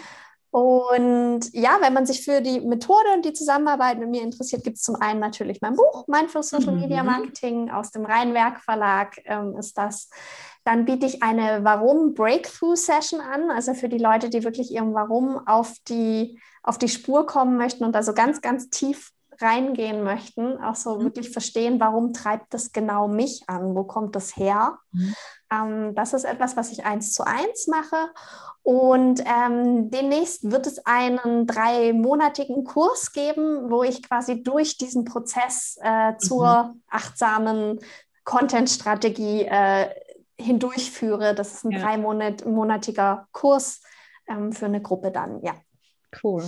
Und 0.54 1.52
ja, 1.52 1.80
wenn 1.82 1.94
man 1.94 2.06
sich 2.06 2.24
für 2.24 2.40
die 2.40 2.62
Methode 2.62 3.08
und 3.16 3.26
die 3.26 3.34
Zusammenarbeit 3.34 3.98
mit 3.98 4.10
mir 4.10 4.22
interessiert, 4.22 4.64
gibt 4.64 4.78
es 4.78 4.84
zum 4.84 4.96
einen 4.98 5.20
natürlich 5.20 5.62
mein 5.62 5.76
Buch, 5.76 6.06
Mindful 6.06 6.44
Social 6.44 6.76
Media 6.76 7.02
mhm. 7.02 7.10
Marketing 7.10 7.72
aus 7.72 7.90
dem 7.90 8.06
Rheinwerk 8.06 8.60
Verlag 8.60 9.16
ähm, 9.26 9.58
ist 9.58 9.76
das. 9.80 10.12
Dann 10.64 10.86
biete 10.86 11.08
ich 11.08 11.24
eine 11.24 11.64
Warum 11.64 12.14
Breakthrough 12.14 12.76
Session 12.76 13.20
an, 13.20 13.50
also 13.50 13.74
für 13.74 13.90
die 13.90 13.98
Leute, 13.98 14.30
die 14.30 14.44
wirklich 14.44 14.70
ihrem 14.70 14.94
Warum 14.94 15.40
auf 15.48 15.74
die, 15.88 16.40
auf 16.62 16.78
die 16.78 16.88
Spur 16.88 17.26
kommen 17.26 17.58
möchten 17.58 17.84
und 17.84 17.96
also 17.96 18.14
ganz, 18.14 18.40
ganz 18.40 18.70
tief 18.70 19.10
reingehen 19.42 20.04
möchten, 20.04 20.60
auch 20.60 20.76
so 20.76 21.00
mhm. 21.00 21.06
wirklich 21.06 21.32
verstehen, 21.32 21.80
warum 21.80 22.14
treibt 22.14 22.54
das 22.54 22.72
genau 22.72 23.08
mich 23.08 23.42
an, 23.48 23.74
wo 23.74 23.86
kommt 23.86 24.16
das 24.16 24.38
her. 24.38 24.78
Mhm. 24.92 25.16
Ähm, 25.54 25.94
das 25.96 26.14
ist 26.14 26.24
etwas, 26.24 26.58
was 26.58 26.72
ich 26.72 26.86
eins 26.86 27.14
zu 27.14 27.26
eins 27.26 27.68
mache. 27.68 28.10
Und 28.64 29.22
ähm, 29.26 29.92
demnächst 29.92 30.50
wird 30.50 30.68
es 30.68 30.86
einen 30.86 31.46
dreimonatigen 31.46 32.64
Kurs 32.64 33.12
geben, 33.12 33.70
wo 33.70 33.84
ich 33.84 34.02
quasi 34.02 34.42
durch 34.42 34.78
diesen 34.78 35.04
Prozess 35.04 35.78
äh, 35.82 36.16
zur 36.18 36.64
mhm. 36.64 36.82
achtsamen 36.90 37.80
Content-Strategie 38.24 39.44
äh, 39.44 39.90
hindurchführe. 40.40 41.36
Das 41.36 41.54
ist 41.54 41.66
ein 41.66 41.72
ja. 41.72 41.82
dreimonatiger 41.82 43.28
Kurs 43.34 43.82
ähm, 44.28 44.54
für 44.54 44.68
eine 44.68 44.82
Gruppe 44.82 45.12
dann, 45.12 45.44
ja. 45.44 45.54
Cool. 46.24 46.44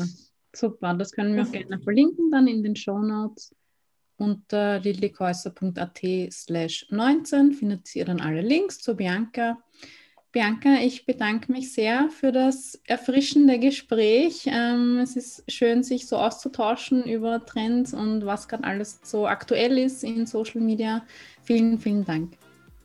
Super, 0.54 0.94
das 0.94 1.12
können 1.12 1.36
wir 1.36 1.44
auch 1.44 1.52
gerne 1.52 1.82
verlinken 1.82 2.32
dann 2.32 2.48
in 2.48 2.64
den 2.64 2.78
Show 2.78 3.00
Notes. 3.00 3.54
Unter 4.18 4.80
lillikäuser.at 4.80 6.02
slash 6.32 6.88
19 6.90 7.54
findet 7.54 7.96
ihr 7.96 8.06
dann 8.06 8.22
alle 8.22 8.42
Links 8.42 8.80
zu 8.80 8.96
Bianca. 8.96 9.58
Bianca, 10.36 10.82
ich 10.82 11.06
bedanke 11.06 11.50
mich 11.50 11.74
sehr 11.74 12.10
für 12.10 12.34
das 12.34 12.82
erfrischende 12.88 13.58
Gespräch. 13.58 14.44
Ähm, 14.48 15.00
es 15.00 15.16
ist 15.16 15.50
schön, 15.50 15.82
sich 15.82 16.08
so 16.08 16.18
auszutauschen 16.18 17.06
über 17.06 17.46
Trends 17.46 17.94
und 17.94 18.26
was 18.26 18.50
gerade 18.50 18.66
alles 18.66 19.00
so 19.04 19.28
aktuell 19.28 19.78
ist 19.78 20.04
in 20.04 20.26
Social 20.26 20.60
Media. 20.60 21.06
Vielen, 21.44 21.80
vielen 21.80 22.04
Dank. 22.04 22.38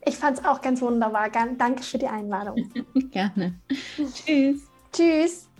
Ich 0.05 0.15
fand 0.15 0.39
es 0.39 0.45
auch 0.45 0.61
ganz 0.61 0.81
wunderbar. 0.81 1.29
Danke 1.29 1.83
für 1.83 1.97
die 1.97 2.07
Einladung. 2.07 2.71
Gerne. 3.11 3.59
Tschüss. 3.97 4.67
Tschüss. 4.93 5.50